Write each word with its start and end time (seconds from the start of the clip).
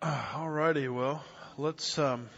Alrighty, 0.00 0.94
well, 0.94 1.24
let's 1.56 1.98
um, 1.98 2.28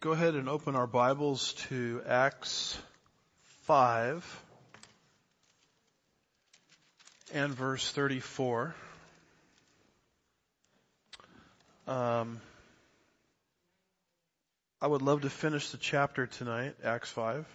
go 0.00 0.12
ahead 0.12 0.34
and 0.34 0.48
open 0.48 0.74
our 0.74 0.86
Bibles 0.86 1.52
to 1.68 2.00
Acts 2.08 2.78
5 3.64 4.42
and 7.34 7.52
verse 7.52 7.92
34. 7.92 8.74
Um, 11.86 12.40
I 14.80 14.86
would 14.86 15.02
love 15.02 15.22
to 15.22 15.30
finish 15.30 15.68
the 15.72 15.76
chapter 15.76 16.26
tonight, 16.26 16.74
Acts 16.82 17.10
5. 17.10 17.46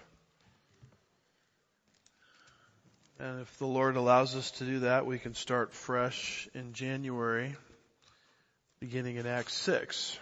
And 3.20 3.42
if 3.42 3.58
the 3.58 3.66
Lord 3.66 3.96
allows 3.96 4.36
us 4.36 4.52
to 4.52 4.64
do 4.64 4.80
that, 4.82 5.08
we 5.08 5.18
can 5.18 5.34
start 5.34 5.74
fresh 5.74 6.48
in 6.54 6.74
January, 6.74 7.56
beginning 8.80 9.16
in 9.16 9.26
Acts 9.26 9.56
6. 9.56 10.20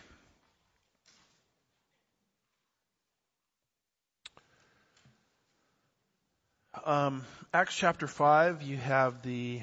Um, 6.86 7.26
Acts 7.53 7.76
chapter 7.76 8.08
5, 8.08 8.62
you 8.62 8.77
have 8.77 9.22
the 9.23 9.62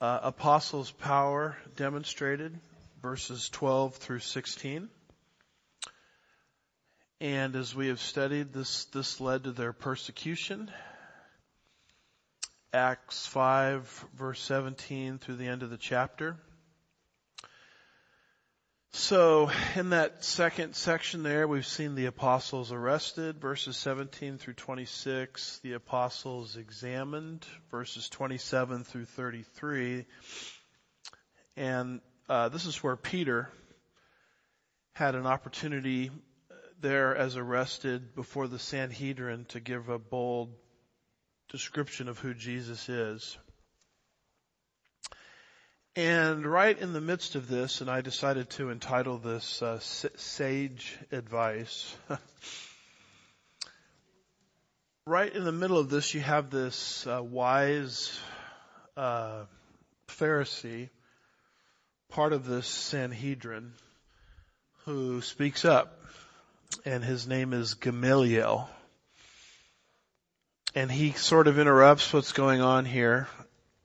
uh, 0.00 0.20
apostles' 0.24 0.90
power 0.90 1.56
demonstrated, 1.76 2.58
verses 3.00 3.48
12 3.50 3.94
through 3.94 4.18
16. 4.18 4.88
And 7.20 7.54
as 7.54 7.76
we 7.76 7.88
have 7.88 8.00
studied, 8.00 8.52
this, 8.52 8.86
this 8.86 9.20
led 9.20 9.44
to 9.44 9.52
their 9.52 9.72
persecution 9.72 10.68
Acts 12.74 13.24
5 13.28 14.06
verse 14.16 14.40
17 14.40 15.18
through 15.18 15.36
the 15.36 15.46
end 15.46 15.62
of 15.62 15.70
the 15.70 15.76
chapter. 15.76 16.36
So 18.90 19.48
in 19.76 19.90
that 19.90 20.24
second 20.24 20.74
section 20.74 21.22
there, 21.22 21.46
we've 21.46 21.66
seen 21.66 21.94
the 21.94 22.06
apostles 22.06 22.72
arrested, 22.72 23.40
verses 23.40 23.76
17 23.76 24.38
through 24.38 24.54
26, 24.54 25.60
the 25.62 25.74
apostles 25.74 26.56
examined, 26.56 27.46
verses 27.70 28.08
27 28.08 28.82
through 28.82 29.04
33, 29.04 30.06
and 31.56 32.00
uh, 32.28 32.48
this 32.48 32.66
is 32.66 32.82
where 32.82 32.96
Peter 32.96 33.50
had 34.94 35.14
an 35.14 35.26
opportunity 35.26 36.10
there 36.80 37.14
as 37.14 37.36
arrested 37.36 38.16
before 38.16 38.48
the 38.48 38.58
Sanhedrin 38.58 39.44
to 39.50 39.60
give 39.60 39.88
a 39.88 39.98
bold 39.98 40.54
description 41.50 42.08
of 42.08 42.18
who 42.18 42.34
Jesus 42.34 42.88
is. 42.88 43.36
And 45.96 46.44
right 46.44 46.76
in 46.76 46.92
the 46.92 47.00
midst 47.00 47.36
of 47.36 47.46
this, 47.46 47.80
and 47.80 47.88
I 47.88 48.00
decided 48.00 48.50
to 48.50 48.70
entitle 48.70 49.18
this 49.18 49.62
uh, 49.62 49.78
Sage 49.80 50.98
Advice. 51.12 51.94
right 55.06 55.32
in 55.32 55.44
the 55.44 55.52
middle 55.52 55.78
of 55.78 55.90
this, 55.90 56.12
you 56.12 56.20
have 56.20 56.50
this 56.50 57.06
uh, 57.06 57.22
wise 57.22 58.18
uh, 58.96 59.44
Pharisee, 60.08 60.88
part 62.08 62.32
of 62.32 62.44
this 62.44 62.66
Sanhedrin, 62.66 63.72
who 64.86 65.20
speaks 65.20 65.64
up, 65.64 66.00
and 66.84 67.04
his 67.04 67.28
name 67.28 67.52
is 67.52 67.74
Gamaliel 67.74 68.68
and 70.74 70.90
he 70.90 71.12
sort 71.12 71.46
of 71.46 71.58
interrupts 71.58 72.12
what's 72.12 72.32
going 72.32 72.60
on 72.60 72.84
here 72.84 73.28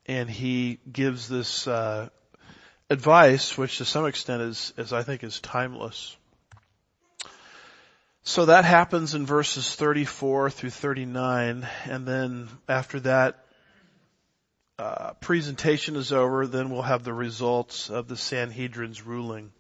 and 0.05 0.29
he 0.29 0.79
gives 0.91 1.27
this 1.27 1.67
uh, 1.67 2.09
advice 2.89 3.57
which 3.57 3.77
to 3.77 3.85
some 3.85 4.05
extent 4.05 4.41
is, 4.41 4.73
is 4.77 4.91
I 4.91 5.03
think 5.03 5.23
is 5.23 5.39
timeless. 5.39 6.15
So 8.23 8.45
that 8.45 8.65
happens 8.65 9.15
in 9.15 9.25
verses 9.25 9.75
34 9.75 10.49
through 10.49 10.69
39 10.71 11.67
and 11.85 12.05
then 12.07 12.49
after 12.67 12.99
that 13.01 13.45
uh, 14.79 15.13
presentation 15.15 15.97
is 15.97 16.13
over, 16.13 16.47
then 16.47 16.69
we'll 16.69 16.81
have 16.81 17.03
the 17.03 17.13
results 17.13 17.89
of 17.89 18.07
the 18.07 18.15
Sanhedrin's 18.15 19.05
ruling. 19.05 19.51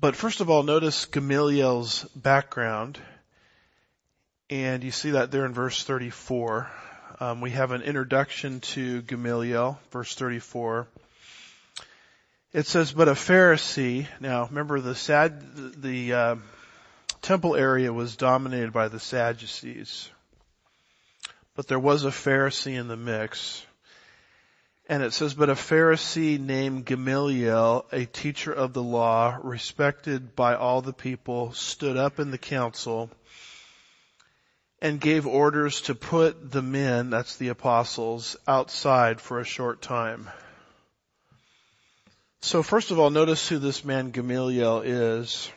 But 0.00 0.16
first 0.16 0.40
of 0.40 0.50
all, 0.50 0.64
notice 0.64 1.06
Gamaliel's 1.06 2.02
background. 2.16 2.98
And 4.48 4.84
you 4.84 4.92
see 4.92 5.10
that 5.10 5.32
there 5.32 5.44
in 5.44 5.52
verse 5.52 5.82
34. 5.82 6.70
Um, 7.18 7.40
we 7.40 7.50
have 7.50 7.72
an 7.72 7.82
introduction 7.82 8.60
to 8.60 9.02
Gamaliel, 9.02 9.80
verse 9.90 10.14
34. 10.14 10.86
It 12.52 12.66
says, 12.66 12.92
but 12.92 13.08
a 13.08 13.14
Pharisee, 13.14 14.06
now 14.20 14.46
remember 14.46 14.80
the 14.80 14.94
sad, 14.94 15.82
the, 15.82 16.12
uh, 16.12 16.36
temple 17.22 17.56
area 17.56 17.92
was 17.92 18.14
dominated 18.14 18.72
by 18.72 18.86
the 18.86 19.00
Sadducees. 19.00 20.08
But 21.56 21.66
there 21.66 21.80
was 21.80 22.04
a 22.04 22.10
Pharisee 22.10 22.78
in 22.78 22.86
the 22.86 22.96
mix. 22.96 23.66
And 24.88 25.02
it 25.02 25.12
says, 25.12 25.34
but 25.34 25.50
a 25.50 25.54
Pharisee 25.54 26.38
named 26.38 26.84
Gamaliel, 26.84 27.84
a 27.90 28.04
teacher 28.04 28.52
of 28.52 28.74
the 28.74 28.82
law, 28.82 29.38
respected 29.42 30.36
by 30.36 30.54
all 30.54 30.82
the 30.82 30.92
people, 30.92 31.52
stood 31.52 31.96
up 31.96 32.20
in 32.20 32.30
the 32.30 32.38
council 32.38 33.10
and 34.80 35.00
gave 35.00 35.26
orders 35.26 35.82
to 35.82 35.94
put 35.94 36.50
the 36.50 36.62
men, 36.62 37.10
that's 37.10 37.36
the 37.36 37.48
apostles, 37.48 38.36
outside 38.46 39.20
for 39.20 39.40
a 39.40 39.44
short 39.44 39.80
time. 39.80 40.28
So 42.40 42.62
first 42.62 42.90
of 42.90 42.98
all, 42.98 43.10
notice 43.10 43.48
who 43.48 43.58
this 43.58 43.84
man 43.84 44.10
Gamaliel 44.10 44.82
is. 44.82 45.50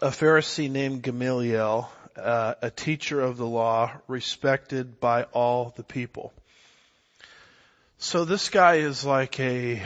A 0.00 0.08
Pharisee 0.08 0.70
named 0.70 1.02
Gamaliel, 1.02 1.90
uh, 2.16 2.54
a 2.60 2.70
teacher 2.70 3.20
of 3.20 3.36
the 3.36 3.46
law, 3.46 3.92
respected 4.08 4.98
by 5.00 5.24
all 5.24 5.72
the 5.76 5.84
people. 5.84 6.32
So 7.98 8.24
this 8.24 8.50
guy 8.50 8.76
is 8.76 9.04
like 9.04 9.38
a, 9.40 9.82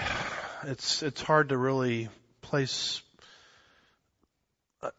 it's, 0.65 1.03
it's 1.03 1.23
hard 1.23 1.51
to 1.51 1.57
really 1.57 2.09
place 2.43 3.03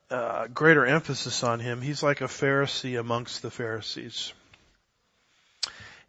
uh, 0.10 0.48
greater 0.48 0.86
emphasis 0.86 1.44
on 1.44 1.60
him. 1.60 1.82
He's 1.82 2.04
like 2.04 2.22
a 2.22 2.26
Pharisee 2.26 3.00
amongst 3.00 3.42
the 3.42 3.52
Pharisees. 3.52 4.34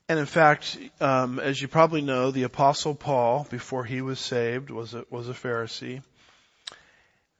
And 0.08 0.18
in 0.18 0.26
fact, 0.26 0.76
um, 1.00 1.38
as 1.38 1.60
you 1.62 1.68
probably 1.68 2.02
know, 2.02 2.30
the 2.30 2.42
Apostle 2.42 2.94
Paul, 2.94 3.46
before 3.50 3.84
he 3.84 4.02
was 4.02 4.18
saved, 4.18 4.70
was 4.70 4.94
a, 4.94 5.04
was 5.10 5.28
a 5.28 5.32
Pharisee. 5.32 6.02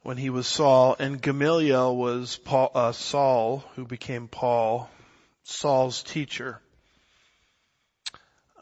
When 0.03 0.17
he 0.17 0.31
was 0.31 0.47
Saul, 0.47 0.97
and 0.99 1.21
Gamaliel 1.21 1.95
was 1.95 2.37
Paul, 2.37 2.71
uh, 2.75 2.93
Saul, 2.93 3.65
who 3.77 3.85
became 3.85 4.27
Paul, 4.27 4.91
Saul's 5.45 6.03
teacher. 6.03 6.61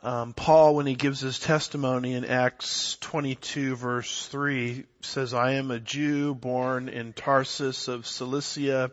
Um, 0.02 0.32
Paul, 0.32 0.76
when 0.76 0.86
he 0.86 0.94
gives 0.94 1.20
his 1.20 1.38
testimony 1.38 2.14
in 2.14 2.24
Acts 2.24 2.96
22 3.02 3.76
verse 3.76 4.26
3, 4.28 4.84
says, 5.02 5.34
I 5.34 5.52
am 5.52 5.70
a 5.70 5.78
Jew 5.78 6.34
born 6.34 6.88
in 6.88 7.12
Tarsus 7.12 7.86
of 7.86 8.06
Cilicia, 8.06 8.92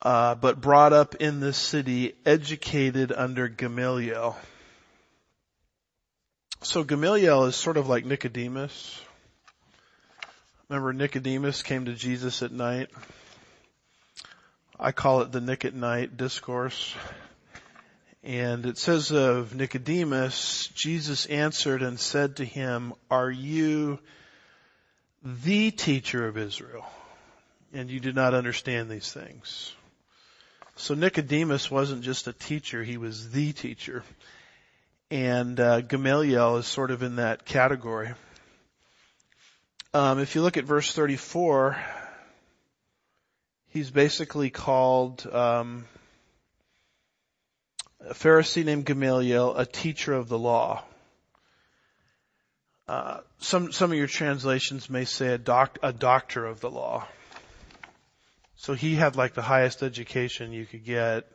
uh, 0.00 0.34
but 0.36 0.62
brought 0.62 0.94
up 0.94 1.16
in 1.16 1.40
this 1.40 1.58
city, 1.58 2.14
educated 2.24 3.12
under 3.12 3.48
Gamaliel. 3.48 4.38
So 6.62 6.82
Gamaliel 6.82 7.44
is 7.44 7.54
sort 7.54 7.76
of 7.76 7.86
like 7.86 8.06
Nicodemus. 8.06 8.98
Remember 10.70 10.94
Nicodemus 10.94 11.62
came 11.62 11.84
to 11.84 11.92
Jesus 11.92 12.42
at 12.42 12.52
night? 12.52 12.88
I 14.78 14.92
call 14.92 15.20
it 15.20 15.32
the 15.32 15.42
Nick 15.42 15.66
at 15.66 15.74
night 15.74 16.16
discourse. 16.16 16.94
And 18.22 18.66
it 18.66 18.76
says 18.76 19.10
of 19.12 19.54
Nicodemus, 19.54 20.68
Jesus 20.74 21.24
answered 21.26 21.82
and 21.82 21.98
said 21.98 22.36
to 22.36 22.44
him, 22.44 22.92
are 23.10 23.30
you 23.30 23.98
the 25.22 25.70
teacher 25.70 26.28
of 26.28 26.36
Israel? 26.36 26.84
And 27.72 27.90
you 27.90 27.98
do 27.98 28.12
not 28.12 28.34
understand 28.34 28.90
these 28.90 29.10
things. 29.10 29.72
So 30.76 30.94
Nicodemus 30.94 31.70
wasn't 31.70 32.02
just 32.02 32.26
a 32.26 32.32
teacher, 32.32 32.82
he 32.82 32.98
was 32.98 33.30
the 33.30 33.52
teacher. 33.52 34.02
And 35.10 35.58
uh, 35.58 35.80
Gamaliel 35.80 36.58
is 36.58 36.66
sort 36.66 36.90
of 36.90 37.02
in 37.02 37.16
that 37.16 37.44
category. 37.44 38.12
Um, 39.92 40.18
if 40.20 40.34
you 40.34 40.42
look 40.42 40.56
at 40.56 40.64
verse 40.64 40.92
34, 40.92 41.76
he's 43.70 43.90
basically 43.90 44.50
called 44.50 45.26
um, 45.32 45.86
a 48.00 48.14
Pharisee 48.14 48.64
named 48.64 48.86
Gamaliel, 48.86 49.56
a 49.56 49.66
teacher 49.66 50.14
of 50.14 50.28
the 50.28 50.38
law. 50.38 50.82
Uh, 52.88 53.20
some 53.38 53.72
some 53.72 53.92
of 53.92 53.98
your 53.98 54.06
translations 54.06 54.90
may 54.90 55.04
say 55.04 55.28
a 55.28 55.38
doc, 55.38 55.78
a 55.82 55.92
doctor 55.92 56.46
of 56.46 56.60
the 56.60 56.70
law. 56.70 57.06
So 58.56 58.74
he 58.74 58.96
had 58.96 59.16
like 59.16 59.34
the 59.34 59.42
highest 59.42 59.82
education 59.82 60.52
you 60.52 60.66
could 60.66 60.84
get 60.84 61.26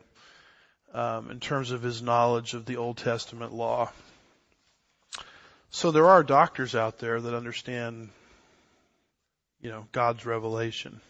um, 0.92 1.30
in 1.30 1.40
terms 1.40 1.70
of 1.70 1.82
his 1.82 2.02
knowledge 2.02 2.54
of 2.54 2.66
the 2.66 2.76
Old 2.76 2.98
Testament 2.98 3.52
law. 3.52 3.90
So 5.70 5.90
there 5.90 6.06
are 6.06 6.22
doctors 6.22 6.74
out 6.74 6.98
there 6.98 7.20
that 7.20 7.34
understand, 7.34 8.10
you 9.60 9.70
know, 9.70 9.86
God's 9.92 10.24
revelation. 10.24 11.00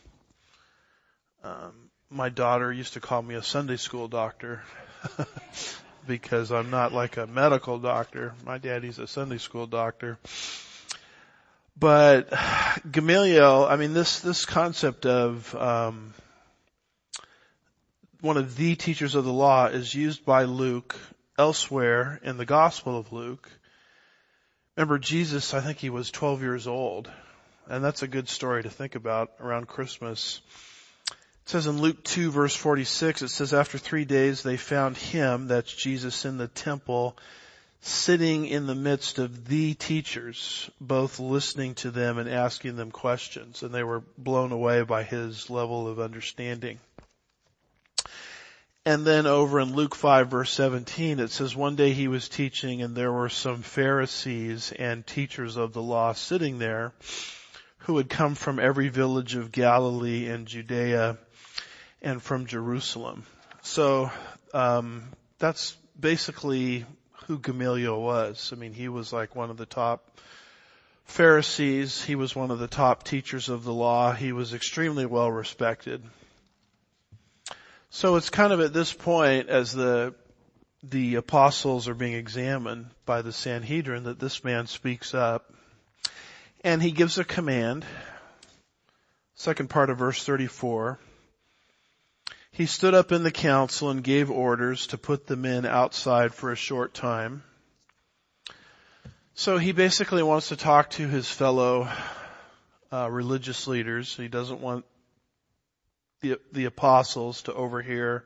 Um, 1.44 1.90
my 2.08 2.28
daughter 2.28 2.72
used 2.72 2.94
to 2.94 3.00
call 3.00 3.20
me 3.20 3.34
a 3.34 3.42
Sunday 3.42 3.76
school 3.76 4.08
doctor 4.08 4.62
because 6.06 6.52
I'm 6.52 6.70
not 6.70 6.92
like 6.92 7.16
a 7.16 7.26
medical 7.26 7.78
doctor. 7.78 8.34
My 8.44 8.58
daddy's 8.58 8.98
a 8.98 9.06
Sunday 9.06 9.38
school 9.38 9.66
doctor. 9.66 10.18
But 11.78 12.32
Gamaliel, 12.90 13.66
I 13.68 13.76
mean, 13.76 13.92
this 13.94 14.20
this 14.20 14.44
concept 14.44 15.06
of 15.06 15.54
um, 15.54 16.14
one 18.20 18.36
of 18.36 18.56
the 18.56 18.74
teachers 18.76 19.14
of 19.14 19.24
the 19.24 19.32
law 19.32 19.66
is 19.66 19.94
used 19.94 20.24
by 20.24 20.44
Luke 20.44 20.96
elsewhere 21.38 22.18
in 22.22 22.38
the 22.38 22.46
Gospel 22.46 22.98
of 22.98 23.12
Luke. 23.12 23.50
Remember, 24.76 24.98
Jesus, 24.98 25.54
I 25.54 25.60
think 25.60 25.78
he 25.78 25.90
was 25.90 26.10
12 26.10 26.42
years 26.42 26.66
old, 26.66 27.10
and 27.68 27.82
that's 27.84 28.02
a 28.02 28.08
good 28.08 28.28
story 28.28 28.62
to 28.62 28.70
think 28.70 28.94
about 28.94 29.32
around 29.40 29.68
Christmas. 29.68 30.40
It 31.46 31.50
says 31.50 31.68
in 31.68 31.80
Luke 31.80 32.02
2 32.02 32.32
verse 32.32 32.56
46, 32.56 33.22
it 33.22 33.28
says, 33.28 33.54
after 33.54 33.78
three 33.78 34.04
days 34.04 34.42
they 34.42 34.56
found 34.56 34.96
him, 34.96 35.46
that's 35.46 35.72
Jesus, 35.72 36.24
in 36.24 36.38
the 36.38 36.48
temple, 36.48 37.16
sitting 37.80 38.46
in 38.46 38.66
the 38.66 38.74
midst 38.74 39.20
of 39.20 39.46
the 39.46 39.74
teachers, 39.74 40.68
both 40.80 41.20
listening 41.20 41.76
to 41.76 41.92
them 41.92 42.18
and 42.18 42.28
asking 42.28 42.74
them 42.74 42.90
questions, 42.90 43.62
and 43.62 43.72
they 43.72 43.84
were 43.84 44.02
blown 44.18 44.50
away 44.50 44.82
by 44.82 45.04
his 45.04 45.48
level 45.48 45.86
of 45.86 46.00
understanding. 46.00 46.80
And 48.84 49.04
then 49.04 49.28
over 49.28 49.60
in 49.60 49.72
Luke 49.72 49.94
5 49.94 50.28
verse 50.28 50.50
17, 50.50 51.20
it 51.20 51.30
says 51.30 51.54
one 51.54 51.76
day 51.76 51.92
he 51.92 52.08
was 52.08 52.28
teaching 52.28 52.82
and 52.82 52.96
there 52.96 53.12
were 53.12 53.28
some 53.28 53.62
Pharisees 53.62 54.72
and 54.72 55.06
teachers 55.06 55.56
of 55.56 55.72
the 55.72 55.82
law 55.82 56.12
sitting 56.12 56.58
there 56.58 56.92
who 57.78 57.98
had 57.98 58.08
come 58.10 58.34
from 58.34 58.58
every 58.58 58.88
village 58.88 59.36
of 59.36 59.52
Galilee 59.52 60.26
and 60.26 60.48
Judea 60.48 61.18
and 62.06 62.22
from 62.22 62.46
Jerusalem. 62.46 63.24
So 63.62 64.12
um, 64.54 65.02
that's 65.40 65.76
basically 65.98 66.86
who 67.26 67.40
Gamaliel 67.40 68.00
was. 68.00 68.52
I 68.52 68.56
mean, 68.56 68.72
he 68.72 68.88
was 68.88 69.12
like 69.12 69.34
one 69.34 69.50
of 69.50 69.56
the 69.56 69.66
top 69.66 70.08
Pharisees. 71.06 72.00
He 72.04 72.14
was 72.14 72.36
one 72.36 72.52
of 72.52 72.60
the 72.60 72.68
top 72.68 73.02
teachers 73.02 73.48
of 73.48 73.64
the 73.64 73.72
law. 73.72 74.12
He 74.12 74.30
was 74.30 74.54
extremely 74.54 75.04
well 75.04 75.32
respected. 75.32 76.00
So 77.90 78.14
it's 78.14 78.30
kind 78.30 78.52
of 78.52 78.60
at 78.60 78.72
this 78.72 78.92
point 78.92 79.48
as 79.48 79.72
the 79.72 80.14
the 80.84 81.16
apostles 81.16 81.88
are 81.88 81.94
being 81.94 82.12
examined 82.12 82.86
by 83.04 83.22
the 83.22 83.32
Sanhedrin 83.32 84.04
that 84.04 84.20
this 84.20 84.44
man 84.44 84.68
speaks 84.68 85.12
up 85.12 85.52
and 86.62 86.80
he 86.80 86.92
gives 86.92 87.18
a 87.18 87.24
command. 87.24 87.84
Second 89.34 89.70
part 89.70 89.90
of 89.90 89.98
verse 89.98 90.22
34. 90.22 91.00
He 92.56 92.64
stood 92.64 92.94
up 92.94 93.12
in 93.12 93.22
the 93.22 93.30
council 93.30 93.90
and 93.90 94.02
gave 94.02 94.30
orders 94.30 94.86
to 94.86 94.96
put 94.96 95.26
the 95.26 95.36
men 95.36 95.66
outside 95.66 96.32
for 96.32 96.50
a 96.50 96.56
short 96.56 96.94
time. 96.94 97.42
So 99.34 99.58
he 99.58 99.72
basically 99.72 100.22
wants 100.22 100.48
to 100.48 100.56
talk 100.56 100.88
to 100.92 101.06
his 101.06 101.30
fellow 101.30 101.86
uh, 102.90 103.10
religious 103.10 103.66
leaders. 103.66 104.16
He 104.16 104.28
doesn't 104.28 104.62
want 104.62 104.86
the 106.22 106.40
the 106.50 106.64
apostles 106.64 107.42
to 107.42 107.52
overhear 107.52 108.24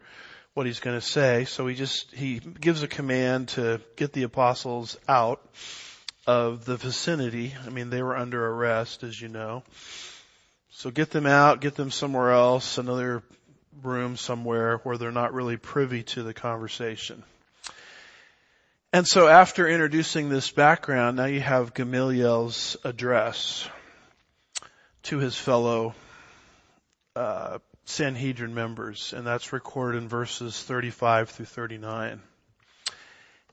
what 0.55 0.65
he's 0.65 0.79
going 0.79 0.97
to 0.97 1.05
say. 1.05 1.45
So 1.45 1.67
he 1.67 1.75
just 1.75 2.13
he 2.13 2.39
gives 2.39 2.85
a 2.85 2.89
command 2.89 3.49
to 3.49 3.81
get 3.97 4.13
the 4.13 4.23
apostles 4.23 4.97
out 5.09 5.45
of 6.29 6.65
the 6.65 6.77
vicinity. 6.77 7.53
I 7.67 7.71
mean, 7.71 7.91
they 7.91 8.01
were 8.01 8.17
under 8.17 8.47
arrest, 8.47 9.03
as 9.03 9.21
you 9.21 9.27
know. 9.27 9.65
So 10.71 10.93
get 10.93 11.11
them 11.11 11.27
out, 11.27 11.61
get 11.61 11.75
them 11.75 11.91
somewhere 11.91 12.31
else, 12.31 12.79
another 12.79 13.25
room 13.83 14.17
somewhere 14.17 14.79
where 14.79 14.99
they're 14.99 15.13
not 15.13 15.35
really 15.35 15.57
privy 15.57 16.03
to 16.05 16.23
the 16.23 16.35
conversation. 16.35 17.23
And 18.93 19.07
so 19.07 19.29
after 19.29 19.69
introducing 19.69 20.29
this 20.29 20.51
background, 20.51 21.17
now 21.17 21.27
you 21.27 21.41
have 21.41 21.75
Gamaliel's 21.75 22.77
address 22.83 23.69
to 25.05 25.19
his 25.19 25.37
fellow 25.37 25.95
uh, 27.15 27.59
Sanhedrin 27.85 28.55
members, 28.55 29.13
and 29.13 29.27
that's 29.27 29.53
recorded 29.53 29.99
in 29.99 30.09
verses 30.09 30.61
35 30.61 31.31
through 31.31 31.47
39. 31.47 32.21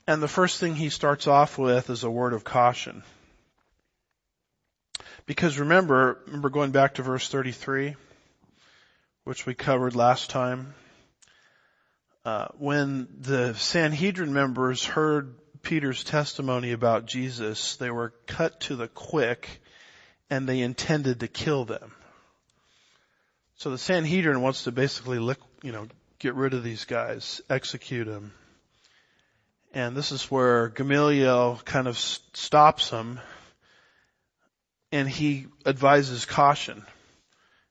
And 0.08 0.24
the 0.24 0.28
first 0.28 0.60
thing 0.60 0.76
he 0.76 0.90
starts 0.90 1.28
off 1.28 1.58
with 1.58 1.90
is 1.90 2.04
a 2.04 2.10
word 2.10 2.34
of 2.34 2.44
caution. 2.44 3.04
Because 5.26 5.60
remember, 5.60 6.18
remember 6.26 6.50
going 6.50 6.72
back 6.72 6.96
to 6.96 7.04
verse 7.04 7.28
33? 7.28 7.96
Which 9.28 9.46
we 9.46 9.54
covered 9.54 9.94
last 9.94 10.30
time. 10.30 10.74
Uh, 12.24 12.48
when 12.60 13.10
the 13.20 13.54
Sanhedrin 13.56 14.32
members 14.32 14.86
heard 14.86 15.36
Peter's 15.62 16.06
testimony 16.06 16.72
about 16.72 17.08
Jesus, 17.08 17.76
they 17.76 17.92
were 17.92 18.14
cut 18.26 18.62
to 18.62 18.78
the 18.78 18.88
quick 18.88 19.62
and 20.30 20.48
they 20.48 20.62
intended 20.62 21.20
to 21.20 21.28
kill 21.28 21.66
them. 21.66 21.92
So 23.58 23.70
the 23.70 23.78
Sanhedrin 23.78 24.40
wants 24.40 24.64
to 24.64 24.72
basically, 24.72 25.18
you 25.62 25.74
know, 25.74 25.88
get 26.20 26.36
rid 26.36 26.54
of 26.54 26.64
these 26.64 26.86
guys, 26.86 27.42
execute 27.50 28.08
them. 28.08 28.32
And 29.74 29.94
this 29.94 30.14
is 30.14 30.32
where 30.32 30.70
Gamaliel 30.70 31.60
kind 31.66 31.90
of 31.90 31.98
stops 31.98 32.92
them 32.92 33.20
and 34.94 35.10
he 35.10 35.48
advises 35.66 36.24
caution. 36.24 36.86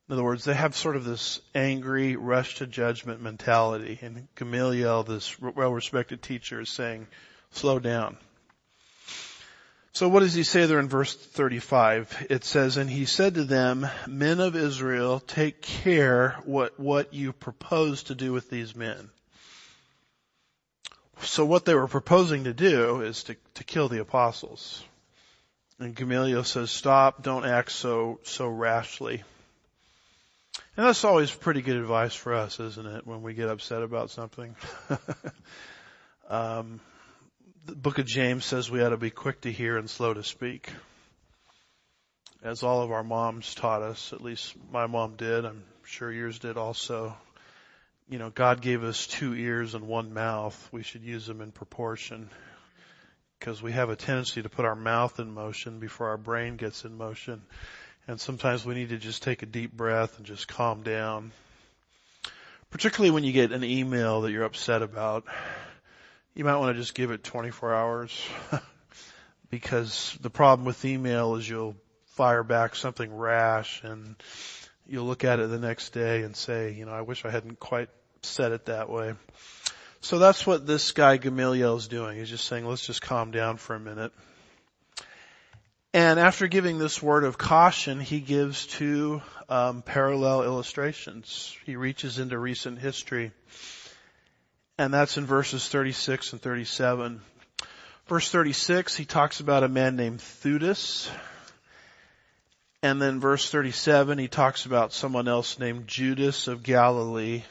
In 0.08 0.12
other 0.12 0.22
words, 0.22 0.44
they 0.44 0.54
have 0.54 0.76
sort 0.76 0.94
of 0.94 1.04
this 1.04 1.40
angry, 1.54 2.14
rush 2.14 2.56
to 2.56 2.66
judgment 2.66 3.20
mentality. 3.20 3.98
And 4.02 4.28
Gamaliel, 4.36 5.02
this 5.02 5.40
well-respected 5.40 6.22
teacher, 6.22 6.60
is 6.60 6.70
saying, 6.70 7.08
slow 7.50 7.80
down. 7.80 8.16
So 9.92 10.08
what 10.08 10.20
does 10.20 10.34
he 10.34 10.42
say 10.42 10.66
there 10.66 10.78
in 10.78 10.88
verse 10.88 11.16
35? 11.16 12.26
It 12.28 12.44
says, 12.44 12.76
and 12.76 12.88
he 12.88 13.06
said 13.06 13.34
to 13.34 13.44
them, 13.44 13.88
men 14.06 14.40
of 14.40 14.54
Israel, 14.54 15.20
take 15.20 15.62
care 15.62 16.36
what, 16.44 16.78
what 16.78 17.14
you 17.14 17.32
propose 17.32 18.04
to 18.04 18.14
do 18.14 18.32
with 18.32 18.50
these 18.50 18.76
men. 18.76 19.10
So 21.22 21.46
what 21.46 21.64
they 21.64 21.74
were 21.74 21.88
proposing 21.88 22.44
to 22.44 22.52
do 22.52 23.00
is 23.00 23.24
to, 23.24 23.36
to 23.54 23.64
kill 23.64 23.88
the 23.88 24.00
apostles. 24.00 24.84
And 25.78 25.96
Gamaliel 25.96 26.44
says, 26.44 26.70
stop, 26.70 27.22
don't 27.22 27.46
act 27.46 27.72
so, 27.72 28.20
so 28.22 28.46
rashly. 28.46 29.24
And 30.76 30.86
that's 30.86 31.04
always 31.04 31.30
pretty 31.30 31.62
good 31.62 31.76
advice 31.76 32.14
for 32.14 32.34
us, 32.34 32.60
isn't 32.60 32.86
it, 32.86 33.06
when 33.06 33.22
we 33.22 33.34
get 33.34 33.48
upset 33.48 33.82
about 33.82 34.10
something? 34.10 34.54
um, 36.28 36.80
the 37.64 37.74
book 37.74 37.98
of 37.98 38.06
James 38.06 38.44
says 38.44 38.70
we 38.70 38.82
ought 38.82 38.90
to 38.90 38.96
be 38.96 39.10
quick 39.10 39.40
to 39.42 39.52
hear 39.52 39.76
and 39.78 39.88
slow 39.88 40.14
to 40.14 40.22
speak. 40.22 40.70
As 42.42 42.62
all 42.62 42.82
of 42.82 42.92
our 42.92 43.02
moms 43.02 43.54
taught 43.54 43.82
us, 43.82 44.12
at 44.12 44.20
least 44.20 44.54
my 44.70 44.86
mom 44.86 45.16
did, 45.16 45.44
I'm 45.44 45.64
sure 45.84 46.12
yours 46.12 46.38
did 46.38 46.56
also. 46.56 47.16
You 48.08 48.18
know, 48.18 48.30
God 48.30 48.60
gave 48.60 48.84
us 48.84 49.06
two 49.06 49.34
ears 49.34 49.74
and 49.74 49.88
one 49.88 50.14
mouth. 50.14 50.68
We 50.70 50.82
should 50.82 51.02
use 51.02 51.26
them 51.26 51.40
in 51.40 51.50
proportion. 51.50 52.30
Because 53.38 53.60
we 53.60 53.72
have 53.72 53.90
a 53.90 53.96
tendency 53.96 54.42
to 54.42 54.48
put 54.48 54.64
our 54.64 54.76
mouth 54.76 55.18
in 55.18 55.32
motion 55.32 55.80
before 55.80 56.08
our 56.08 56.16
brain 56.16 56.56
gets 56.56 56.84
in 56.84 56.96
motion. 56.96 57.42
And 58.08 58.20
sometimes 58.20 58.64
we 58.64 58.74
need 58.74 58.90
to 58.90 58.98
just 58.98 59.22
take 59.22 59.42
a 59.42 59.46
deep 59.46 59.72
breath 59.72 60.16
and 60.18 60.26
just 60.26 60.46
calm 60.46 60.82
down. 60.82 61.32
Particularly 62.70 63.10
when 63.10 63.24
you 63.24 63.32
get 63.32 63.52
an 63.52 63.64
email 63.64 64.22
that 64.22 64.32
you're 64.32 64.44
upset 64.44 64.82
about. 64.82 65.24
You 66.34 66.44
might 66.44 66.56
want 66.56 66.76
to 66.76 66.80
just 66.80 66.94
give 66.94 67.10
it 67.10 67.24
24 67.24 67.74
hours. 67.74 68.20
because 69.50 70.16
the 70.20 70.30
problem 70.30 70.66
with 70.66 70.84
email 70.84 71.36
is 71.36 71.48
you'll 71.48 71.76
fire 72.06 72.42
back 72.42 72.74
something 72.74 73.14
rash 73.14 73.82
and 73.82 74.16
you'll 74.86 75.06
look 75.06 75.24
at 75.24 75.40
it 75.40 75.48
the 75.50 75.58
next 75.58 75.90
day 75.90 76.22
and 76.22 76.36
say, 76.36 76.72
you 76.72 76.84
know, 76.84 76.92
I 76.92 77.02
wish 77.02 77.24
I 77.24 77.30
hadn't 77.30 77.58
quite 77.58 77.88
said 78.22 78.52
it 78.52 78.66
that 78.66 78.88
way. 78.88 79.14
So 80.00 80.18
that's 80.18 80.46
what 80.46 80.66
this 80.66 80.92
guy 80.92 81.16
Gamaliel 81.16 81.76
is 81.76 81.88
doing. 81.88 82.18
He's 82.18 82.30
just 82.30 82.44
saying, 82.44 82.64
let's 82.64 82.86
just 82.86 83.02
calm 83.02 83.30
down 83.32 83.56
for 83.56 83.74
a 83.74 83.80
minute. 83.80 84.12
And 85.96 86.20
after 86.20 86.46
giving 86.46 86.76
this 86.76 87.02
word 87.02 87.24
of 87.24 87.38
caution, 87.38 88.00
he 88.00 88.20
gives 88.20 88.66
two 88.66 89.22
um, 89.48 89.80
parallel 89.80 90.42
illustrations. 90.42 91.56
He 91.64 91.76
reaches 91.76 92.18
into 92.18 92.38
recent 92.38 92.78
history, 92.78 93.32
and 94.76 94.92
that's 94.92 95.16
in 95.16 95.24
verses 95.24 95.66
36 95.66 96.34
and 96.34 96.42
37. 96.42 97.22
Verse 98.08 98.30
36, 98.30 98.94
he 98.94 99.06
talks 99.06 99.40
about 99.40 99.64
a 99.64 99.70
man 99.70 99.96
named 99.96 100.18
Theudas. 100.18 101.08
And 102.82 103.00
then 103.00 103.18
verse 103.18 103.50
37, 103.50 104.18
he 104.18 104.28
talks 104.28 104.66
about 104.66 104.92
someone 104.92 105.28
else 105.28 105.58
named 105.58 105.88
Judas 105.88 106.46
of 106.46 106.62
Galilee. 106.62 107.42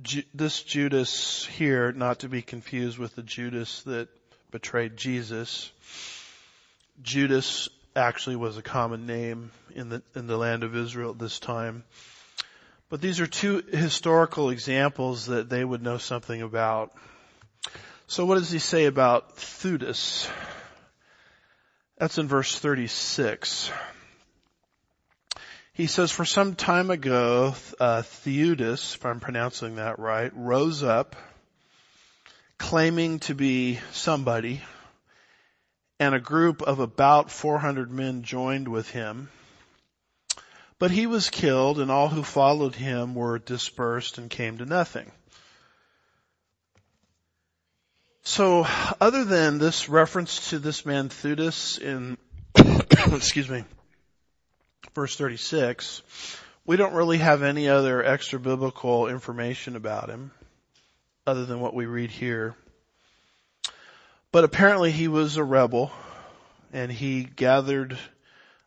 Ju- 0.00 0.22
this 0.32 0.62
Judas 0.62 1.44
here, 1.44 1.92
not 1.92 2.20
to 2.20 2.30
be 2.30 2.40
confused 2.40 2.96
with 2.96 3.14
the 3.14 3.22
Judas 3.22 3.82
that 3.82 4.08
betrayed 4.50 4.96
Jesus. 4.96 5.70
Judas 7.02 7.68
actually 7.94 8.36
was 8.36 8.56
a 8.56 8.62
common 8.62 9.06
name 9.06 9.50
in 9.74 9.88
the, 9.88 10.02
in 10.14 10.26
the 10.26 10.36
land 10.36 10.64
of 10.64 10.76
Israel 10.76 11.10
at 11.10 11.18
this 11.18 11.38
time. 11.38 11.84
But 12.88 13.00
these 13.00 13.20
are 13.20 13.26
two 13.26 13.62
historical 13.70 14.50
examples 14.50 15.26
that 15.26 15.50
they 15.50 15.64
would 15.64 15.82
know 15.82 15.98
something 15.98 16.40
about. 16.40 16.92
So 18.06 18.24
what 18.24 18.36
does 18.36 18.50
he 18.50 18.58
say 18.58 18.86
about 18.86 19.36
Theudas? 19.36 20.28
That's 21.98 22.18
in 22.18 22.28
verse 22.28 22.58
36. 22.58 23.70
He 25.74 25.86
says, 25.86 26.10
for 26.10 26.24
some 26.24 26.54
time 26.54 26.90
ago, 26.90 27.54
uh, 27.78 28.02
Theudas, 28.02 28.94
if 28.94 29.04
I'm 29.04 29.20
pronouncing 29.20 29.76
that 29.76 29.98
right, 29.98 30.32
rose 30.34 30.82
up 30.82 31.14
claiming 32.58 33.20
to 33.20 33.34
be 33.34 33.78
somebody 33.92 34.60
and 36.00 36.14
a 36.14 36.20
group 36.20 36.62
of 36.62 36.78
about 36.78 37.30
400 37.30 37.90
men 37.90 38.22
joined 38.22 38.68
with 38.68 38.90
him. 38.90 39.30
But 40.78 40.92
he 40.92 41.06
was 41.06 41.30
killed 41.30 41.80
and 41.80 41.90
all 41.90 42.08
who 42.08 42.22
followed 42.22 42.76
him 42.76 43.14
were 43.14 43.38
dispersed 43.38 44.18
and 44.18 44.30
came 44.30 44.58
to 44.58 44.66
nothing. 44.66 45.10
So 48.22 48.66
other 49.00 49.24
than 49.24 49.58
this 49.58 49.88
reference 49.88 50.50
to 50.50 50.58
this 50.58 50.84
man 50.86 51.08
Theudas 51.08 51.78
in, 51.78 52.18
excuse 53.14 53.48
me, 53.48 53.64
verse 54.94 55.16
36, 55.16 56.02
we 56.66 56.76
don't 56.76 56.92
really 56.92 57.18
have 57.18 57.42
any 57.42 57.68
other 57.68 58.04
extra 58.04 58.38
biblical 58.38 59.08
information 59.08 59.74
about 59.74 60.10
him 60.10 60.30
other 61.26 61.46
than 61.46 61.60
what 61.60 61.74
we 61.74 61.86
read 61.86 62.10
here. 62.10 62.54
But 64.30 64.44
apparently 64.44 64.90
he 64.90 65.08
was 65.08 65.38
a 65.38 65.44
rebel 65.44 65.90
and 66.70 66.92
he 66.92 67.24
gathered 67.24 67.98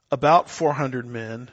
about 0.09 0.49
400 0.49 1.05
men 1.05 1.51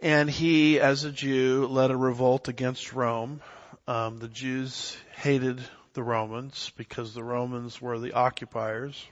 and 0.00 0.30
he, 0.30 0.80
as 0.80 1.04
a 1.04 1.12
Jew, 1.12 1.66
led 1.66 1.90
a 1.90 1.96
revolt 1.96 2.48
against 2.48 2.92
Rome. 2.92 3.40
Um, 3.86 4.18
the 4.18 4.28
Jews 4.28 4.96
hated 5.16 5.60
the 5.92 6.02
Romans 6.02 6.72
because 6.76 7.12
the 7.12 7.22
Romans 7.22 7.80
were 7.80 7.98
the 7.98 8.12
occupiers. 8.12 9.02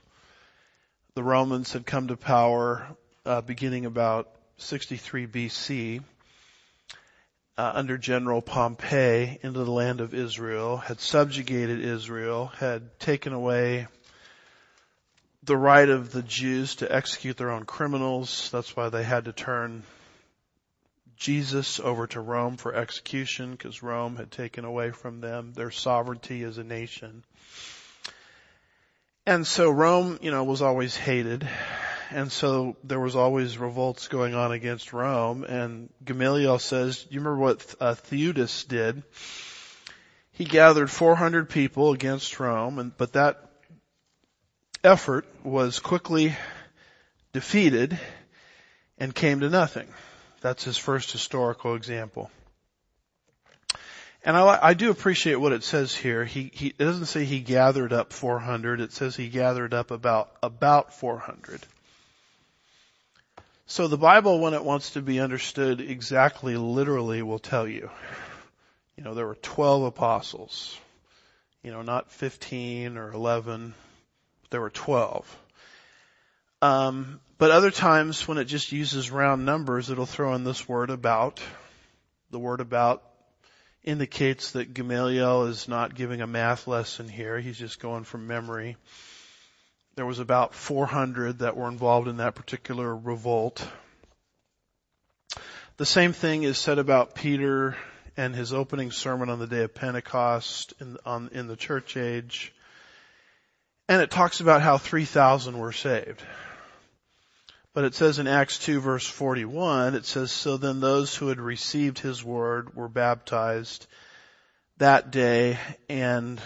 The 1.15 1.23
Romans 1.23 1.73
had 1.73 1.87
come 1.87 2.09
to 2.09 2.17
power 2.17 2.87
uh, 3.27 3.43
beginning 3.43 3.87
about 3.87 4.31
63 4.59 5.27
BC 5.27 6.03
uh, 7.57 7.73
under 7.75 7.97
General 7.97 8.43
Pompey 8.43 9.39
into 9.43 9.65
the 9.65 9.71
land 9.71 10.01
of 10.01 10.15
Israel, 10.15 10.77
had 10.77 11.01
subjugated 11.01 11.81
Israel, 11.81 12.47
had 12.47 12.99
taken 12.99 13.33
away 13.33 13.87
the 15.45 15.57
right 15.57 15.89
of 15.89 16.11
the 16.11 16.23
Jews 16.23 16.77
to 16.77 16.93
execute 16.93 17.37
their 17.37 17.51
own 17.51 17.65
criminals. 17.65 18.49
That's 18.51 18.75
why 18.75 18.89
they 18.89 19.05
had 19.05 19.27
to 19.27 19.33
turn 19.33 19.85
Jesus 21.17 21.79
over 21.79 22.07
to 22.09 22.21
Rome 22.21 22.57
for 22.57 22.75
execution 22.75 23.53
because 23.53 23.83
Rome 23.83 24.17
had 24.17 24.31
taken 24.31 24.65
away 24.65 24.91
from 24.91 25.21
them 25.21 25.53
their 25.53 25.71
sovereignty 25.71 26.43
as 26.43 26.59
a 26.59 26.65
nation. 26.65 27.25
And 29.27 29.47
so 29.47 29.71
Rome, 29.71 30.19
you 30.23 30.31
know, 30.31 30.45
was 30.45 30.61
always 30.61 30.97
hated 30.97 31.49
and 32.15 32.31
so 32.31 32.77
there 32.85 33.01
was 33.01 33.17
always 33.17 33.59
revolts 33.59 34.07
going 34.07 34.35
on 34.35 34.53
against 34.53 34.93
Rome. 34.93 35.43
And 35.43 35.91
Gamaliel 36.05 36.61
says, 36.61 37.05
you 37.11 37.19
remember 37.19 37.41
what 37.41 37.75
uh, 37.81 37.95
Theudas 37.95 38.69
did? 38.69 39.03
He 40.31 40.45
gathered 40.45 40.91
400 40.91 41.51
people 41.51 41.93
against 41.93 42.39
Rome, 42.39 42.79
and 42.79 42.97
but 42.97 43.15
that 43.15 43.51
effort 44.85 45.27
was 45.43 45.81
quickly 45.81 46.37
defeated 47.33 47.99
and 48.97 49.13
came 49.13 49.41
to 49.41 49.51
nothing. 49.51 49.89
That's 50.41 50.63
his 50.63 50.77
first 50.77 51.11
historical 51.11 51.75
example. 51.75 52.31
And 54.25 54.37
I, 54.37 54.59
I 54.63 54.75
do 54.75 54.91
appreciate 54.91 55.37
what 55.37 55.53
it 55.53 55.65
says 55.65 55.95
here. 55.95 56.25
He, 56.25 56.51
he, 56.55 56.69
it 56.69 56.79
doesn't 56.79 57.07
say 57.07 57.25
he 57.25 57.41
gathered 57.41 57.93
up 57.93 58.13
400. 58.13 58.81
It 58.81 58.93
says 58.93 59.17
he 59.17 59.29
gathered 59.29 59.75
up 59.75 59.91
about, 59.91 60.33
about 60.43 60.95
400. 60.95 61.61
So 63.67 63.89
the 63.89 63.97
Bible, 63.97 64.41
when 64.41 64.53
it 64.53 64.63
wants 64.63 64.91
to 64.91 65.03
be 65.03 65.21
understood 65.21 65.81
exactly 65.81 66.57
literally, 66.57 67.23
will 67.23 67.39
tell 67.39 67.67
you. 67.67 67.91
You 68.97 69.05
know, 69.05 69.15
there 69.15 69.27
were 69.27 69.37
12 69.37 69.85
apostles. 69.85 70.79
You 71.63 71.73
know, 71.73 71.81
not 71.81 72.13
15 72.13 72.99
or 72.99 73.11
11. 73.11 73.75
but 74.43 74.51
There 74.51 74.61
were 74.61 74.71
12. 74.71 75.39
Um, 76.61 77.21
but 77.39 77.51
other 77.51 77.71
times 77.71 78.29
when 78.29 78.39
it 78.39 78.45
just 78.45 78.71
uses 78.71 79.11
round 79.11 79.47
numbers, 79.47 79.89
it'll 79.89 80.07
throw 80.07 80.35
in 80.35 80.45
this 80.45 80.69
word 80.69 80.91
about. 80.91 81.41
The 82.31 82.39
word 82.39 82.61
about 82.61 83.03
indicates 83.83 84.53
that 84.53 84.75
Gamaliel 84.75 85.45
is 85.45 85.69
not 85.69 85.95
giving 85.95 86.21
a 86.21 86.27
math 86.27 86.67
lesson 86.67 87.09
here. 87.09 87.39
He's 87.41 87.59
just 87.59 87.81
going 87.81 88.05
from 88.05 88.27
memory. 88.27 88.77
There 89.97 90.07
was 90.07 90.19
about 90.19 90.55
400 90.55 91.39
that 91.39 91.57
were 91.57 91.69
involved 91.69 92.09
in 92.09 92.17
that 92.17 92.35
particular 92.35 92.97
revolt. 92.97 93.65
The 95.77 95.87
same 95.87 96.13
thing 96.13 96.43
is 96.43 96.59
said 96.59 96.79
about 96.81 97.15
Peter 97.15 97.77
and 98.17 98.35
his 98.35 98.53
opening 98.53 98.91
sermon 98.91 99.29
on 99.29 99.39
the 99.39 99.47
day 99.47 99.63
of 99.63 99.75
Pentecost 99.75 100.75
in, 100.81 100.97
on, 101.07 101.31
in 101.33 101.47
the 101.47 101.55
church 101.55 101.97
age. 101.97 102.53
And 103.89 104.03
it 104.03 104.11
talks 104.11 104.41
about 104.41 104.63
how 104.63 104.79
3,000 104.79 105.59
were 105.59 105.73
saved. 105.73 106.23
But 107.73 107.85
it 107.85 107.95
says 107.95 108.19
in 108.19 108.27
Acts 108.27 108.59
2 108.59 108.81
verse 108.81 109.07
41, 109.07 109.95
it 109.95 110.07
says, 110.07 110.33
so 110.33 110.57
then 110.57 110.81
those 110.81 111.15
who 111.15 111.29
had 111.29 111.41
received 111.41 112.01
his 112.01 112.25
word 112.25 112.75
were 112.75 112.89
baptized 112.89 113.87
that 114.79 115.13
day 115.13 115.59
and 115.89 116.41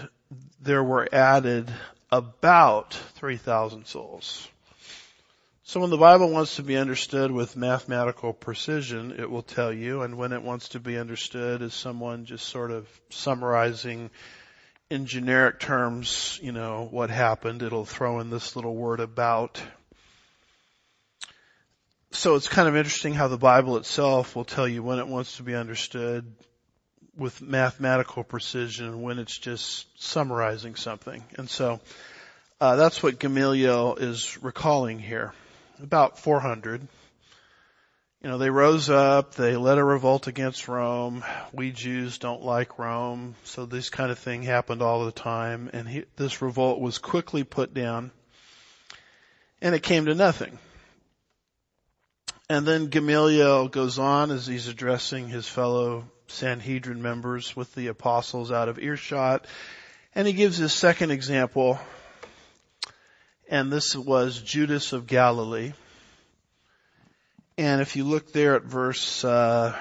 there 0.61 0.85
were 0.85 1.09
added 1.11 1.73
about 2.11 2.95
3,000 2.95 3.87
souls. 3.87 4.49
So 5.65 5.81
when 5.81 5.91
the 5.91 5.99
Bible 5.99 6.31
wants 6.31 6.57
to 6.57 6.63
be 6.63 6.79
understood 6.79 7.31
with 7.31 7.55
mathematical 7.55 8.33
precision, 8.33 9.13
it 9.19 9.31
will 9.31 9.43
tell 9.43 9.71
you, 9.71 10.01
and 10.01 10.17
when 10.17 10.33
it 10.33 10.43
wants 10.43 10.71
to 10.71 10.81
be 10.81 10.97
understood 10.97 11.61
as 11.61 11.75
someone 11.75 12.25
just 12.25 12.47
sort 12.47 12.71
of 12.71 12.89
summarizing 13.11 14.09
in 14.89 15.05
generic 15.05 15.61
terms, 15.61 16.41
you 16.43 16.53
know, 16.53 16.89
what 16.91 17.11
happened, 17.11 17.63
it'll 17.63 17.85
throw 17.85 18.21
in 18.21 18.31
this 18.31 18.57
little 18.57 18.75
word 18.75 19.01
about. 19.01 19.61
So 22.13 22.37
it's 22.37 22.49
kind 22.49 22.67
of 22.67 22.75
interesting 22.75 23.13
how 23.13 23.29
the 23.29 23.37
Bible 23.37 23.77
itself 23.77 24.35
will 24.35 24.47
tell 24.47 24.67
you 24.67 24.83
when 24.83 24.99
it 24.99 25.07
wants 25.07 25.37
to 25.37 25.43
be 25.43 25.55
understood 25.55 26.35
with 27.19 27.43
mathematical 27.43 28.23
precision 28.23 29.03
when 29.03 29.19
it's 29.19 29.37
just 29.37 29.87
summarizing 30.01 30.77
something. 30.77 31.23
And 31.37 31.51
so 31.51 31.81
uh, 32.61 32.77
that's 32.77 33.03
what 33.03 33.19
Gamaliel 33.19 33.97
is 33.97 34.43
recalling 34.43 34.99
here. 34.99 35.35
About 35.83 36.19
400. 36.19 36.87
You 38.23 38.29
know, 38.29 38.39
they 38.39 38.51
rose 38.51 38.91
up, 38.91 39.35
they 39.35 39.57
led 39.57 39.79
a 39.79 39.85
revolt 39.85 40.27
against 40.27 40.67
Rome. 40.67 41.25
We 41.53 41.71
Jews 41.71 42.19
don't 42.19 42.43
like 42.43 42.79
Rome, 42.79 43.37
so 43.45 43.65
this 43.65 43.91
kind 43.91 44.11
of 44.11 44.19
thing 44.19 44.43
happened 44.43 44.83
all 44.83 45.05
the 45.05 45.13
time, 45.13 45.71
and 45.73 45.89
he, 45.89 46.05
this 46.17 46.43
revolt 46.43 46.81
was 46.81 46.99
quickly 46.99 47.45
put 47.45 47.75
down, 47.75 48.11
and 49.63 49.73
it 49.73 49.85
came 49.85 50.07
to 50.07 50.17
nothing. 50.17 50.59
And 52.51 52.67
then 52.67 52.87
Gamaliel 52.87 53.69
goes 53.69 54.01
on 54.01 54.33
as 54.33 54.49
he's 54.49 54.67
addressing 54.67 55.29
his 55.29 55.47
fellow 55.47 56.05
Sanhedrin 56.31 57.03
members 57.03 57.57
with 57.57 57.75
the 57.75 57.89
apostles 57.89 58.53
out 58.53 58.69
of 58.69 58.79
earshot. 58.79 59.47
And 60.15 60.27
he 60.27 60.33
gives 60.33 60.57
his 60.57 60.73
second 60.73 61.11
example. 61.11 61.79
And 63.49 63.73
this 63.73 63.97
was 63.97 64.41
Judas 64.41 64.93
of 64.93 65.07
Galilee. 65.07 65.73
And 67.57 67.81
if 67.81 67.97
you 67.97 68.05
look 68.05 68.33
there 68.33 68.55
at 68.55 68.63
verse 68.63 69.25
uh, 69.25 69.77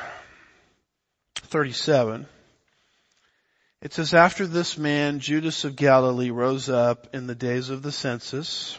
37, 1.36 2.26
it 3.82 3.94
says, 3.94 4.14
After 4.14 4.48
this 4.48 4.78
man, 4.78 5.20
Judas 5.20 5.64
of 5.64 5.76
Galilee, 5.76 6.32
rose 6.32 6.70
up 6.70 7.14
in 7.14 7.28
the 7.28 7.36
days 7.36 7.70
of 7.70 7.84
the 7.84 7.92
census. 7.92 8.78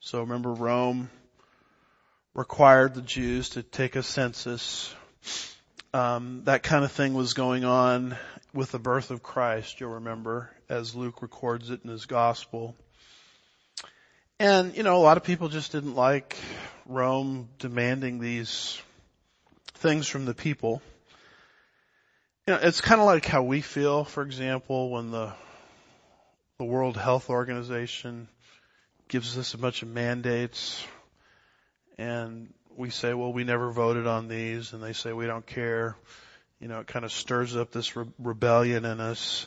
So 0.00 0.20
remember 0.20 0.52
Rome 0.52 1.10
required 2.34 2.94
the 2.94 3.02
Jews 3.02 3.50
to 3.50 3.62
take 3.62 3.96
a 3.96 4.02
census 4.02 4.94
um, 5.96 6.42
that 6.44 6.62
kind 6.62 6.84
of 6.84 6.92
thing 6.92 7.14
was 7.14 7.32
going 7.32 7.64
on 7.64 8.16
with 8.52 8.70
the 8.70 8.78
birth 8.78 9.10
of 9.10 9.22
Christ, 9.22 9.80
you'll 9.80 9.94
remember, 9.94 10.50
as 10.68 10.94
Luke 10.94 11.22
records 11.22 11.70
it 11.70 11.80
in 11.84 11.90
his 11.90 12.04
gospel. 12.04 12.76
And, 14.38 14.76
you 14.76 14.82
know, 14.82 14.98
a 14.98 15.00
lot 15.00 15.16
of 15.16 15.24
people 15.24 15.48
just 15.48 15.72
didn't 15.72 15.94
like 15.94 16.36
Rome 16.84 17.48
demanding 17.58 18.18
these 18.18 18.78
things 19.72 20.06
from 20.06 20.26
the 20.26 20.34
people. 20.34 20.82
You 22.46 22.54
know, 22.54 22.60
it's 22.62 22.82
kind 22.82 23.00
of 23.00 23.06
like 23.06 23.24
how 23.24 23.42
we 23.42 23.62
feel, 23.62 24.04
for 24.04 24.22
example, 24.22 24.90
when 24.90 25.10
the 25.10 25.32
the 26.58 26.64
World 26.64 26.96
Health 26.96 27.30
Organization 27.30 28.28
gives 29.08 29.36
us 29.38 29.54
a 29.54 29.58
bunch 29.58 29.82
of 29.82 29.88
mandates 29.88 30.82
and 31.98 32.52
we 32.76 32.90
say, 32.90 33.14
well, 33.14 33.32
we 33.32 33.44
never 33.44 33.70
voted 33.70 34.06
on 34.06 34.28
these 34.28 34.72
and 34.72 34.82
they 34.82 34.92
say 34.92 35.12
we 35.12 35.26
don't 35.26 35.46
care. 35.46 35.96
You 36.60 36.68
know, 36.68 36.80
it 36.80 36.86
kind 36.86 37.04
of 37.04 37.12
stirs 37.12 37.56
up 37.56 37.70
this 37.70 37.96
re- 37.96 38.06
rebellion 38.18 38.84
in 38.84 39.00
us. 39.00 39.46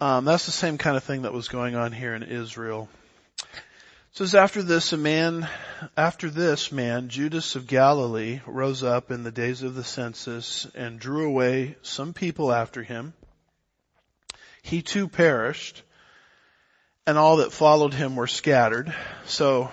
Um, 0.00 0.24
that's 0.24 0.46
the 0.46 0.52
same 0.52 0.78
kind 0.78 0.96
of 0.96 1.04
thing 1.04 1.22
that 1.22 1.32
was 1.32 1.48
going 1.48 1.74
on 1.74 1.92
here 1.92 2.14
in 2.14 2.22
Israel. 2.22 2.88
It 3.38 4.16
says 4.18 4.34
after 4.34 4.62
this, 4.62 4.92
a 4.92 4.98
man, 4.98 5.48
after 5.96 6.28
this 6.28 6.70
man, 6.70 7.08
Judas 7.08 7.56
of 7.56 7.66
Galilee 7.66 8.40
rose 8.46 8.82
up 8.82 9.10
in 9.10 9.22
the 9.22 9.30
days 9.30 9.62
of 9.62 9.74
the 9.74 9.84
census 9.84 10.66
and 10.74 11.00
drew 11.00 11.26
away 11.26 11.76
some 11.82 12.12
people 12.12 12.52
after 12.52 12.82
him. 12.82 13.14
He 14.62 14.82
too 14.82 15.08
perished 15.08 15.82
and 17.06 17.18
all 17.18 17.38
that 17.38 17.52
followed 17.52 17.94
him 17.94 18.16
were 18.16 18.26
scattered. 18.26 18.94
So 19.26 19.70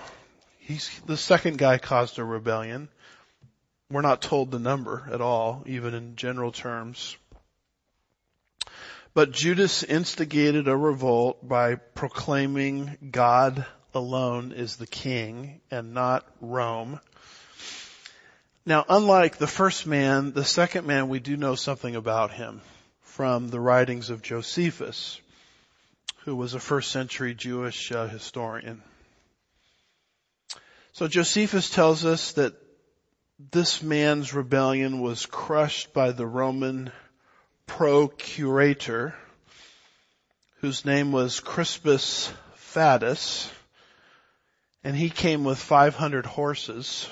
he's, 0.70 1.00
the 1.06 1.16
second 1.16 1.58
guy 1.58 1.78
caused 1.78 2.18
a 2.18 2.24
rebellion. 2.24 2.88
We're 3.90 4.02
not 4.02 4.22
told 4.22 4.50
the 4.50 4.58
number 4.58 5.08
at 5.12 5.20
all, 5.20 5.62
even 5.66 5.94
in 5.94 6.16
general 6.16 6.52
terms. 6.52 7.16
But 9.12 9.32
Judas 9.32 9.82
instigated 9.82 10.68
a 10.68 10.76
revolt 10.76 11.46
by 11.46 11.74
proclaiming 11.74 13.10
God 13.10 13.66
alone 13.92 14.52
is 14.52 14.76
the 14.76 14.86
king 14.86 15.60
and 15.70 15.92
not 15.92 16.24
Rome. 16.40 17.00
Now, 18.64 18.84
unlike 18.88 19.38
the 19.38 19.48
first 19.48 19.86
man, 19.86 20.32
the 20.32 20.44
second 20.44 20.86
man, 20.86 21.08
we 21.08 21.18
do 21.18 21.36
know 21.36 21.56
something 21.56 21.96
about 21.96 22.30
him 22.30 22.60
from 23.00 23.48
the 23.48 23.58
writings 23.58 24.10
of 24.10 24.22
Josephus 24.22 25.20
who 26.24 26.36
was 26.36 26.54
a 26.54 26.60
first 26.60 26.92
century 26.92 27.34
Jewish 27.34 27.90
uh, 27.90 28.06
historian. 28.06 28.82
So 30.92 31.06
Josephus 31.06 31.70
tells 31.70 32.04
us 32.04 32.32
that 32.32 32.54
this 33.52 33.80
man's 33.80 34.34
rebellion 34.34 35.00
was 35.00 35.24
crushed 35.24 35.92
by 35.92 36.10
the 36.10 36.26
Roman 36.26 36.90
procurator, 37.66 39.14
whose 40.56 40.84
name 40.84 41.12
was 41.12 41.38
Crispus 41.38 42.32
Fadus, 42.56 43.48
and 44.82 44.96
he 44.96 45.10
came 45.10 45.44
with 45.44 45.58
500 45.58 46.26
horses, 46.26 47.08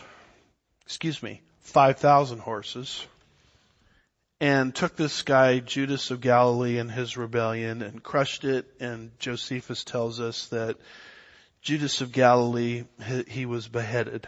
excuse 0.84 1.22
me, 1.22 1.40
5,000 1.60 2.40
horses, 2.40 3.06
and 4.40 4.74
took 4.74 4.96
this 4.96 5.22
guy, 5.22 5.60
Judas 5.60 6.10
of 6.10 6.20
Galilee, 6.20 6.78
and 6.78 6.90
his 6.90 7.16
rebellion 7.16 7.82
and 7.82 8.02
crushed 8.02 8.44
it. 8.44 8.66
And 8.80 9.12
Josephus 9.18 9.84
tells 9.84 10.20
us 10.20 10.48
that 10.48 10.76
Judas 11.68 12.00
of 12.00 12.12
Galilee, 12.12 12.84
he 13.28 13.44
was 13.44 13.68
beheaded. 13.68 14.26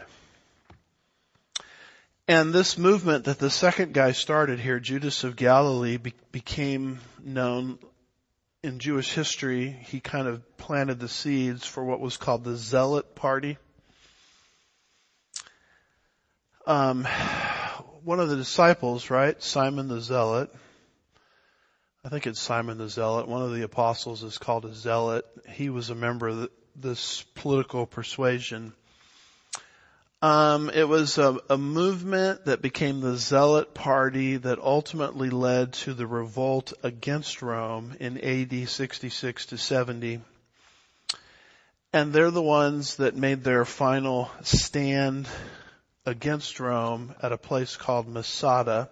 And 2.27 2.53
this 2.53 2.77
movement 2.77 3.23
that 3.23 3.39
the 3.39 3.49
second 3.49 3.95
guy 3.95 4.11
started 4.11 4.59
here, 4.59 4.79
Judas 4.79 5.23
of 5.23 5.35
Galilee, 5.35 5.97
be- 5.97 6.13
became 6.31 6.99
known 7.19 7.79
in 8.61 8.77
Jewish 8.77 9.11
history. 9.13 9.71
He 9.71 9.99
kind 9.99 10.27
of 10.27 10.55
planted 10.57 10.99
the 10.99 11.07
seeds 11.07 11.65
for 11.65 11.83
what 11.83 11.99
was 11.99 12.15
called 12.15 12.43
the 12.43 12.55
Zealot 12.55 13.15
Party. 13.15 13.57
Um, 16.67 17.05
one 18.03 18.19
of 18.19 18.29
the 18.29 18.35
disciples, 18.35 19.09
right? 19.09 19.41
Simon 19.41 19.87
the 19.87 19.99
Zealot. 19.99 20.53
I 22.05 22.09
think 22.09 22.27
it's 22.27 22.39
Simon 22.39 22.77
the 22.77 22.87
Zealot. 22.87 23.27
One 23.27 23.41
of 23.41 23.51
the 23.51 23.63
apostles 23.63 24.21
is 24.21 24.37
called 24.37 24.65
a 24.65 24.75
zealot. 24.75 25.25
He 25.49 25.71
was 25.71 25.89
a 25.89 25.95
member 25.95 26.27
of 26.27 26.51
this 26.75 27.23
political 27.35 27.85
persuasion. 27.85 28.73
Um, 30.21 30.69
it 30.69 30.87
was 30.87 31.17
a, 31.17 31.39
a, 31.49 31.57
movement 31.57 32.45
that 32.45 32.61
became 32.61 33.01
the 33.01 33.17
Zealot 33.17 33.73
Party 33.73 34.37
that 34.37 34.59
ultimately 34.59 35.31
led 35.31 35.73
to 35.73 35.95
the 35.95 36.05
revolt 36.05 36.73
against 36.83 37.41
Rome 37.41 37.95
in 37.99 38.19
AD 38.19 38.69
66 38.69 39.47
to 39.47 39.57
70. 39.57 40.21
And 41.91 42.13
they're 42.13 42.29
the 42.29 42.41
ones 42.41 42.97
that 42.97 43.15
made 43.15 43.43
their 43.43 43.65
final 43.65 44.29
stand 44.43 45.27
against 46.05 46.59
Rome 46.59 47.15
at 47.23 47.31
a 47.31 47.37
place 47.37 47.75
called 47.75 48.07
Masada 48.07 48.89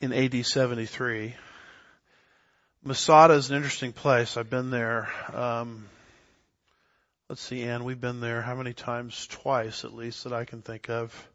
in 0.00 0.12
AD 0.12 0.44
73. 0.44 1.36
Masada 2.82 3.34
is 3.34 3.48
an 3.48 3.56
interesting 3.56 3.92
place. 3.92 4.36
I've 4.36 4.50
been 4.50 4.70
there. 4.70 5.08
Um, 5.32 5.88
let's 7.32 7.40
see, 7.40 7.62
Anne, 7.62 7.84
we've 7.84 7.98
been 7.98 8.20
there 8.20 8.42
how 8.42 8.54
many 8.54 8.74
times? 8.74 9.26
Twice, 9.26 9.86
at 9.86 9.94
least, 9.94 10.24
that 10.24 10.34
I 10.34 10.44
can 10.44 10.60
think 10.60 10.90
of. 10.90 11.28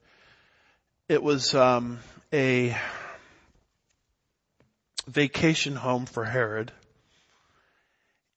It 1.10 1.24
was 1.24 1.56
um, 1.56 1.98
a 2.32 2.78
vacation 5.08 5.76
home 5.76 6.06
for 6.06 6.24
Herod. 6.24 6.72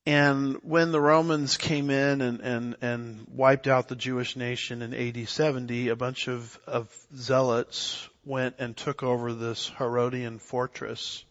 And 0.07 0.57
when 0.63 0.91
the 0.91 1.03
Romans 1.03 1.59
came 1.59 1.91
in 1.91 2.23
and, 2.23 2.41
and, 2.41 2.77
and 2.81 3.27
wiped 3.29 3.69
out 3.69 3.89
the 3.89 3.95
Jewish 3.95 4.37
nation 4.37 4.81
in 4.81 4.95
AD 4.95 5.29
70, 5.29 5.89
a 5.89 5.97
bunch 5.97 6.29
of, 6.29 6.59
of 6.67 6.89
zealots 7.15 8.09
went 8.25 8.55
and 8.59 8.75
took 8.75 9.03
over 9.03 9.35
this 9.35 9.71
Herodian 9.77 10.39
fortress. 10.39 11.23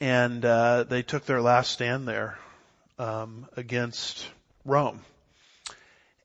And 0.00 0.42
uh, 0.42 0.84
they 0.84 1.02
took 1.02 1.26
their 1.26 1.42
last 1.42 1.70
stand 1.70 2.08
there 2.08 2.38
um, 2.98 3.46
against 3.58 4.26
Rome. 4.64 5.00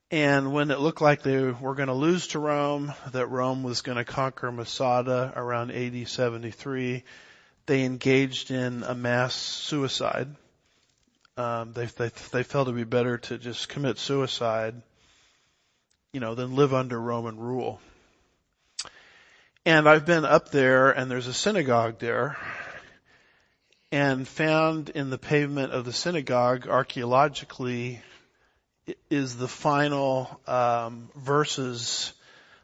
And 0.10 0.54
when 0.54 0.71
it 0.71 0.80
looked 0.80 1.02
like 1.02 1.21
they 1.21 1.52
were 1.52 1.76
going 1.76 1.88
to 1.88 1.93
lose 1.93 2.28
to 2.28 2.39
Rome, 2.39 2.93
that 3.12 3.28
Rome 3.28 3.63
was 3.63 3.82
going 3.82 3.97
to 3.97 4.06
conquer 4.06 4.52
Masada 4.52 5.34
around 5.36 5.71
AD 5.71 6.08
73, 6.08 7.04
they 7.65 7.84
engaged 7.84 8.52
in 8.52 8.84
a 8.84 8.95
mass 8.95 9.34
suicide 9.34 10.34
um, 11.38 11.71
they, 11.73 11.86
they 11.86 12.10
they 12.32 12.43
felt 12.43 12.67
it'd 12.67 12.76
be 12.76 12.84
better 12.84 13.19
to 13.19 13.38
just 13.38 13.69
commit 13.69 14.00
suicide, 14.00 14.73
you 16.12 16.19
know, 16.19 16.34
than 16.34 16.56
live 16.56 16.73
under 16.73 17.00
Roman 17.00 17.38
rule. 17.38 17.80
And 19.63 19.88
I've 19.88 20.06
been 20.06 20.26
up 20.26 20.50
there, 20.50 20.89
and 20.89 21.12
there's 21.12 21.28
a 21.28 21.34
synagogue 21.34 22.00
there, 22.00 22.38
and 23.91 24.28
found 24.28 24.89
in 24.89 25.12
the 25.12 25.19
pavement 25.19 25.73
of 25.73 25.86
the 25.86 25.93
synagogue 25.93 26.67
archaeologically 26.67 28.02
is 29.10 29.38
the 29.38 29.47
final 29.47 30.39
um, 30.47 31.10
verses 31.15 32.13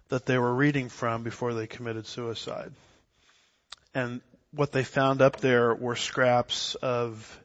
that 0.09 0.25
they 0.25 0.37
were 0.37 0.53
reading 0.53 0.89
from 0.89 1.23
before 1.23 1.53
they 1.53 1.67
committed 1.67 2.05
suicide. 2.05 2.71
And 3.93 4.21
what 4.53 4.71
they 4.71 4.83
found 4.83 5.21
up 5.21 5.37
there 5.37 5.73
were 5.73 5.95
scraps 5.95 6.75
of 6.75 7.39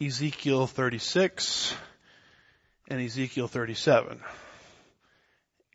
Ezekiel 0.00 0.66
36 0.66 1.74
and 2.88 3.00
Ezekiel 3.00 3.48
37. 3.48 4.20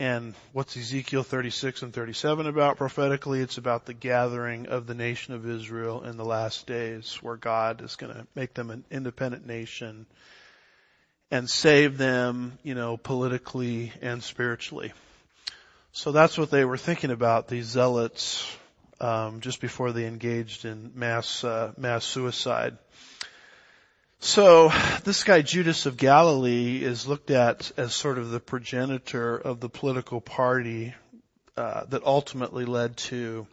And 0.02 0.34
what's 0.54 0.78
Ezekiel 0.78 1.23
36 1.23 1.82
and 1.82 1.93
37 1.93 2.47
about 2.47 2.78
prophetically? 2.78 3.41
It's 3.41 3.58
about 3.58 3.86
the 3.86 3.93
gathering 3.93 4.67
of 4.67 4.88
the 4.88 4.93
nation 4.93 5.34
of 5.34 5.49
Israel 5.49 6.04
in 6.04 6.15
the 6.15 6.23
last 6.23 6.67
days 6.67 7.17
where 7.21 7.36
God 7.36 7.82
is 7.82 7.97
going 7.97 8.13
to 8.13 8.25
make 8.34 8.54
them 8.54 8.69
an 8.69 8.86
independent 8.89 9.45
nation 9.45 10.06
and 11.32 11.50
save 11.50 11.98
them, 11.98 12.58
you 12.63 12.76
know, 12.76 12.98
politically 12.98 13.92
and 14.02 14.24
spiritually. 14.24 14.94
So 15.92 16.12
that's 16.12 16.38
what 16.38 16.52
they 16.52 16.65
were 16.65 16.78
thinking 16.78 17.12
about, 17.12 17.48
these 17.48 17.65
zealots, 17.65 18.46
um, 19.02 19.42
just 19.42 19.62
before 19.62 19.92
they 19.92 20.06
engaged 20.06 20.65
in 20.65 20.92
mass, 20.96 21.44
uh, 21.44 21.74
mass 21.78 22.06
suicide. 22.06 22.78
So 24.20 24.72
this 25.06 25.24
guy 25.24 25.42
Judas 25.42 25.86
of 25.86 25.98
Galilee 25.98 26.84
is 26.84 27.08
looked 27.08 27.32
at 27.32 27.72
as 27.78 27.94
sort 27.94 28.18
of 28.18 28.32
the 28.32 28.39
progenitor 28.39 29.38
of 29.38 29.62
the 29.62 29.70
political 29.70 30.20
party 30.20 30.94
uh, 31.56 31.86
that 31.86 32.04
ultimately 32.04 32.65
led 32.65 32.98
to 32.98 33.48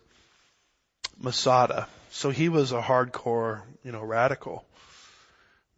Masada. 1.19 1.89
So 2.11 2.31
he 2.31 2.49
was 2.49 2.73
a 2.73 2.81
hardcore, 2.81 3.63
you 3.85 3.93
know, 3.93 4.03
radical. 4.03 4.65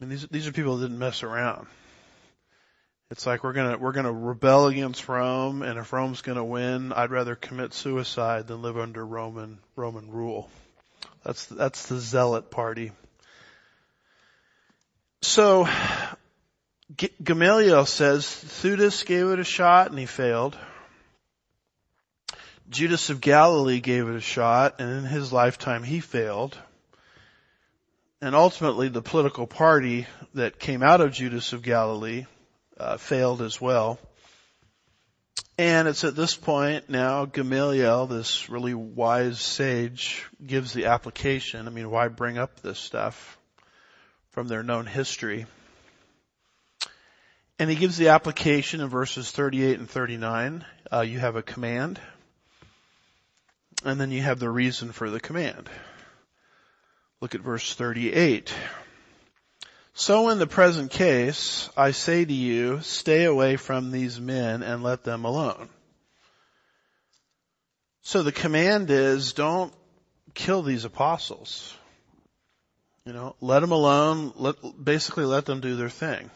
I 0.00 0.04
mean, 0.04 0.10
these 0.10 0.26
these 0.28 0.46
are 0.46 0.52
people 0.52 0.76
that 0.76 0.86
didn't 0.86 0.98
mess 0.98 1.22
around. 1.22 1.66
It's 3.10 3.24
like 3.24 3.42
we're 3.42 3.54
gonna 3.54 3.78
we're 3.78 3.92
gonna 3.92 4.12
rebel 4.12 4.66
against 4.66 5.08
Rome, 5.08 5.62
and 5.62 5.78
if 5.78 5.94
Rome's 5.94 6.20
gonna 6.20 6.44
win, 6.44 6.92
I'd 6.92 7.10
rather 7.10 7.34
commit 7.34 7.72
suicide 7.72 8.46
than 8.46 8.60
live 8.60 8.76
under 8.76 9.04
Roman 9.04 9.58
Roman 9.76 10.10
rule. 10.10 10.50
That's 11.24 11.46
that's 11.46 11.86
the 11.86 11.98
zealot 11.98 12.50
party. 12.50 12.92
So, 15.22 15.66
G- 16.96 17.10
Gamaliel 17.22 17.86
says 17.86 18.26
Theudas 18.26 19.06
gave 19.06 19.28
it 19.28 19.38
a 19.38 19.44
shot 19.44 19.88
and 19.88 19.98
he 19.98 20.06
failed. 20.06 20.56
Judas 22.68 23.08
of 23.08 23.22
Galilee 23.22 23.80
gave 23.80 24.06
it 24.06 24.16
a 24.16 24.20
shot 24.20 24.76
and 24.80 24.90
in 24.90 25.04
his 25.04 25.32
lifetime 25.32 25.82
he 25.82 26.00
failed. 26.00 26.58
And 28.20 28.34
ultimately 28.34 28.88
the 28.88 29.00
political 29.00 29.46
party 29.46 30.06
that 30.34 30.58
came 30.58 30.82
out 30.82 31.00
of 31.00 31.12
Judas 31.12 31.54
of 31.54 31.62
Galilee 31.62 32.26
uh, 32.78 32.96
failed 32.96 33.42
as 33.42 33.60
well. 33.60 33.98
And 35.58 35.88
it's 35.88 36.04
at 36.04 36.14
this 36.14 36.36
point 36.36 36.88
now 36.88 37.24
Gamaliel, 37.24 38.06
this 38.06 38.48
really 38.48 38.74
wise 38.74 39.40
sage, 39.40 40.24
gives 40.44 40.72
the 40.72 40.86
application. 40.86 41.66
I 41.66 41.70
mean, 41.70 41.90
why 41.90 42.08
bring 42.08 42.38
up 42.38 42.60
this 42.60 42.78
stuff 42.78 43.38
from 44.30 44.46
their 44.46 44.62
known 44.62 44.86
history? 44.86 45.46
And 47.58 47.68
he 47.68 47.74
gives 47.74 47.96
the 47.96 48.10
application 48.10 48.80
in 48.80 48.88
verses 48.88 49.32
38 49.32 49.80
and 49.80 49.90
39. 49.90 50.64
Uh, 50.92 51.00
you 51.00 51.18
have 51.18 51.34
a 51.34 51.42
command. 51.42 52.00
And 53.84 54.00
then 54.00 54.12
you 54.12 54.22
have 54.22 54.38
the 54.38 54.50
reason 54.50 54.92
for 54.92 55.10
the 55.10 55.18
command. 55.18 55.68
Look 57.20 57.34
at 57.34 57.40
verse 57.40 57.74
38. 57.74 58.54
So 59.98 60.28
in 60.28 60.38
the 60.38 60.46
present 60.46 60.92
case, 60.92 61.68
I 61.76 61.90
say 61.90 62.24
to 62.24 62.32
you, 62.32 62.82
stay 62.82 63.24
away 63.24 63.56
from 63.56 63.90
these 63.90 64.20
men 64.20 64.62
and 64.62 64.84
let 64.84 65.02
them 65.02 65.24
alone. 65.24 65.68
So 68.02 68.22
the 68.22 68.30
command 68.30 68.92
is 68.92 69.32
don't 69.32 69.74
kill 70.34 70.62
these 70.62 70.84
apostles. 70.84 71.76
You 73.04 73.12
know, 73.12 73.34
let 73.40 73.58
them 73.58 73.72
alone, 73.72 74.32
let, 74.36 74.54
basically 74.80 75.24
let 75.24 75.46
them 75.46 75.60
do 75.60 75.74
their 75.74 75.90
thing. 75.90 76.30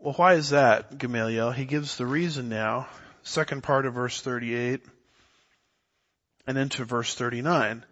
Well, 0.00 0.14
why 0.14 0.34
is 0.34 0.50
that, 0.50 0.98
Gamaliel? 0.98 1.52
He 1.52 1.66
gives 1.66 1.96
the 1.96 2.04
reason 2.04 2.48
now, 2.48 2.88
second 3.22 3.62
part 3.62 3.86
of 3.86 3.94
verse 3.94 4.20
38 4.20 4.80
and 6.48 6.58
into 6.58 6.84
verse 6.84 7.14
39. 7.14 7.84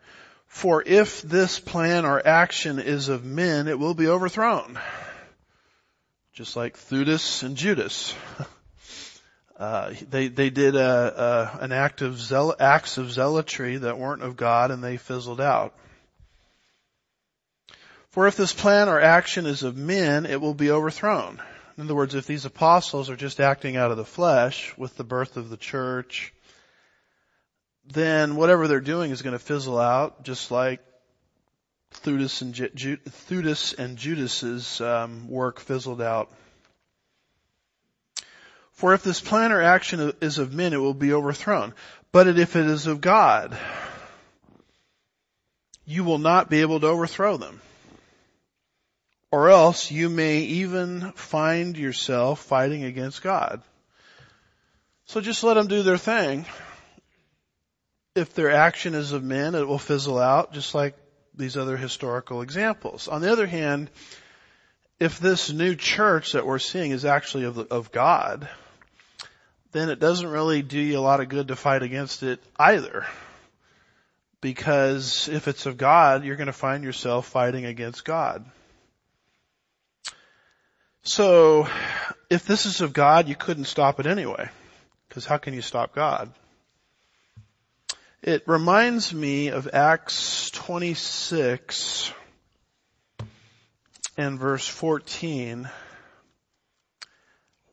For 0.49 0.83
if 0.85 1.23
this 1.23 1.61
plan 1.61 2.05
or 2.05 2.27
action 2.27 2.79
is 2.79 3.09
of 3.09 3.25
men, 3.25 3.69
it 3.69 3.79
will 3.79 3.95
be 3.95 4.09
overthrown. 4.09 4.79
Just 6.33 6.57
like 6.57 6.77
Theudas 6.77 7.43
and 7.43 7.57
Judas. 7.57 8.15
Uh, 9.59 9.93
they 10.09 10.29
they 10.29 10.51
did 10.51 10.77
a, 10.77 11.59
a, 11.59 11.65
an 11.65 11.73
act 11.73 12.01
of 12.01 12.21
zeal, 12.21 12.55
acts 12.61 12.97
of 12.97 13.11
zealotry 13.11 13.77
that 13.79 13.99
weren't 13.99 14.23
of 14.23 14.37
God, 14.37 14.71
and 14.71 14.85
they 14.85 14.97
fizzled 14.97 15.41
out. 15.41 15.75
For 18.11 18.29
if 18.29 18.37
this 18.37 18.53
plan 18.53 18.89
or 18.89 19.01
action 19.01 19.47
is 19.47 19.65
of 19.65 19.77
men, 19.77 20.27
it 20.27 20.41
will 20.41 20.55
be 20.55 20.71
overthrown. 20.71 21.43
In 21.77 21.85
other 21.85 21.95
words, 21.97 22.15
if 22.15 22.25
these 22.25 22.45
apostles 22.45 23.11
are 23.11 23.17
just 23.17 23.41
acting 23.41 23.77
out 23.77 23.91
of 23.91 23.97
the 23.97 24.05
flesh 24.05 24.73
with 24.79 24.97
the 24.97 25.03
birth 25.03 25.37
of 25.37 25.51
the 25.51 25.57
church, 25.57 26.33
then 27.93 28.37
whatever 28.37 28.69
they're 28.69 28.81
doing 28.81 29.11
is 29.11 29.23
going 29.23 29.33
to 29.33 29.39
fizzle 29.39 29.79
out, 29.79 30.23
just 30.23 30.51
like 30.51 30.81
Theudas 31.93 32.43
and, 32.43 32.53
Ju- 32.53 32.99
Theudas 32.99 33.79
and 33.79 33.97
Judas's 33.97 34.81
um, 34.81 35.29
work 35.29 35.59
fizzled 35.59 36.03
out. 36.03 36.31
For 38.73 38.95
if 38.95 39.03
this 39.03 39.21
plan 39.21 39.53
or 39.53 39.63
action 39.63 40.13
is 40.21 40.39
of 40.39 40.53
men, 40.53 40.73
it 40.73 40.77
will 40.77 40.95
be 40.95 41.13
overthrown. 41.13 41.75
But 42.13 42.29
if 42.29 42.55
it 42.57 42.67
is 42.67 42.87
of 42.87 43.01
God, 43.01 43.57
you 45.85 46.05
will 46.05 46.19
not 46.19 46.51
be 46.51 46.61
able 46.61 46.81
to 46.81 46.87
overthrow 46.87 47.39
them. 47.39 47.61
Or 49.31 49.51
else 49.51 49.91
you 49.91 50.09
may 50.09 50.39
even 50.39 51.13
find 51.13 51.77
yourself 51.77 52.41
fighting 52.41 52.85
against 52.85 53.23
God. 53.23 53.63
So 55.07 55.21
just 55.21 55.43
let 55.43 55.55
them 55.55 55.67
do 55.67 55.83
their 55.83 55.99
thing 55.99 56.47
if 58.19 58.35
their 58.35 58.51
action 58.51 58.95
is 58.95 59.13
of 59.13 59.23
men, 59.23 59.55
it 59.55 59.67
will 59.67 59.79
fizzle 59.79 60.19
out 60.19 60.53
just 60.53 60.75
like 60.75 60.95
these 61.35 61.57
other 61.57 61.77
historical 61.77 62.43
examples. 62.43 63.09
On 63.09 63.23
the 63.23 63.33
other 63.33 63.47
hand, 63.47 63.91
if 64.99 65.19
this 65.21 65.51
new 65.51 65.75
church 65.75 66.33
that 66.33 66.45
we're 66.45 66.59
seeing 66.59 66.91
is 66.91 67.05
actually 67.05 67.45
of, 67.45 67.55
the, 67.55 67.67
of 67.71 67.93
God, 67.93 68.49
then 69.73 69.91
it 69.91 70.01
doesn't 70.01 70.29
really 70.29 70.63
do 70.63 70.79
you 70.79 70.99
a 70.99 71.01
lot 71.01 71.21
of 71.21 71.29
good 71.29 71.49
to 71.49 71.57
fight 71.57 71.83
against 71.83 72.23
it 72.23 72.43
either. 72.59 73.07
Because 74.41 75.29
if 75.29 75.49
it's 75.49 75.67
of 75.67 75.77
God, 75.77 76.25
you're 76.25 76.37
going 76.37 76.47
to 76.47 76.53
find 76.53 76.85
yourself 76.85 77.27
fighting 77.27 77.65
against 77.65 78.05
God. 78.05 78.45
So, 81.03 81.69
if 82.29 82.45
this 82.45 82.67
is 82.67 82.81
of 82.81 82.93
God, 82.93 83.29
you 83.29 83.35
couldn't 83.35 83.65
stop 83.65 83.99
it 83.99 84.07
anyway. 84.07 84.49
Because 85.09 85.25
how 85.25 85.39
can 85.39 85.55
you 85.55 85.63
stop 85.63 85.95
God? 85.95 86.33
It 88.23 88.43
reminds 88.49 89.15
me 89.15 89.49
of 89.49 89.69
Acts 89.73 90.51
26 90.51 92.13
and 94.17 94.37
verse 94.41 94.67
14 94.67 95.71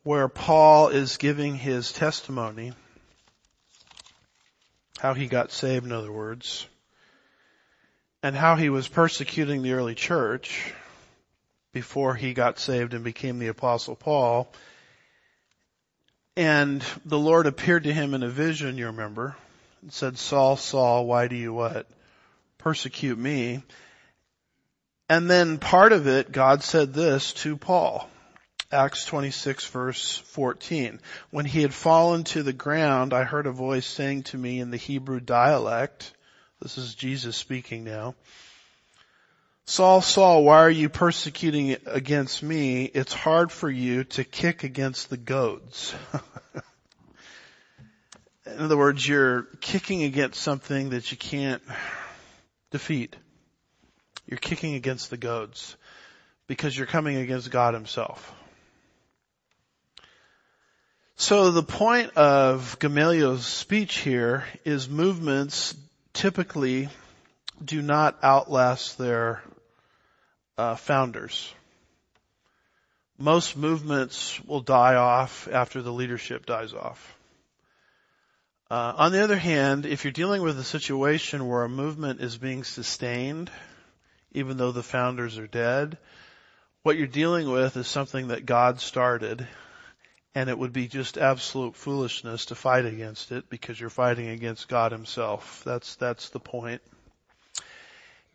where 0.04 0.28
Paul 0.28 0.90
is 0.90 1.16
giving 1.16 1.56
his 1.56 1.90
testimony, 1.90 2.74
how 5.00 5.14
he 5.14 5.26
got 5.26 5.50
saved 5.50 5.84
in 5.84 5.90
other 5.90 6.12
words, 6.12 6.68
and 8.22 8.36
how 8.36 8.54
he 8.54 8.68
was 8.68 8.86
persecuting 8.86 9.62
the 9.62 9.72
early 9.72 9.96
church 9.96 10.72
before 11.72 12.14
he 12.14 12.34
got 12.34 12.60
saved 12.60 12.94
and 12.94 13.02
became 13.02 13.40
the 13.40 13.48
apostle 13.48 13.96
Paul. 13.96 14.52
And 16.36 16.84
the 17.04 17.18
Lord 17.18 17.46
appeared 17.46 17.82
to 17.82 17.92
him 17.92 18.14
in 18.14 18.22
a 18.22 18.28
vision, 18.28 18.78
you 18.78 18.86
remember, 18.86 19.34
and 19.86 19.92
said, 19.92 20.18
Saul, 20.18 20.56
Saul, 20.56 21.06
why 21.06 21.28
do 21.28 21.36
you 21.36 21.52
what? 21.52 21.86
Persecute 22.58 23.16
me. 23.16 23.62
And 25.08 25.30
then 25.30 25.58
part 25.58 25.92
of 25.92 26.08
it, 26.08 26.32
God 26.32 26.64
said 26.64 26.92
this 26.92 27.32
to 27.34 27.56
Paul. 27.56 28.10
Acts 28.72 29.04
26 29.04 29.64
verse 29.68 30.18
14. 30.18 30.98
When 31.30 31.44
he 31.44 31.62
had 31.62 31.72
fallen 31.72 32.24
to 32.24 32.42
the 32.42 32.52
ground, 32.52 33.14
I 33.14 33.22
heard 33.22 33.46
a 33.46 33.52
voice 33.52 33.86
saying 33.86 34.24
to 34.24 34.36
me 34.36 34.58
in 34.58 34.72
the 34.72 34.76
Hebrew 34.76 35.20
dialect, 35.20 36.12
this 36.60 36.78
is 36.78 36.96
Jesus 36.96 37.36
speaking 37.36 37.84
now, 37.84 38.16
Saul, 39.66 40.00
Saul, 40.00 40.42
why 40.42 40.62
are 40.62 40.68
you 40.70 40.88
persecuting 40.88 41.76
against 41.86 42.42
me? 42.42 42.86
It's 42.86 43.12
hard 43.12 43.52
for 43.52 43.70
you 43.70 44.02
to 44.02 44.24
kick 44.24 44.64
against 44.64 45.10
the 45.10 45.16
goads. 45.16 45.94
In 48.46 48.60
other 48.60 48.76
words, 48.76 49.06
you're 49.06 49.42
kicking 49.60 50.04
against 50.04 50.40
something 50.40 50.90
that 50.90 51.10
you 51.10 51.16
can't 51.16 51.62
defeat. 52.70 53.16
You're 54.26 54.38
kicking 54.38 54.74
against 54.74 55.10
the 55.10 55.16
goads 55.16 55.76
because 56.46 56.76
you're 56.76 56.86
coming 56.86 57.16
against 57.16 57.50
God 57.50 57.74
himself. 57.74 58.32
So 61.16 61.50
the 61.50 61.62
point 61.62 62.16
of 62.16 62.78
Gamaliel's 62.78 63.46
speech 63.46 63.98
here 63.98 64.44
is 64.64 64.88
movements 64.88 65.74
typically 66.12 66.88
do 67.64 67.80
not 67.82 68.22
outlast 68.22 68.98
their 68.98 69.42
uh, 70.58 70.76
founders. 70.76 71.52
Most 73.18 73.56
movements 73.56 74.38
will 74.44 74.60
die 74.60 74.94
off 74.94 75.48
after 75.50 75.80
the 75.80 75.92
leadership 75.92 76.44
dies 76.44 76.74
off. 76.74 77.15
Uh, 78.68 78.92
on 78.96 79.12
the 79.12 79.22
other 79.22 79.36
hand, 79.38 79.86
if 79.86 80.04
you're 80.04 80.12
dealing 80.12 80.42
with 80.42 80.58
a 80.58 80.64
situation 80.64 81.46
where 81.46 81.62
a 81.62 81.68
movement 81.68 82.20
is 82.20 82.36
being 82.36 82.64
sustained, 82.64 83.48
even 84.32 84.56
though 84.56 84.72
the 84.72 84.82
founders 84.82 85.38
are 85.38 85.46
dead, 85.46 85.96
what 86.82 86.96
you're 86.96 87.06
dealing 87.06 87.48
with 87.48 87.76
is 87.76 87.86
something 87.86 88.28
that 88.28 88.44
God 88.44 88.80
started, 88.80 89.46
and 90.34 90.50
it 90.50 90.58
would 90.58 90.72
be 90.72 90.88
just 90.88 91.16
absolute 91.16 91.76
foolishness 91.76 92.46
to 92.46 92.56
fight 92.56 92.86
against 92.86 93.30
it 93.30 93.48
because 93.48 93.78
you're 93.78 93.88
fighting 93.88 94.28
against 94.28 94.68
God 94.68 94.90
Himself. 94.90 95.62
That's 95.64 95.94
that's 95.94 96.30
the 96.30 96.40
point. 96.40 96.82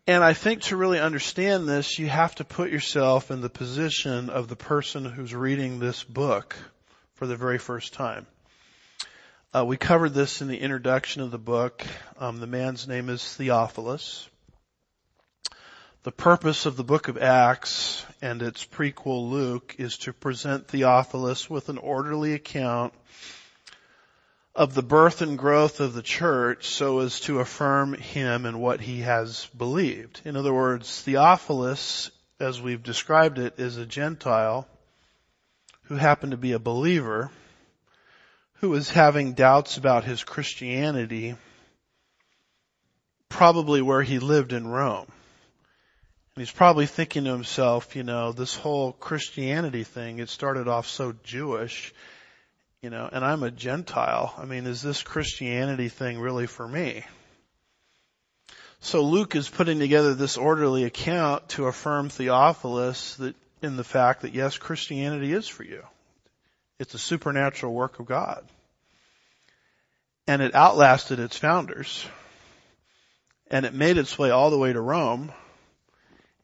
And 0.07 0.23
I 0.23 0.31
think 0.33 0.61
to 0.63 0.77
really 0.77 0.99
understand 0.99 1.67
this, 1.67 1.99
you 1.99 2.07
have 2.07 2.35
to 2.35 2.45
put 2.45 2.71
yourself 2.71 3.31
in 3.31 3.41
the 3.41 3.49
position 3.49 4.29
of 4.29 4.47
the 4.47 4.55
person 4.55 5.03
who's 5.03 5.35
reading 5.35 5.79
this 5.79 6.05
book 6.05 6.55
for 7.15 7.27
the 7.27 7.35
very 7.35 7.59
first 7.59 7.93
time. 7.93 8.25
Uh, 9.53 9.65
we 9.65 9.75
covered 9.75 10.13
this 10.13 10.41
in 10.41 10.47
the 10.47 10.57
introduction 10.57 11.21
of 11.21 11.29
the 11.29 11.37
book. 11.37 11.85
Um, 12.17 12.39
the 12.39 12.47
man's 12.47 12.87
name 12.87 13.09
is 13.09 13.21
Theophilus. 13.35 14.29
The 16.03 16.13
purpose 16.13 16.65
of 16.65 16.77
the 16.77 16.85
book 16.85 17.09
of 17.09 17.17
Acts 17.17 18.05
and 18.21 18.41
its 18.41 18.63
prequel 18.63 19.29
Luke 19.29 19.75
is 19.77 19.97
to 19.99 20.13
present 20.13 20.69
Theophilus 20.69 21.49
with 21.49 21.67
an 21.67 21.77
orderly 21.77 22.33
account 22.33 22.93
of 24.55 24.73
the 24.73 24.83
birth 24.83 25.21
and 25.21 25.37
growth 25.37 25.81
of 25.81 25.93
the 25.93 26.01
church 26.01 26.69
so 26.69 26.99
as 26.99 27.19
to 27.21 27.41
affirm 27.41 27.93
him 27.93 28.45
and 28.45 28.61
what 28.61 28.79
he 28.79 29.01
has 29.01 29.47
believed. 29.57 30.21
In 30.23 30.37
other 30.37 30.53
words, 30.53 31.01
Theophilus, 31.01 32.09
as 32.39 32.61
we've 32.61 32.83
described 32.83 33.37
it, 33.37 33.55
is 33.59 33.75
a 33.75 33.85
Gentile 33.85 34.65
who 35.83 35.95
happened 35.95 36.31
to 36.31 36.37
be 36.37 36.53
a 36.53 36.59
believer 36.59 37.31
who 38.61 38.69
was 38.69 38.91
having 38.91 39.33
doubts 39.33 39.77
about 39.77 40.03
his 40.03 40.23
Christianity, 40.23 41.35
probably 43.27 43.81
where 43.81 44.03
he 44.03 44.19
lived 44.19 44.53
in 44.53 44.67
Rome. 44.67 45.07
And 46.35 46.41
he's 46.41 46.51
probably 46.51 46.85
thinking 46.85 47.23
to 47.23 47.31
himself, 47.31 47.95
you 47.95 48.03
know, 48.03 48.31
this 48.31 48.55
whole 48.55 48.93
Christianity 48.93 49.83
thing, 49.83 50.19
it 50.19 50.29
started 50.29 50.67
off 50.67 50.87
so 50.87 51.15
Jewish, 51.23 51.91
you 52.83 52.91
know, 52.91 53.09
and 53.11 53.25
I'm 53.25 53.41
a 53.41 53.49
Gentile. 53.49 54.33
I 54.37 54.45
mean, 54.45 54.67
is 54.67 54.83
this 54.83 55.01
Christianity 55.01 55.89
thing 55.89 56.19
really 56.19 56.45
for 56.45 56.67
me? 56.67 57.03
So 58.79 59.01
Luke 59.01 59.35
is 59.35 59.49
putting 59.49 59.79
together 59.79 60.13
this 60.13 60.37
orderly 60.37 60.83
account 60.83 61.49
to 61.49 61.65
affirm 61.65 62.09
Theophilus 62.09 63.15
that 63.15 63.35
in 63.63 63.75
the 63.75 63.83
fact 63.83 64.21
that 64.21 64.35
yes, 64.35 64.59
Christianity 64.59 65.33
is 65.33 65.47
for 65.47 65.63
you. 65.63 65.83
It's 66.81 66.95
a 66.95 66.99
supernatural 66.99 67.75
work 67.75 67.99
of 67.99 68.07
God. 68.07 68.43
And 70.25 70.41
it 70.41 70.55
outlasted 70.55 71.19
its 71.19 71.37
founders. 71.37 72.07
And 73.51 73.67
it 73.67 73.75
made 73.75 73.99
its 73.99 74.17
way 74.17 74.31
all 74.31 74.49
the 74.49 74.57
way 74.57 74.73
to 74.73 74.81
Rome. 74.81 75.31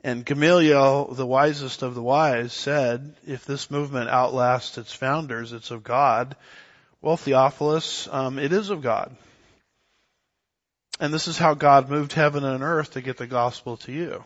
And 0.04 0.23
Gamaliel, 0.23 1.06
the 1.15 1.26
wisest 1.26 1.82
of 1.82 1.95
the 1.95 2.04
wise, 2.04 2.54
said, 2.54 3.15
if 3.26 3.45
this 3.45 3.71
movement 3.71 4.12
outlasts 4.12 4.78
its 4.78 4.93
founders, 4.93 5.54
it's 5.54 5.71
of 5.71 5.84
God. 5.84 6.36
Well, 7.02 7.17
Theophilus, 7.17 8.08
um, 8.12 8.38
it 8.38 8.54
is 8.54 8.69
of 8.69 8.84
God. 8.84 9.15
And 11.00 11.12
this 11.12 11.28
is 11.28 11.39
how 11.39 11.56
God 11.56 11.89
moved 11.89 12.13
heaven 12.13 12.43
and 12.43 12.62
earth 12.62 12.91
to 12.91 13.02
get 13.02 13.17
the 13.17 13.26
gospel 13.26 13.78
to 13.78 13.91
you. 13.91 14.23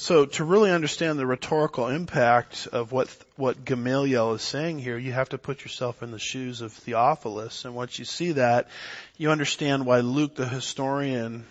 So 0.00 0.26
to 0.26 0.44
really 0.44 0.70
understand 0.70 1.18
the 1.18 1.26
rhetorical 1.26 1.88
impact 1.88 2.68
of 2.70 2.92
what 2.92 3.08
what 3.34 3.64
Gamaliel 3.64 4.34
is 4.34 4.42
saying 4.42 4.78
here, 4.78 4.96
you 4.96 5.10
have 5.10 5.30
to 5.30 5.38
put 5.38 5.62
yourself 5.62 6.04
in 6.04 6.12
the 6.12 6.20
shoes 6.20 6.60
of 6.60 6.72
Theophilus. 6.72 7.64
And 7.64 7.74
once 7.74 7.98
you 7.98 8.04
see 8.04 8.32
that, 8.32 8.68
you 9.16 9.32
understand 9.32 9.84
why 9.84 10.00
Luke, 10.00 10.36
the 10.36 10.48
historian, 10.48 11.44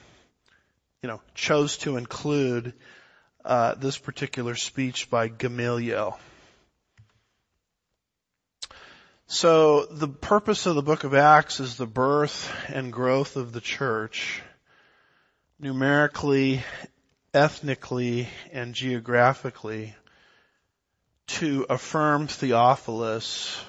you 1.03 1.09
know, 1.09 1.19
chose 1.35 1.77
to 1.79 1.97
include 1.97 2.73
uh, 3.43 3.75
this 3.75 3.97
particular 3.97 4.55
speech 4.55 5.09
by 5.09 5.27
Gamaliel. 5.27 6.17
So 9.25 9.87
the 9.87 10.07
purpose 10.07 10.65
of 10.65 10.75
the 10.75 10.81
book 10.81 11.03
of 11.03 11.13
Acts 11.13 11.59
is 11.59 11.75
the 11.75 11.85
birth 11.85 12.49
and 12.69 12.93
growth 12.93 13.35
of 13.35 13.51
the 13.51 13.59
church, 13.59 14.41
numerically, 15.59 16.63
ethnically, 17.37 18.27
and 18.51 18.73
geographically, 18.73 19.95
to 21.27 21.67
affirm 21.69 22.25
Theophilus 22.25 23.63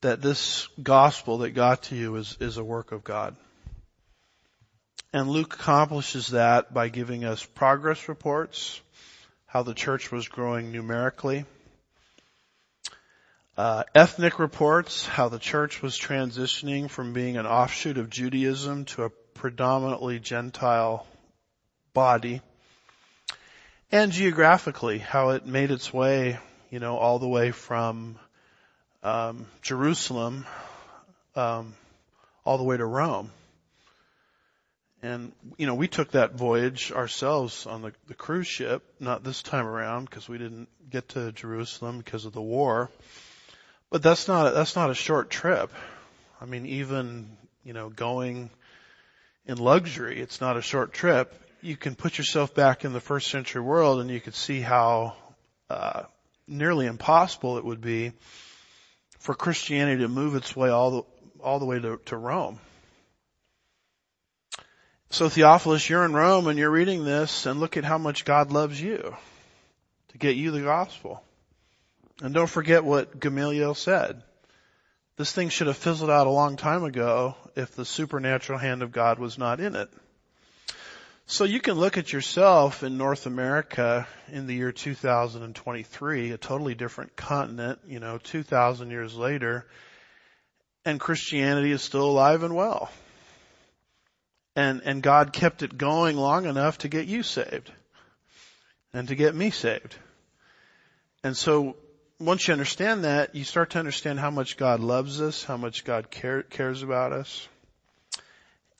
that 0.00 0.20
this 0.20 0.66
gospel 0.82 1.38
that 1.38 1.50
got 1.50 1.84
to 1.84 1.94
you 1.94 2.16
is, 2.16 2.36
is 2.40 2.56
a 2.56 2.64
work 2.64 2.90
of 2.90 3.04
God. 3.04 3.36
And 5.12 5.28
Luke 5.28 5.54
accomplishes 5.54 6.28
that 6.28 6.74
by 6.74 6.88
giving 6.88 7.24
us 7.24 7.44
progress 7.44 8.08
reports, 8.08 8.80
how 9.46 9.62
the 9.62 9.74
church 9.74 10.10
was 10.10 10.26
growing 10.26 10.72
numerically, 10.72 11.44
uh, 13.56 13.84
ethnic 13.94 14.40
reports, 14.40 15.06
how 15.06 15.28
the 15.28 15.38
church 15.38 15.80
was 15.80 15.96
transitioning 15.96 16.90
from 16.90 17.12
being 17.12 17.36
an 17.36 17.46
offshoot 17.46 17.98
of 17.98 18.10
Judaism 18.10 18.84
to 18.86 19.04
a 19.04 19.10
predominantly 19.10 20.18
Gentile 20.18 21.06
body. 21.94 22.40
And 23.92 24.12
geographically, 24.12 24.98
how 24.98 25.30
it 25.30 25.46
made 25.46 25.72
its 25.72 25.92
way, 25.92 26.38
you 26.70 26.78
know, 26.78 26.96
all 26.96 27.18
the 27.18 27.26
way 27.26 27.50
from 27.50 28.20
um, 29.02 29.46
Jerusalem 29.62 30.46
um, 31.34 31.74
all 32.44 32.56
the 32.56 32.62
way 32.62 32.76
to 32.76 32.84
Rome. 32.84 33.32
And, 35.02 35.32
you 35.56 35.66
know, 35.66 35.74
we 35.74 35.88
took 35.88 36.12
that 36.12 36.34
voyage 36.34 36.92
ourselves 36.92 37.66
on 37.66 37.82
the, 37.82 37.92
the 38.06 38.14
cruise 38.14 38.46
ship, 38.46 38.84
not 39.00 39.24
this 39.24 39.42
time 39.42 39.66
around 39.66 40.04
because 40.04 40.28
we 40.28 40.38
didn't 40.38 40.68
get 40.88 41.08
to 41.10 41.32
Jerusalem 41.32 41.98
because 41.98 42.26
of 42.26 42.32
the 42.32 42.40
war. 42.40 42.90
But 43.90 44.04
that's 44.04 44.28
not, 44.28 44.54
that's 44.54 44.76
not 44.76 44.90
a 44.90 44.94
short 44.94 45.30
trip. 45.30 45.72
I 46.40 46.44
mean, 46.44 46.64
even, 46.66 47.28
you 47.64 47.72
know, 47.72 47.88
going 47.88 48.50
in 49.46 49.58
luxury, 49.58 50.20
it's 50.20 50.40
not 50.40 50.56
a 50.56 50.62
short 50.62 50.92
trip. 50.92 51.34
You 51.62 51.76
can 51.76 51.94
put 51.94 52.16
yourself 52.16 52.54
back 52.54 52.84
in 52.84 52.92
the 52.92 53.00
first 53.00 53.30
century 53.30 53.60
world 53.60 54.00
and 54.00 54.10
you 54.10 54.20
could 54.20 54.34
see 54.34 54.60
how, 54.60 55.16
uh, 55.68 56.04
nearly 56.48 56.86
impossible 56.86 57.58
it 57.58 57.64
would 57.64 57.80
be 57.80 58.12
for 59.18 59.34
Christianity 59.34 60.02
to 60.02 60.08
move 60.08 60.34
its 60.34 60.56
way 60.56 60.70
all 60.70 60.90
the, 60.90 61.02
all 61.42 61.58
the 61.58 61.66
way 61.66 61.78
to, 61.78 61.98
to 62.06 62.16
Rome. 62.16 62.58
So 65.10 65.28
Theophilus, 65.28 65.88
you're 65.88 66.04
in 66.04 66.14
Rome 66.14 66.46
and 66.46 66.58
you're 66.58 66.70
reading 66.70 67.04
this 67.04 67.44
and 67.44 67.60
look 67.60 67.76
at 67.76 67.84
how 67.84 67.98
much 67.98 68.24
God 68.24 68.52
loves 68.52 68.80
you 68.80 69.14
to 70.08 70.18
get 70.18 70.36
you 70.36 70.52
the 70.52 70.62
gospel. 70.62 71.22
And 72.22 72.32
don't 72.32 72.46
forget 72.46 72.84
what 72.84 73.18
Gamaliel 73.18 73.74
said. 73.74 74.22
This 75.16 75.32
thing 75.32 75.50
should 75.50 75.66
have 75.66 75.76
fizzled 75.76 76.10
out 76.10 76.26
a 76.26 76.30
long 76.30 76.56
time 76.56 76.84
ago 76.84 77.34
if 77.54 77.74
the 77.74 77.84
supernatural 77.84 78.58
hand 78.58 78.82
of 78.82 78.92
God 78.92 79.18
was 79.18 79.36
not 79.36 79.60
in 79.60 79.76
it. 79.76 79.90
So 81.30 81.44
you 81.44 81.60
can 81.60 81.74
look 81.74 81.96
at 81.96 82.12
yourself 82.12 82.82
in 82.82 82.98
North 82.98 83.26
America 83.26 84.08
in 84.32 84.48
the 84.48 84.54
year 84.54 84.72
2023, 84.72 86.32
a 86.32 86.36
totally 86.36 86.74
different 86.74 87.14
continent, 87.14 87.78
you 87.86 88.00
know, 88.00 88.18
2,000 88.18 88.90
years 88.90 89.14
later, 89.14 89.64
and 90.84 90.98
Christianity 90.98 91.70
is 91.70 91.82
still 91.82 92.10
alive 92.10 92.42
and 92.42 92.56
well. 92.56 92.90
And, 94.56 94.82
and 94.84 95.04
God 95.04 95.32
kept 95.32 95.62
it 95.62 95.78
going 95.78 96.16
long 96.16 96.46
enough 96.46 96.78
to 96.78 96.88
get 96.88 97.06
you 97.06 97.22
saved 97.22 97.70
and 98.92 99.06
to 99.06 99.14
get 99.14 99.32
me 99.32 99.50
saved. 99.50 99.94
And 101.22 101.36
so 101.36 101.76
once 102.18 102.48
you 102.48 102.52
understand 102.52 103.04
that, 103.04 103.36
you 103.36 103.44
start 103.44 103.70
to 103.70 103.78
understand 103.78 104.18
how 104.18 104.32
much 104.32 104.56
God 104.56 104.80
loves 104.80 105.20
us, 105.20 105.44
how 105.44 105.56
much 105.56 105.84
God 105.84 106.10
care, 106.10 106.42
cares 106.42 106.82
about 106.82 107.12
us, 107.12 107.46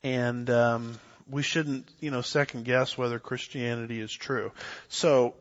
and 0.03 0.49
um, 0.49 0.99
we 1.31 1.43
shouldn't, 1.43 1.89
you 1.99 2.11
know, 2.11 2.21
second 2.21 2.65
guess 2.65 2.97
whether 2.97 3.17
Christianity 3.17 3.99
is 3.99 4.11
true. 4.11 4.51
So, 4.89 5.33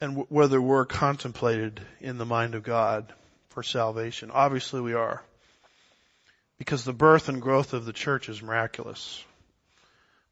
and 0.00 0.12
w- 0.12 0.26
whether 0.28 0.60
we're 0.60 0.86
contemplated 0.86 1.80
in 2.00 2.18
the 2.18 2.24
mind 2.24 2.54
of 2.54 2.62
God 2.62 3.12
for 3.50 3.62
salvation. 3.62 4.30
Obviously, 4.30 4.80
we 4.80 4.94
are, 4.94 5.22
because 6.58 6.84
the 6.84 6.92
birth 6.92 7.28
and 7.28 7.42
growth 7.42 7.72
of 7.72 7.84
the 7.84 7.92
church 7.92 8.28
is 8.28 8.42
miraculous. 8.42 9.22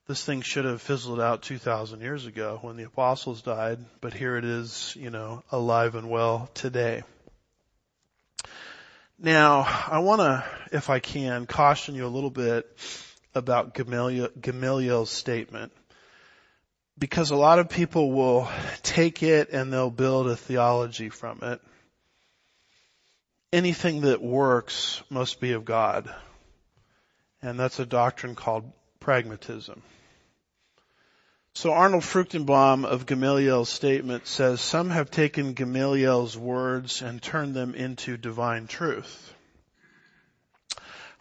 This 0.08 0.24
thing 0.24 0.42
should 0.42 0.64
have 0.64 0.82
fizzled 0.82 1.20
out 1.20 1.42
2,000 1.42 2.00
years 2.00 2.26
ago 2.26 2.58
when 2.62 2.76
the 2.76 2.82
apostles 2.84 3.42
died, 3.42 3.78
but 4.00 4.12
here 4.12 4.36
it 4.36 4.44
is, 4.44 4.96
you 4.98 5.10
know, 5.10 5.44
alive 5.52 5.94
and 5.94 6.10
well 6.10 6.50
today. 6.54 7.02
Now, 9.18 9.60
I 9.60 10.00
want 10.00 10.20
to, 10.20 10.44
if 10.72 10.90
I 10.90 10.98
can, 10.98 11.46
caution 11.46 11.94
you 11.94 12.04
a 12.04 12.08
little 12.08 12.30
bit 12.30 12.66
about 13.34 13.74
Gamaliel, 13.74 14.28
Gamaliel's 14.40 15.10
statement. 15.10 15.72
Because 16.98 17.30
a 17.30 17.36
lot 17.36 17.58
of 17.58 17.68
people 17.68 18.12
will 18.12 18.48
take 18.82 19.22
it 19.22 19.50
and 19.50 19.72
they'll 19.72 19.90
build 19.90 20.28
a 20.28 20.36
theology 20.36 21.08
from 21.08 21.40
it. 21.42 21.60
Anything 23.52 24.02
that 24.02 24.22
works 24.22 25.02
must 25.10 25.40
be 25.40 25.52
of 25.52 25.64
God. 25.64 26.12
And 27.40 27.58
that's 27.58 27.80
a 27.80 27.86
doctrine 27.86 28.34
called 28.34 28.70
pragmatism. 29.00 29.82
So 31.54 31.72
Arnold 31.72 32.02
Fruchtenbaum 32.02 32.86
of 32.86 33.04
Gamaliel's 33.04 33.68
statement 33.68 34.26
says, 34.26 34.60
some 34.60 34.88
have 34.88 35.10
taken 35.10 35.52
Gamaliel's 35.52 36.36
words 36.36 37.02
and 37.02 37.20
turned 37.20 37.54
them 37.54 37.74
into 37.74 38.16
divine 38.16 38.66
truth. 38.66 39.34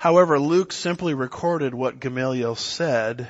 However, 0.01 0.39
Luke 0.39 0.71
simply 0.71 1.13
recorded 1.13 1.75
what 1.75 1.99
Gamaliel 1.99 2.55
said 2.55 3.29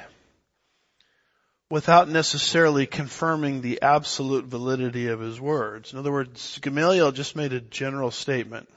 without 1.70 2.08
necessarily 2.08 2.86
confirming 2.86 3.60
the 3.60 3.82
absolute 3.82 4.46
validity 4.46 5.08
of 5.08 5.20
his 5.20 5.38
words. 5.38 5.92
In 5.92 6.00
other 6.00 6.14
words, 6.14 6.60
Gamaliel 6.62 7.12
just 7.12 7.36
made 7.36 7.52
a 7.52 7.60
general 7.60 8.10
statement. 8.10 8.70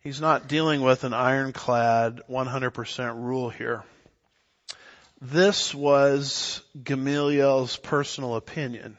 He's 0.00 0.20
not 0.20 0.48
dealing 0.48 0.82
with 0.82 1.04
an 1.04 1.14
ironclad 1.14 2.20
100% 2.28 3.22
rule 3.24 3.48
here. 3.48 3.82
This 5.22 5.74
was 5.74 6.60
Gamaliel's 6.84 7.78
personal 7.78 8.36
opinion. 8.36 8.98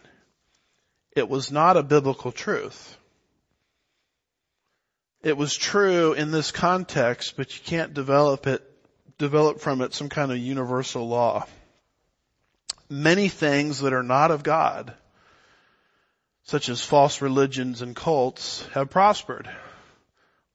It 1.16 1.30
was 1.30 1.52
not 1.52 1.78
a 1.78 1.84
biblical 1.84 2.32
truth. 2.32 2.98
It 5.24 5.36
was 5.36 5.56
true 5.56 6.14
in 6.14 6.32
this 6.32 6.52
context, 6.52 7.36
but 7.38 7.54
you 7.56 7.64
can't 7.64 7.94
develop 7.94 8.46
it, 8.46 8.64
develop 9.18 9.60
from 9.60 9.82
it 9.82 9.94
some 9.94 10.10
kind 10.10 10.32
of 10.32 10.38
universal 10.38 11.08
law. 11.08 11.46
Many 12.90 13.28
things 13.28 13.80
that 13.80 13.94
are 13.94 14.04
not 14.04 14.32
of 14.32 14.44
God, 14.44 14.94
such 16.44 16.70
as 16.70 16.82
false 16.82 17.22
religions 17.22 17.82
and 17.82 17.96
cults, 17.96 18.66
have 18.74 18.90
prospered. 18.90 19.50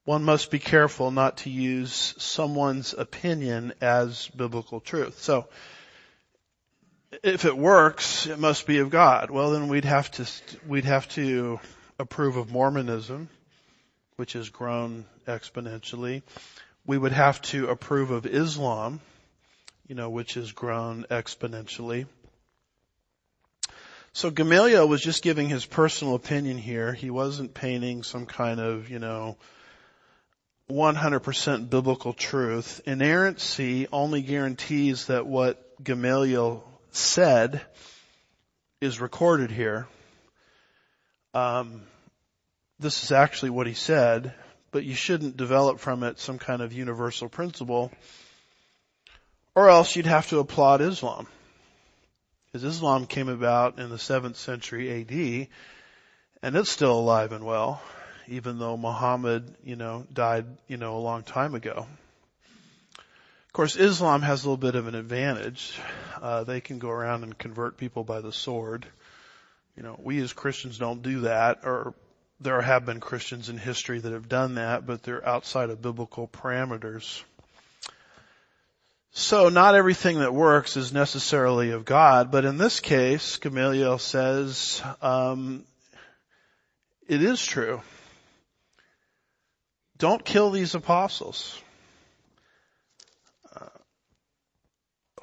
one 0.05 0.23
must 0.23 0.49
be 0.49 0.59
careful 0.59 1.11
not 1.11 1.37
to 1.37 1.49
use 1.49 2.13
someone's 2.17 2.93
opinion 2.93 3.73
as 3.81 4.27
biblical 4.29 4.79
truth. 4.79 5.21
So, 5.21 5.47
if 7.21 7.45
it 7.45 7.57
works, 7.57 8.25
it 8.27 8.39
must 8.39 8.65
be 8.65 8.79
of 8.79 8.89
God. 8.89 9.29
Well, 9.29 9.51
then 9.51 9.67
we'd 9.67 9.85
have 9.85 10.09
to, 10.11 10.27
we'd 10.67 10.85
have 10.85 11.07
to 11.09 11.59
approve 11.99 12.37
of 12.37 12.51
Mormonism, 12.51 13.29
which 14.23 14.31
has 14.31 14.47
grown 14.47 15.03
exponentially. 15.27 16.21
We 16.85 16.97
would 16.97 17.11
have 17.11 17.41
to 17.41 17.67
approve 17.67 18.09
of 18.09 18.25
Islam, 18.25 19.01
you 19.85 19.95
know, 19.95 20.09
which 20.09 20.35
has 20.35 20.53
grown 20.53 21.03
exponentially. 21.11 22.05
So 24.13 24.31
Gamaliel 24.31 24.87
was 24.87 25.01
just 25.01 25.23
giving 25.23 25.49
his 25.49 25.65
personal 25.65 26.15
opinion 26.15 26.57
here. 26.57 26.93
He 26.93 27.09
wasn't 27.09 27.53
painting 27.53 28.03
some 28.03 28.25
kind 28.25 28.61
of, 28.61 28.89
you 28.89 28.97
know, 28.97 29.35
100% 30.71 31.69
biblical 31.69 32.13
truth. 32.13 32.79
Inerrancy 32.85 33.89
only 33.91 34.21
guarantees 34.21 35.07
that 35.07 35.27
what 35.27 35.83
Gamaliel 35.83 36.63
said 36.91 37.59
is 38.79 39.01
recorded 39.01 39.51
here. 39.51 39.85
Um, 41.33 41.81
this 42.83 43.03
is 43.03 43.11
actually 43.11 43.49
what 43.49 43.65
he 43.65 43.73
said, 43.73 44.33
but 44.71 44.83
you 44.83 44.93
shouldn't 44.93 45.37
develop 45.37 45.79
from 45.79 46.03
it 46.03 46.19
some 46.19 46.37
kind 46.37 46.61
of 46.61 46.73
universal 46.73 47.29
principle, 47.29 47.91
or 49.55 49.69
else 49.69 49.95
you'd 49.95 50.05
have 50.05 50.29
to 50.29 50.39
applaud 50.39 50.81
Islam. 50.81 51.25
Because 52.45 52.65
Islam 52.65 53.07
came 53.07 53.29
about 53.29 53.79
in 53.79 53.89
the 53.89 53.95
7th 53.95 54.35
century 54.35 55.01
AD, 55.01 55.47
and 56.43 56.55
it's 56.55 56.69
still 56.69 56.99
alive 56.99 57.31
and 57.31 57.45
well, 57.45 57.81
even 58.27 58.59
though 58.59 58.77
Muhammad, 58.77 59.55
you 59.63 59.75
know, 59.75 60.05
died, 60.13 60.45
you 60.67 60.77
know, 60.77 60.97
a 60.97 60.99
long 60.99 61.23
time 61.23 61.55
ago. 61.55 61.87
Of 62.99 63.53
course, 63.53 63.75
Islam 63.75 64.21
has 64.23 64.43
a 64.43 64.47
little 64.49 64.57
bit 64.57 64.75
of 64.75 64.87
an 64.87 64.95
advantage. 64.95 65.79
Uh, 66.21 66.43
they 66.43 66.59
can 66.59 66.79
go 66.79 66.89
around 66.89 67.23
and 67.23 67.37
convert 67.37 67.77
people 67.77 68.03
by 68.03 68.21
the 68.21 68.33
sword. 68.33 68.85
You 69.77 69.83
know, 69.83 69.99
we 70.03 70.19
as 70.21 70.33
Christians 70.33 70.77
don't 70.77 71.01
do 71.01 71.21
that, 71.21 71.61
or 71.63 71.93
there 72.43 72.61
have 72.61 72.85
been 72.85 72.99
Christians 72.99 73.49
in 73.49 73.57
history 73.57 73.99
that 73.99 74.11
have 74.11 74.29
done 74.29 74.55
that, 74.55 74.85
but 74.85 75.03
they're 75.03 75.25
outside 75.27 75.69
of 75.69 75.81
biblical 75.81 76.27
parameters. 76.27 77.23
So 79.11 79.49
not 79.49 79.75
everything 79.75 80.19
that 80.19 80.33
works 80.33 80.75
is 80.75 80.91
necessarily 80.91 81.71
of 81.71 81.85
God, 81.85 82.31
but 82.31 82.45
in 82.45 82.57
this 82.57 82.79
case, 82.79 83.37
Gamaliel 83.37 83.99
says, 83.99 84.81
um, 85.03 85.65
it 87.07 87.21
is 87.21 87.45
true. 87.45 87.81
Don't 89.97 90.25
kill 90.25 90.49
these 90.49 90.73
apostles. 90.73 91.61
Uh, 93.55 93.67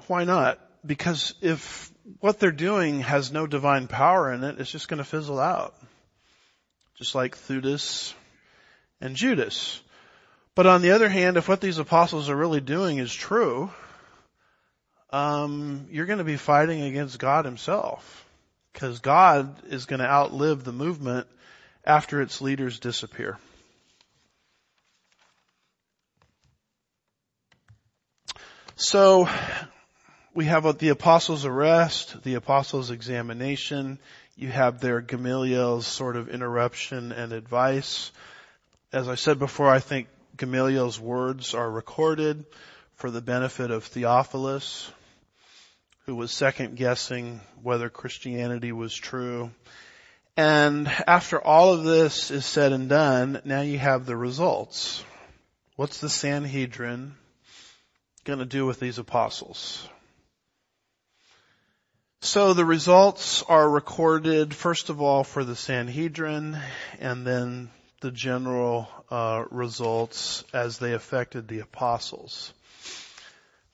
why 0.06 0.22
not? 0.22 0.61
Because 0.87 1.35
if 1.42 1.92
what 2.20 2.38
they're 2.38 2.52
doing 2.52 3.00
has 3.00 3.33
no 3.33 3.46
divine 3.46 3.88
power 3.88 4.33
in 4.33 4.44
it, 4.44 4.61
it's 4.61 4.70
just 4.70 4.88
going 4.88 4.98
to 4.98 5.04
fizzle 5.04 5.40
out. 5.40 5.74
Just 7.00 7.14
like 7.14 7.34
Theudas 7.34 8.12
and 9.00 9.16
Judas. 9.16 9.80
But 10.54 10.66
on 10.66 10.82
the 10.82 10.90
other 10.90 11.08
hand, 11.08 11.38
if 11.38 11.48
what 11.48 11.62
these 11.62 11.78
apostles 11.78 12.28
are 12.28 12.36
really 12.36 12.60
doing 12.60 12.98
is 12.98 13.10
true, 13.10 13.70
um, 15.08 15.86
you're 15.90 16.04
going 16.04 16.18
to 16.18 16.24
be 16.24 16.36
fighting 16.36 16.82
against 16.82 17.18
God 17.18 17.46
himself. 17.46 18.26
Because 18.74 18.98
God 18.98 19.64
is 19.66 19.86
going 19.86 20.00
to 20.00 20.06
outlive 20.06 20.62
the 20.62 20.72
movement 20.72 21.26
after 21.86 22.20
its 22.20 22.42
leaders 22.42 22.78
disappear. 22.78 23.38
So, 28.76 29.26
we 30.34 30.44
have 30.44 30.78
the 30.78 30.90
apostles' 30.90 31.46
arrest, 31.46 32.22
the 32.22 32.34
apostles' 32.34 32.90
examination, 32.90 33.98
you 34.36 34.48
have 34.48 34.80
their 34.80 35.00
Gamaliel's 35.00 35.86
sort 35.86 36.16
of 36.16 36.28
interruption 36.28 37.12
and 37.12 37.32
advice. 37.32 38.10
As 38.92 39.08
I 39.08 39.14
said 39.14 39.38
before, 39.38 39.68
I 39.68 39.80
think 39.80 40.08
Gamaliel's 40.36 40.98
words 40.98 41.54
are 41.54 41.70
recorded 41.70 42.44
for 42.94 43.10
the 43.10 43.20
benefit 43.20 43.70
of 43.70 43.84
Theophilus, 43.84 44.90
who 46.06 46.14
was 46.14 46.30
second 46.30 46.76
guessing 46.76 47.40
whether 47.62 47.88
Christianity 47.88 48.72
was 48.72 48.94
true. 48.94 49.50
And 50.36 50.88
after 51.06 51.40
all 51.40 51.72
of 51.74 51.84
this 51.84 52.30
is 52.30 52.46
said 52.46 52.72
and 52.72 52.88
done, 52.88 53.40
now 53.44 53.60
you 53.60 53.78
have 53.78 54.06
the 54.06 54.16
results. 54.16 55.04
What's 55.76 55.98
the 55.98 56.08
Sanhedrin 56.08 57.14
going 58.24 58.38
to 58.38 58.44
do 58.44 58.66
with 58.66 58.80
these 58.80 58.98
apostles? 58.98 59.88
So 62.22 62.52
the 62.52 62.66
results 62.66 63.42
are 63.44 63.68
recorded 63.68 64.54
first 64.54 64.90
of 64.90 65.00
all 65.00 65.24
for 65.24 65.42
the 65.42 65.56
Sanhedrin 65.56 66.59
and 66.98 67.26
then 67.26 67.70
the 68.02 68.11
general 68.11 68.88
uh, 69.11 69.44
results 69.50 70.44
as 70.52 70.78
they 70.78 70.92
affected 70.92 71.48
the 71.48 71.61
apostles. 71.61 72.52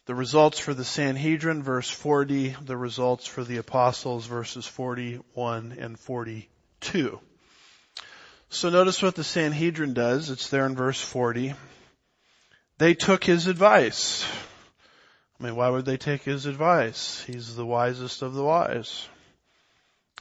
The 0.06 0.14
results 0.14 0.60
for 0.60 0.74
the 0.74 0.84
Sanhedrin, 0.84 1.64
verse 1.64 1.90
40, 1.90 2.54
the 2.64 2.76
results 2.76 3.26
for 3.26 3.42
the 3.42 3.56
apostles, 3.56 4.26
verses 4.26 4.64
41 4.64 5.76
and 5.80 5.98
42. 5.98 7.20
So 8.48 8.70
notice 8.70 9.02
what 9.02 9.16
the 9.16 9.24
Sanhedrin 9.24 9.92
does. 9.92 10.30
It's 10.30 10.50
there 10.50 10.66
in 10.66 10.76
verse 10.76 11.00
40. 11.00 11.54
They 12.78 12.94
took 12.94 13.24
his 13.24 13.48
advice. 13.48 14.24
I 15.38 15.44
mean, 15.44 15.56
why 15.56 15.68
would 15.68 15.84
they 15.84 15.96
take 15.98 16.22
his 16.22 16.46
advice? 16.46 17.22
He's 17.26 17.56
the 17.56 17.66
wisest 17.66 18.22
of 18.22 18.34
the 18.34 18.42
wise. 18.42 19.06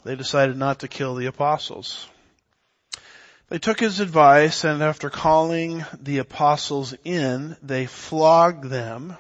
They 0.04 0.15
decided 0.15 0.58
not 0.58 0.80
to 0.80 0.88
kill 0.88 1.15
the 1.15 1.28
apostles. 1.28 2.08
They 3.49 3.60
took 3.60 3.80
his 3.80 3.99
advice 3.99 4.63
and 4.63 4.84
after 4.84 5.10
calling 5.10 5.86
the 6.01 6.17
apostles 6.17 6.93
in, 7.04 7.56
they 7.62 7.86
flogged 7.86 8.65
them 8.65 9.17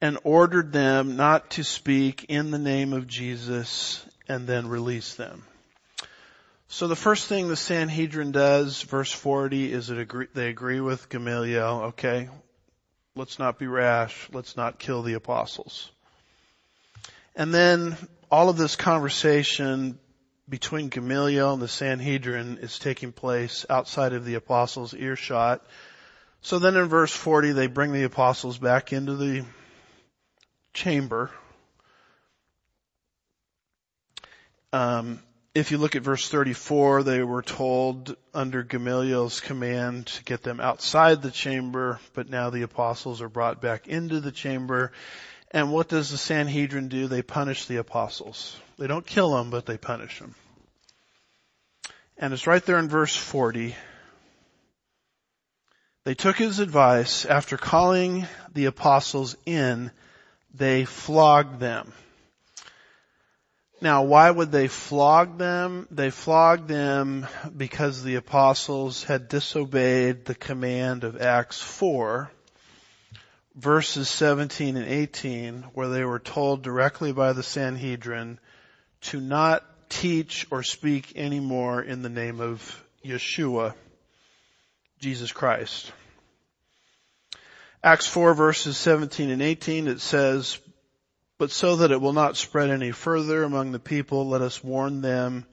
and 0.00 0.18
ordered 0.22 0.72
them 0.72 1.16
not 1.16 1.50
to 1.50 1.64
speak 1.64 2.26
in 2.28 2.50
the 2.50 2.58
name 2.58 2.92
of 2.92 3.06
Jesus 3.06 4.04
and 4.28 4.46
then 4.46 4.68
released 4.68 5.16
them. 5.16 5.44
So 6.68 6.88
the 6.88 6.96
first 6.96 7.26
thing 7.26 7.48
the 7.48 7.56
Sanhedrin 7.56 8.32
does, 8.32 8.82
verse 8.82 9.12
40, 9.12 9.72
is 9.72 9.90
agree, 9.90 10.26
they 10.34 10.48
agree 10.48 10.80
with 10.80 11.08
Gamaliel, 11.08 11.82
okay, 11.88 12.28
Let's 13.16 13.38
not 13.38 13.60
be 13.60 13.68
rash. 13.68 14.28
Let's 14.32 14.56
not 14.56 14.80
kill 14.80 15.02
the 15.02 15.14
apostles. 15.14 15.90
And 17.36 17.54
then 17.54 17.96
all 18.28 18.48
of 18.48 18.56
this 18.56 18.74
conversation 18.74 19.98
between 20.48 20.88
Gamaliel 20.88 21.52
and 21.52 21.62
the 21.62 21.68
Sanhedrin 21.68 22.58
is 22.58 22.78
taking 22.78 23.12
place 23.12 23.64
outside 23.70 24.14
of 24.14 24.24
the 24.24 24.34
apostles' 24.34 24.94
earshot. 24.94 25.64
So 26.42 26.58
then 26.58 26.76
in 26.76 26.86
verse 26.86 27.12
40, 27.12 27.52
they 27.52 27.68
bring 27.68 27.92
the 27.92 28.02
apostles 28.02 28.58
back 28.58 28.92
into 28.92 29.14
the 29.14 29.44
chamber. 30.72 31.30
Um, 34.72 35.22
if 35.54 35.70
you 35.70 35.78
look 35.78 35.94
at 35.94 36.02
verse 36.02 36.28
34, 36.28 37.04
they 37.04 37.22
were 37.22 37.42
told 37.42 38.16
under 38.34 38.64
Gamaliel's 38.64 39.40
command 39.40 40.06
to 40.08 40.24
get 40.24 40.42
them 40.42 40.58
outside 40.58 41.22
the 41.22 41.30
chamber, 41.30 42.00
but 42.12 42.28
now 42.28 42.50
the 42.50 42.62
apostles 42.62 43.22
are 43.22 43.28
brought 43.28 43.60
back 43.60 43.86
into 43.86 44.18
the 44.18 44.32
chamber. 44.32 44.90
And 45.52 45.70
what 45.70 45.88
does 45.88 46.10
the 46.10 46.18
Sanhedrin 46.18 46.88
do? 46.88 47.06
They 47.06 47.22
punish 47.22 47.66
the 47.66 47.76
apostles. 47.76 48.56
They 48.78 48.88
don't 48.88 49.06
kill 49.06 49.36
them, 49.36 49.50
but 49.50 49.64
they 49.64 49.78
punish 49.78 50.18
them. 50.18 50.34
And 52.18 52.32
it's 52.32 52.48
right 52.48 52.64
there 52.64 52.78
in 52.78 52.88
verse 52.88 53.14
40. 53.14 53.76
They 56.02 56.14
took 56.14 56.36
his 56.36 56.58
advice. 56.58 57.24
After 57.24 57.56
calling 57.56 58.26
the 58.52 58.64
apostles 58.64 59.36
in, 59.46 59.92
they 60.52 60.84
flogged 60.84 61.60
them. 61.60 61.92
Now, 63.84 64.04
why 64.04 64.30
would 64.30 64.50
they 64.50 64.68
flog 64.68 65.36
them? 65.36 65.86
They 65.90 66.08
flogged 66.08 66.68
them 66.68 67.26
because 67.54 68.02
the 68.02 68.14
apostles 68.14 69.04
had 69.04 69.28
disobeyed 69.28 70.24
the 70.24 70.34
command 70.34 71.04
of 71.04 71.20
Acts 71.20 71.60
4, 71.60 72.30
verses 73.54 74.08
17 74.08 74.78
and 74.78 74.88
18, 74.88 75.64
where 75.74 75.88
they 75.90 76.02
were 76.02 76.18
told 76.18 76.62
directly 76.62 77.12
by 77.12 77.34
the 77.34 77.42
Sanhedrin 77.42 78.38
to 79.02 79.20
not 79.20 79.62
teach 79.90 80.46
or 80.50 80.62
speak 80.62 81.12
anymore 81.14 81.82
in 81.82 82.00
the 82.00 82.08
name 82.08 82.40
of 82.40 82.82
Yeshua, 83.04 83.74
Jesus 84.98 85.30
Christ. 85.30 85.92
Acts 87.82 88.06
4 88.06 88.32
verses 88.32 88.78
17 88.78 89.28
and 89.28 89.42
18, 89.42 89.88
it 89.88 90.00
says, 90.00 90.58
but 91.38 91.50
so 91.50 91.76
that 91.76 91.90
it 91.90 92.00
will 92.00 92.12
not 92.12 92.36
spread 92.36 92.70
any 92.70 92.92
further 92.92 93.42
among 93.42 93.72
the 93.72 93.78
people, 93.78 94.28
let 94.28 94.40
us 94.40 94.62
warn 94.62 95.00
them 95.00 95.46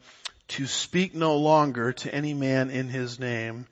to 0.48 0.68
speak 0.68 1.16
no 1.16 1.38
longer 1.38 1.94
to 1.94 2.14
any 2.14 2.34
man 2.34 2.70
in 2.70 2.90
his 2.90 3.20
name, 3.20 3.66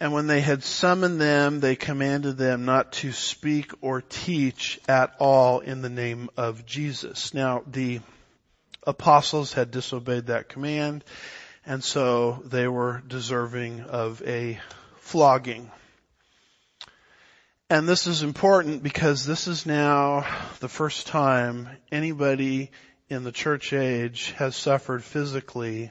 And 0.00 0.12
when 0.12 0.28
they 0.28 0.40
had 0.40 0.62
summoned 0.62 1.20
them, 1.20 1.58
they 1.58 1.74
commanded 1.74 2.36
them 2.36 2.64
not 2.64 2.92
to 2.92 3.10
speak 3.10 3.72
or 3.80 4.00
teach 4.00 4.78
at 4.88 5.12
all 5.18 5.58
in 5.58 5.82
the 5.82 5.88
name 5.88 6.30
of 6.36 6.64
Jesus. 6.64 7.34
Now, 7.34 7.64
the 7.66 8.00
apostles 8.86 9.52
had 9.52 9.72
disobeyed 9.72 10.26
that 10.26 10.48
command, 10.48 11.02
and 11.66 11.82
so 11.82 12.40
they 12.44 12.68
were 12.68 13.02
deserving 13.08 13.80
of 13.80 14.22
a 14.24 14.60
flogging. 14.98 15.68
And 17.70 17.88
this 17.88 18.06
is 18.06 18.22
important 18.22 18.82
because 18.82 19.26
this 19.26 19.46
is 19.46 19.66
now 19.66 20.26
the 20.60 20.68
first 20.68 21.06
time 21.06 21.68
anybody 21.92 22.70
in 23.10 23.24
the 23.24 23.32
church 23.32 23.72
age 23.72 24.32
has 24.32 24.56
suffered 24.56 25.04
physically, 25.04 25.90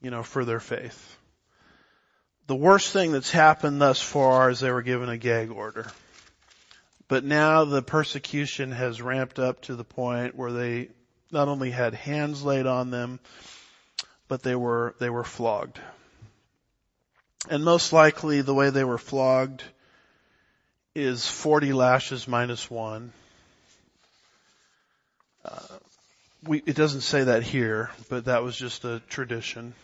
you 0.00 0.10
know, 0.10 0.22
for 0.22 0.44
their 0.44 0.60
faith 0.60 1.18
the 2.48 2.56
worst 2.56 2.94
thing 2.94 3.12
that's 3.12 3.30
happened 3.30 3.80
thus 3.80 4.00
far 4.00 4.50
is 4.50 4.58
they 4.58 4.72
were 4.72 4.82
given 4.82 5.10
a 5.10 5.18
gag 5.18 5.50
order. 5.50 5.86
But 7.06 7.22
now 7.22 7.66
the 7.66 7.82
persecution 7.82 8.72
has 8.72 9.02
ramped 9.02 9.38
up 9.38 9.60
to 9.62 9.76
the 9.76 9.84
point 9.84 10.34
where 10.34 10.50
they 10.50 10.88
not 11.30 11.48
only 11.48 11.70
had 11.70 11.92
hands 11.92 12.42
laid 12.42 12.66
on 12.66 12.90
them, 12.90 13.20
but 14.28 14.42
they 14.42 14.56
were, 14.56 14.94
they 14.98 15.10
were 15.10 15.24
flogged. 15.24 15.78
And 17.50 17.64
most 17.64 17.92
likely 17.92 18.40
the 18.40 18.54
way 18.54 18.70
they 18.70 18.84
were 18.84 18.98
flogged 18.98 19.62
is 20.98 21.26
40 21.26 21.72
lashes 21.72 22.26
minus 22.26 22.70
one. 22.70 23.12
Uh, 25.44 25.58
we, 26.44 26.62
it 26.66 26.76
doesn't 26.76 27.02
say 27.02 27.24
that 27.24 27.42
here, 27.42 27.90
but 28.08 28.26
that 28.26 28.42
was 28.42 28.56
just 28.56 28.84
a 28.84 29.00
tradition. 29.08 29.74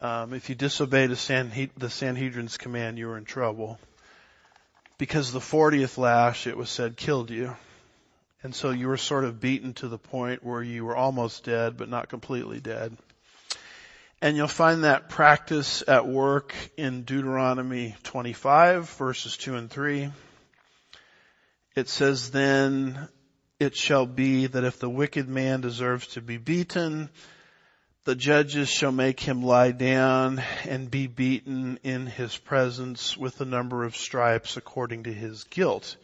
Um, 0.00 0.34
if 0.34 0.48
you 0.48 0.54
disobeyed 0.54 1.10
the, 1.10 1.16
Sanhedrin's 1.16 2.56
command, 2.56 2.98
you 2.98 3.06
were 3.06 3.16
in 3.16 3.24
trouble. 3.24 3.78
Because 4.98 5.32
the 5.32 5.40
40th 5.40 5.98
lash, 5.98 6.46
it 6.46 6.56
was 6.56 6.68
said, 6.68 6.96
killed 6.96 7.30
you. 7.30 7.56
And 8.42 8.54
so 8.54 8.70
you 8.70 8.88
were 8.88 8.96
sort 8.96 9.24
of 9.24 9.40
beaten 9.40 9.72
to 9.74 9.88
the 9.88 9.98
point 9.98 10.44
where 10.44 10.62
you 10.62 10.84
were 10.84 10.96
almost 10.96 11.44
dead, 11.44 11.76
but 11.76 11.88
not 11.88 12.08
completely 12.08 12.60
dead. 12.60 12.96
And 14.22 14.34
you'll 14.36 14.48
find 14.48 14.84
that 14.84 15.10
practice 15.10 15.84
at 15.86 16.08
work 16.08 16.54
in 16.78 17.02
Deuteronomy 17.02 17.94
25 18.04 18.88
verses 18.90 19.36
2 19.36 19.56
and 19.56 19.70
3. 19.70 20.10
It 21.74 21.90
says 21.90 22.30
then, 22.30 23.08
it 23.60 23.76
shall 23.76 24.06
be 24.06 24.46
that 24.46 24.64
if 24.64 24.78
the 24.78 24.88
wicked 24.88 25.28
man 25.28 25.60
deserves 25.60 26.06
to 26.08 26.22
be 26.22 26.38
beaten, 26.38 27.10
the 28.04 28.14
judges 28.14 28.70
shall 28.70 28.92
make 28.92 29.20
him 29.20 29.42
lie 29.42 29.72
down 29.72 30.42
and 30.64 30.90
be 30.90 31.08
beaten 31.08 31.78
in 31.82 32.06
his 32.06 32.36
presence 32.38 33.18
with 33.18 33.36
the 33.36 33.44
number 33.44 33.84
of 33.84 33.96
stripes 33.96 34.56
according 34.56 35.02
to 35.02 35.12
his 35.12 35.44
guilt. 35.44 35.96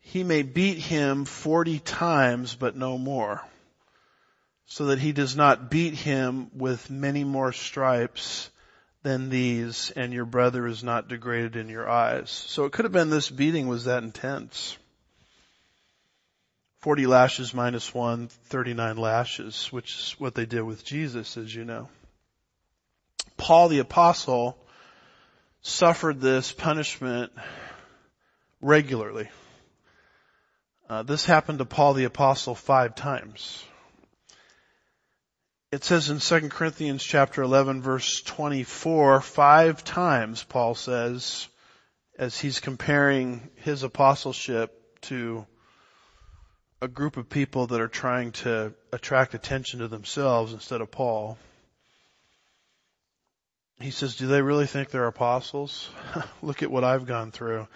He 0.00 0.24
may 0.24 0.42
beat 0.42 0.78
him 0.78 1.24
forty 1.24 1.78
times, 1.78 2.54
but 2.54 2.76
no 2.76 2.98
more, 2.98 3.40
so 4.66 4.86
that 4.86 4.98
he 4.98 5.12
does 5.12 5.36
not 5.36 5.70
beat 5.70 5.94
him 5.94 6.50
with 6.54 6.90
many 6.90 7.24
more 7.24 7.52
stripes 7.52 8.50
than 9.02 9.28
these, 9.28 9.90
and 9.94 10.12
your 10.12 10.24
brother 10.24 10.66
is 10.66 10.82
not 10.82 11.08
degraded 11.08 11.56
in 11.56 11.68
your 11.68 11.88
eyes. 11.88 12.30
So 12.30 12.64
it 12.64 12.72
could 12.72 12.86
have 12.86 12.92
been 12.92 13.10
this 13.10 13.28
beating 13.28 13.68
was 13.68 13.84
that 13.84 14.02
intense. 14.02 14.78
40 16.78 17.06
lashes 17.06 17.54
minus 17.54 17.94
one, 17.94 18.28
39 18.28 18.96
lashes, 18.96 19.72
which 19.72 19.94
is 19.96 20.14
what 20.18 20.34
they 20.34 20.46
did 20.46 20.62
with 20.62 20.84
Jesus, 20.84 21.36
as 21.36 21.54
you 21.54 21.64
know. 21.64 21.88
Paul 23.36 23.68
the 23.68 23.78
apostle 23.78 24.58
suffered 25.62 26.20
this 26.20 26.52
punishment 26.52 27.32
regularly. 28.60 29.28
Uh, 30.88 31.02
this 31.02 31.24
happened 31.24 31.58
to 31.58 31.64
Paul 31.64 31.94
the 31.94 32.04
apostle 32.04 32.54
five 32.54 32.94
times. 32.94 33.64
It 35.74 35.82
says 35.82 36.08
in 36.08 36.20
2 36.20 36.50
Corinthians 36.50 37.02
chapter 37.02 37.42
11 37.42 37.82
verse 37.82 38.22
24, 38.22 39.20
five 39.20 39.82
times 39.82 40.44
Paul 40.44 40.76
says, 40.76 41.48
as 42.16 42.38
he's 42.38 42.60
comparing 42.60 43.50
his 43.56 43.82
apostleship 43.82 45.00
to 45.00 45.44
a 46.80 46.86
group 46.86 47.16
of 47.16 47.28
people 47.28 47.66
that 47.66 47.80
are 47.80 47.88
trying 47.88 48.30
to 48.44 48.72
attract 48.92 49.34
attention 49.34 49.80
to 49.80 49.88
themselves 49.88 50.52
instead 50.52 50.80
of 50.80 50.92
Paul. 50.92 51.38
He 53.80 53.90
says, 53.90 54.14
do 54.14 54.28
they 54.28 54.42
really 54.42 54.66
think 54.66 54.90
they're 54.90 55.08
apostles? 55.08 55.90
Look 56.40 56.62
at 56.62 56.70
what 56.70 56.84
I've 56.84 57.04
gone 57.04 57.32
through. 57.32 57.66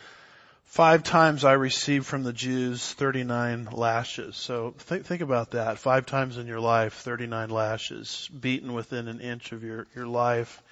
Five 0.69 1.03
times 1.03 1.47
I 1.47 1.55
received 1.55 2.05
from 2.05 2.25
the 2.25 2.33
Jews 2.33 2.93
39 2.93 3.71
lashes. 3.73 4.37
So 4.37 4.75
think, 4.77 5.07
think 5.07 5.23
about 5.23 5.53
that. 5.53 5.79
Five 5.79 6.05
times 6.05 6.37
in 6.37 6.47
your 6.47 6.61
life, 6.61 6.93
39 6.93 7.49
lashes, 7.49 8.29
beaten 8.39 8.75
within 8.75 9.09
an 9.09 9.21
inch 9.21 9.53
of 9.53 9.65
your, 9.65 9.87
your 9.97 10.07
life. 10.07 10.63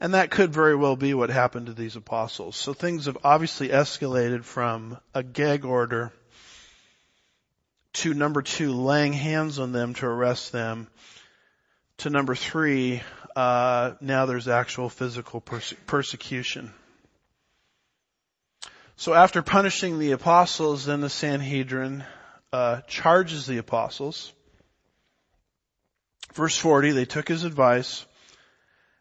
And 0.00 0.14
that 0.14 0.32
could 0.32 0.52
very 0.52 0.74
well 0.74 0.96
be 0.96 1.14
what 1.14 1.30
happened 1.30 1.66
to 1.66 1.74
these 1.74 1.94
apostles. 1.94 2.56
So 2.56 2.74
things 2.74 3.06
have 3.06 3.18
obviously 3.22 3.68
escalated 3.68 4.42
from 4.42 4.98
a 5.14 5.22
gag 5.22 5.64
order 5.64 6.12
to 7.94 8.14
number 8.14 8.42
two, 8.42 8.72
laying 8.72 9.12
hands 9.12 9.60
on 9.60 9.70
them 9.70 9.94
to 9.94 10.06
arrest 10.06 10.50
them, 10.50 10.88
to 11.98 12.10
number 12.10 12.34
three, 12.34 13.00
uh, 13.36 13.92
now 14.00 14.26
there's 14.26 14.48
actual 14.48 14.88
physical 14.88 15.40
perse- 15.40 15.74
persecution. 15.86 16.72
So 18.96 19.14
after 19.14 19.42
punishing 19.42 19.98
the 19.98 20.12
apostles, 20.12 20.86
then 20.86 21.00
the 21.00 21.10
Sanhedrin 21.10 22.04
uh, 22.52 22.80
charges 22.88 23.46
the 23.46 23.58
apostles. 23.58 24.32
Verse 26.34 26.56
40, 26.56 26.92
they 26.92 27.04
took 27.04 27.28
his 27.28 27.44
advice 27.44 28.04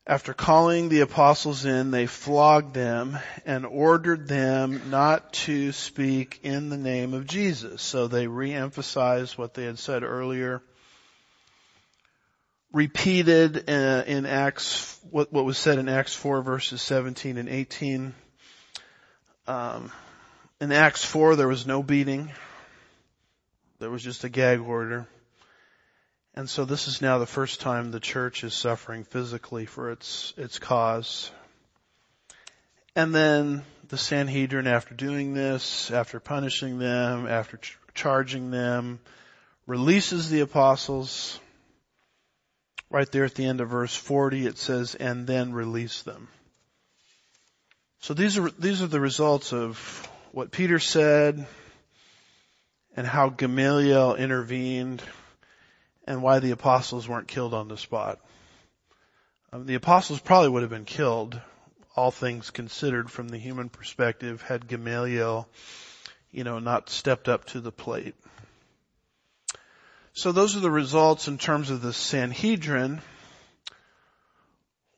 after 0.08 0.36
calling 0.36 0.89
the 0.89 1.00
apostles 1.00 1.66
in, 1.66 1.89
they 1.89 2.06
flogged 2.06 2.76
them 2.76 3.18
and 3.43 3.66
ordered 3.66 4.28
them 4.28 4.91
not 4.91 5.34
to 5.34 5.72
speak 5.72 6.41
in 6.43 6.70
the 6.70 6.78
name 6.78 7.16
of 7.16 7.26
Jesus. 7.26 7.82
So 7.82 8.08
they 8.08 8.28
re-emphasized 8.28 9.36
what 9.36 9.56
they 9.56 9.66
had 9.66 9.80
said 9.80 10.04
earlier. 10.04 10.62
Repeated 12.72 13.68
uh, 13.68 14.04
in 14.06 14.28
Acts, 14.28 15.00
what, 15.10 15.34
what, 15.34 15.43
was 15.43 15.58
said 15.58 15.80
in 15.80 15.89
Acts 15.89 16.14
4 16.14 16.43
verses 16.43 16.84
17 16.84 17.38
and 17.38 17.50
18. 17.50 18.14
Um, 19.48 19.91
in 20.60 20.72
Acts 20.72 21.06
4 21.06 21.36
there 21.36 21.48
was 21.48 21.68
no 21.68 21.84
beating. 21.84 22.32
There 23.80 23.89
was 23.89 24.04
just 24.04 24.24
a 24.24 24.30
gag 24.30 24.60
order. 24.60 25.08
And 26.34 26.50
so 26.50 26.66
this 26.66 26.88
is 26.88 27.02
now 27.02 27.20
the 27.20 27.26
first 27.26 27.62
time 27.62 27.91
the 27.91 28.00
church 28.00 28.43
is 28.43 28.54
suffering 28.54 29.04
physically 29.04 29.66
for 29.66 29.91
its, 29.91 30.34
its 30.36 30.60
cause. 30.60 31.32
And 32.96 33.14
then 33.14 33.64
the 33.89 33.98
Sanhedrin, 33.98 34.68
after 34.68 34.96
doing 34.96 35.34
this, 35.34 35.91
after 35.91 36.20
punishing 36.20 36.80
them, 36.80 37.28
after 37.28 37.58
ch- 37.58 37.78
charging 37.93 38.52
them, 38.52 39.00
releases 39.68 40.30
the 40.30 40.41
apostles. 40.41 41.39
Right 42.89 43.10
there 43.12 43.26
at 43.26 43.36
the 43.36 43.46
end 43.46 43.62
of 43.62 43.70
verse 43.70 43.96
40 43.96 44.48
it 44.48 44.58
says, 44.58 44.96
and 44.96 45.28
then 45.28 45.54
release 45.54 46.02
them. 46.02 46.28
So 48.06 48.14
these 48.14 48.38
are, 48.38 48.51
these 48.51 48.84
are 48.84 48.88
the 48.88 48.99
results 48.99 49.51
of 49.51 50.08
what 50.32 50.51
Peter 50.51 50.78
said 50.78 51.47
and 52.95 53.08
how 53.08 53.30
Gamaliel 53.30 54.14
intervened 54.14 55.01
and 56.06 56.22
why 56.22 56.38
the 56.38 56.51
apostles 56.51 57.08
weren't 57.08 57.28
killed 57.28 57.56
on 57.56 57.68
the 57.68 57.78
spot. 57.78 58.20
Um, 59.51 59.66
the 59.66 59.74
apostles 59.74 60.20
probably 60.20 60.49
would 60.49 60.62
have 60.62 60.70
been 60.70 60.86
killed, 60.86 61.41
all 61.95 62.12
things 62.12 62.51
considered 62.51 63.10
from 63.10 63.28
the 63.28 63.39
human 63.39 63.70
perspective, 63.70 64.43
had 64.43 64.68
Gamaliel, 64.68 65.49
you 66.32 66.43
know, 66.43 66.60
not 66.60 66.91
stepped 66.91 67.28
up 67.28 67.45
to 67.45 67.60
the 67.60 67.72
plate. 67.72 68.14
So 70.14 70.32
those 70.32 70.56
are 70.56 70.60
the 70.60 70.70
results 70.70 71.28
in 71.28 71.39
terms 71.39 71.72
of 71.72 71.82
the 71.82 71.91
Sanhedrin. 71.91 73.01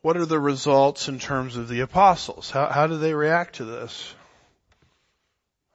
What 0.08 0.16
are 0.16 0.26
the 0.26 0.40
results 0.40 1.10
in 1.10 1.20
terms 1.20 1.58
of 1.58 1.68
the 1.68 1.82
apostles? 1.82 2.50
How, 2.50 2.68
how 2.68 2.88
do 2.88 2.98
they 2.98 3.14
react 3.14 3.56
to 3.56 3.66
this? 3.66 4.16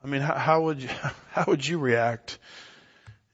I 0.03 0.07
mean, 0.07 0.23
how, 0.23 0.37
how 0.37 0.63
would 0.63 0.81
you, 0.81 0.89
how 1.33 1.45
would 1.49 1.67
you 1.67 1.77
react 1.79 2.39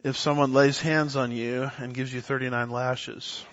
if 0.03 0.17
someone 0.17 0.53
lays 0.53 0.81
hands 0.81 1.15
on 1.15 1.31
you 1.31 1.71
and 1.79 1.95
gives 1.95 2.13
you 2.13 2.21
39 2.21 2.71
lashes 2.71 3.45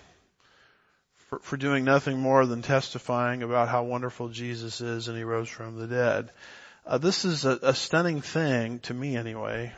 for, 1.29 1.37
for 1.37 1.55
doing 1.55 1.83
nothing 1.83 2.17
more 2.17 2.47
than 2.47 2.63
testifying 2.63 3.43
about 3.43 3.69
how 3.69 3.83
wonderful 3.83 4.29
Jesus 4.29 4.81
is 4.81 5.07
and 5.07 5.15
he 5.15 5.23
rose 5.23 5.47
from 5.47 5.77
the 5.77 5.85
dead. 5.85 6.31
Uh, 6.83 6.97
this 6.97 7.25
is 7.25 7.45
a, 7.45 7.59
a 7.61 7.75
stunning 7.75 8.21
thing 8.21 8.79
to 8.79 8.93
me 8.95 9.15
anyway, 9.15 9.71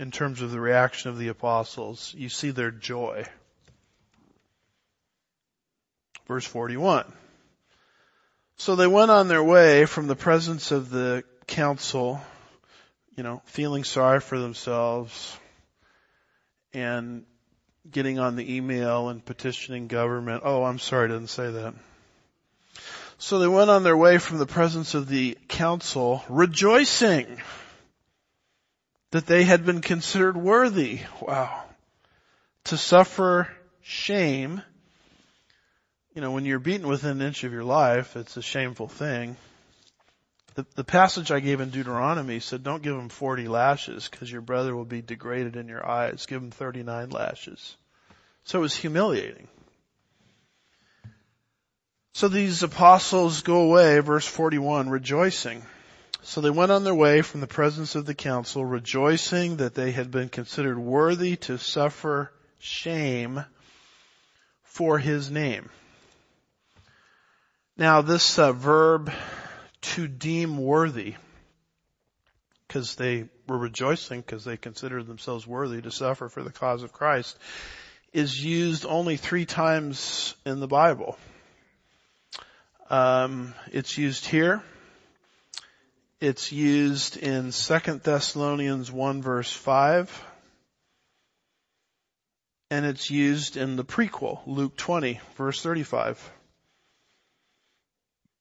in 0.00 0.10
terms 0.10 0.42
of 0.42 0.50
the 0.50 0.58
reaction 0.58 1.10
of 1.10 1.18
the 1.18 1.28
apostles. 1.28 2.12
You 2.18 2.30
see 2.30 2.50
their 2.50 2.72
joy. 2.72 3.26
Verse 6.26 6.44
41. 6.44 7.04
So 8.56 8.74
they 8.74 8.86
went 8.86 9.10
on 9.10 9.28
their 9.28 9.44
way 9.44 9.86
from 9.86 10.06
the 10.06 10.16
presence 10.16 10.70
of 10.70 10.90
the 10.90 11.24
council, 11.46 12.20
you 13.16 13.22
know, 13.22 13.42
feeling 13.44 13.84
sorry 13.84 14.20
for 14.20 14.38
themselves 14.38 15.36
and 16.72 17.24
getting 17.90 18.18
on 18.18 18.36
the 18.36 18.56
email 18.56 19.08
and 19.08 19.24
petitioning 19.24 19.86
government. 19.86 20.42
Oh, 20.44 20.64
I'm 20.64 20.78
sorry, 20.78 21.04
I 21.04 21.12
didn't 21.12 21.28
say 21.28 21.50
that. 21.50 21.74
So 23.18 23.38
they 23.38 23.48
went 23.48 23.70
on 23.70 23.82
their 23.82 23.96
way 23.96 24.18
from 24.18 24.38
the 24.38 24.46
presence 24.46 24.94
of 24.94 25.08
the 25.08 25.38
council 25.48 26.22
rejoicing 26.28 27.40
that 29.10 29.26
they 29.26 29.44
had 29.44 29.64
been 29.64 29.80
considered 29.80 30.36
worthy. 30.36 31.00
Wow. 31.20 31.64
To 32.64 32.76
suffer 32.76 33.48
shame. 33.80 34.62
You 36.16 36.22
know, 36.22 36.30
when 36.30 36.46
you're 36.46 36.58
beaten 36.58 36.88
within 36.88 37.20
an 37.20 37.26
inch 37.26 37.44
of 37.44 37.52
your 37.52 37.62
life, 37.62 38.16
it's 38.16 38.38
a 38.38 38.42
shameful 38.42 38.88
thing. 38.88 39.36
The, 40.54 40.64
the 40.74 40.82
passage 40.82 41.30
I 41.30 41.40
gave 41.40 41.60
in 41.60 41.68
Deuteronomy 41.68 42.40
said, 42.40 42.62
don't 42.62 42.82
give 42.82 42.96
him 42.96 43.10
40 43.10 43.48
lashes 43.48 44.08
because 44.08 44.32
your 44.32 44.40
brother 44.40 44.74
will 44.74 44.86
be 44.86 45.02
degraded 45.02 45.56
in 45.56 45.68
your 45.68 45.86
eyes. 45.86 46.24
Give 46.24 46.42
him 46.42 46.50
39 46.50 47.10
lashes. 47.10 47.76
So 48.44 48.60
it 48.60 48.62
was 48.62 48.74
humiliating. 48.74 49.46
So 52.14 52.28
these 52.28 52.62
apostles 52.62 53.42
go 53.42 53.60
away, 53.60 53.98
verse 53.98 54.26
41, 54.26 54.88
rejoicing. 54.88 55.62
So 56.22 56.40
they 56.40 56.48
went 56.48 56.72
on 56.72 56.82
their 56.82 56.94
way 56.94 57.20
from 57.20 57.42
the 57.42 57.46
presence 57.46 57.94
of 57.94 58.06
the 58.06 58.14
council, 58.14 58.64
rejoicing 58.64 59.58
that 59.58 59.74
they 59.74 59.90
had 59.90 60.10
been 60.10 60.30
considered 60.30 60.78
worthy 60.78 61.36
to 61.36 61.58
suffer 61.58 62.32
shame 62.58 63.44
for 64.62 64.98
his 64.98 65.30
name. 65.30 65.68
Now 67.78 68.00
this 68.00 68.38
uh, 68.38 68.52
verb 68.52 69.12
to 69.82 70.08
deem 70.08 70.56
worthy, 70.56 71.14
because 72.66 72.94
they 72.94 73.28
were 73.46 73.58
rejoicing 73.58 74.22
because 74.22 74.44
they 74.44 74.56
considered 74.56 75.06
themselves 75.06 75.46
worthy 75.46 75.82
to 75.82 75.90
suffer 75.90 76.30
for 76.30 76.42
the 76.42 76.52
cause 76.52 76.82
of 76.82 76.94
Christ, 76.94 77.36
is 78.14 78.42
used 78.42 78.86
only 78.86 79.18
three 79.18 79.44
times 79.44 80.34
in 80.46 80.58
the 80.58 80.66
Bible. 80.66 81.18
Um, 82.88 83.52
it's 83.70 83.98
used 83.98 84.24
here. 84.24 84.62
It's 86.18 86.52
used 86.52 87.18
in 87.18 87.50
2 87.50 87.78
Thessalonians 88.02 88.90
1 88.90 89.20
verse 89.20 89.52
5. 89.52 90.24
And 92.70 92.86
it's 92.86 93.10
used 93.10 93.58
in 93.58 93.76
the 93.76 93.84
prequel, 93.84 94.40
Luke 94.46 94.78
20 94.78 95.20
verse 95.36 95.62
35. 95.62 96.32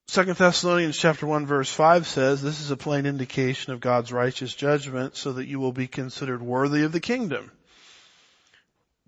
Second 0.07 0.37
Thessalonians 0.37 0.97
chapter 0.97 1.25
1 1.25 1.47
verse 1.47 1.69
5 1.69 2.05
says, 2.05 2.41
this 2.41 2.61
is 2.61 2.69
a 2.69 2.77
plain 2.77 3.07
indication 3.07 3.73
of 3.73 3.79
God's 3.79 4.13
righteous 4.13 4.53
judgment 4.53 5.17
so 5.17 5.33
that 5.33 5.47
you 5.47 5.59
will 5.59 5.71
be 5.71 5.87
considered 5.87 6.43
worthy 6.43 6.83
of 6.83 6.91
the 6.91 6.99
kingdom, 6.99 7.51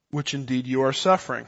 which 0.10 0.34
indeed 0.34 0.66
you 0.66 0.82
are 0.82 0.94
suffering. 0.94 1.46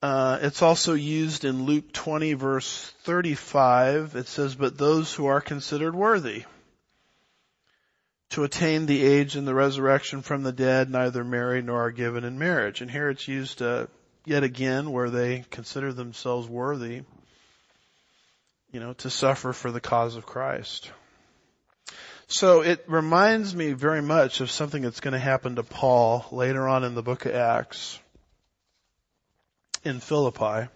Uh, 0.00 0.38
it's 0.42 0.62
also 0.62 0.94
used 0.94 1.44
in 1.44 1.64
Luke 1.64 1.92
20 1.92 2.34
verse 2.34 2.92
35. 3.02 4.14
It 4.14 4.28
says, 4.28 4.54
but 4.54 4.78
those 4.78 5.12
who 5.12 5.26
are 5.26 5.40
considered 5.40 5.94
worthy 5.94 6.44
to 8.30 8.44
attain 8.44 8.86
the 8.86 9.04
age 9.04 9.34
and 9.34 9.46
the 9.46 9.54
resurrection 9.54 10.22
from 10.22 10.44
the 10.44 10.52
dead 10.52 10.88
neither 10.88 11.24
marry 11.24 11.62
nor 11.62 11.86
are 11.86 11.90
given 11.90 12.22
in 12.22 12.38
marriage. 12.38 12.80
And 12.80 12.90
here 12.90 13.10
it's 13.10 13.26
used, 13.26 13.60
uh, 13.60 13.88
yet 14.24 14.44
again 14.44 14.92
where 14.92 15.10
they 15.10 15.44
consider 15.50 15.92
themselves 15.92 16.48
worthy 16.48 17.02
you 18.72 18.80
know, 18.80 18.92
to 18.94 19.10
suffer 19.10 19.52
for 19.52 19.70
the 19.70 19.80
cause 19.80 20.16
of 20.16 20.26
Christ. 20.26 20.90
So 22.28 22.60
it 22.60 22.84
reminds 22.86 23.54
me 23.56 23.72
very 23.72 24.02
much 24.02 24.40
of 24.40 24.50
something 24.50 24.82
that's 24.82 25.00
going 25.00 25.14
to 25.14 25.18
happen 25.18 25.56
to 25.56 25.64
Paul 25.64 26.24
later 26.30 26.68
on 26.68 26.84
in 26.84 26.94
the 26.94 27.02
book 27.02 27.26
of 27.26 27.34
Acts 27.34 27.98
in 29.84 29.98
Philippi. 29.98 30.68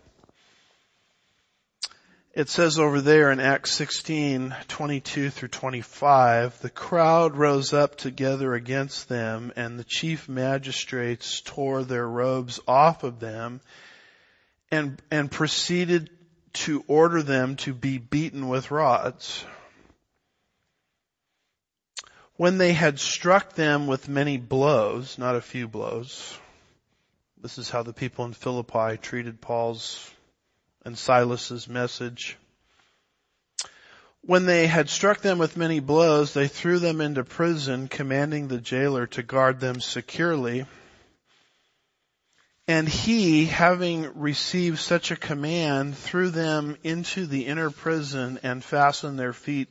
It 2.34 2.48
says 2.48 2.80
over 2.80 3.00
there 3.00 3.30
in 3.30 3.38
Acts 3.38 3.70
16, 3.74 4.52
22 4.66 5.30
through 5.30 5.48
25, 5.48 6.60
the 6.60 6.70
crowd 6.70 7.36
rose 7.36 7.72
up 7.72 7.94
together 7.96 8.54
against 8.54 9.08
them 9.08 9.52
and 9.54 9.78
the 9.78 9.84
chief 9.84 10.28
magistrates 10.28 11.40
tore 11.42 11.84
their 11.84 12.08
robes 12.08 12.58
off 12.66 13.04
of 13.04 13.20
them 13.20 13.60
and, 14.72 15.00
and 15.12 15.30
proceeded 15.30 16.10
to 16.54 16.84
order 16.86 17.22
them 17.22 17.56
to 17.56 17.74
be 17.74 17.98
beaten 17.98 18.48
with 18.48 18.70
rods. 18.70 19.44
When 22.36 22.58
they 22.58 22.72
had 22.72 22.98
struck 22.98 23.54
them 23.54 23.86
with 23.86 24.08
many 24.08 24.38
blows, 24.38 25.18
not 25.18 25.36
a 25.36 25.40
few 25.40 25.68
blows, 25.68 26.36
this 27.40 27.58
is 27.58 27.70
how 27.70 27.82
the 27.82 27.92
people 27.92 28.24
in 28.24 28.32
Philippi 28.32 28.96
treated 28.96 29.40
Paul's 29.40 30.10
and 30.84 30.96
Silas's 30.96 31.68
message. 31.68 32.36
When 34.22 34.46
they 34.46 34.66
had 34.66 34.88
struck 34.88 35.20
them 35.20 35.38
with 35.38 35.56
many 35.56 35.80
blows, 35.80 36.32
they 36.32 36.48
threw 36.48 36.78
them 36.78 37.02
into 37.02 37.24
prison, 37.24 37.88
commanding 37.88 38.48
the 38.48 38.60
jailer 38.60 39.06
to 39.08 39.22
guard 39.22 39.60
them 39.60 39.80
securely. 39.80 40.64
And 42.66 42.88
he, 42.88 43.44
having 43.44 44.18
received 44.18 44.78
such 44.78 45.10
a 45.10 45.16
command, 45.16 45.96
threw 45.98 46.30
them 46.30 46.78
into 46.82 47.26
the 47.26 47.46
inner 47.46 47.70
prison 47.70 48.38
and 48.42 48.64
fastened 48.64 49.18
their 49.18 49.34
feet 49.34 49.68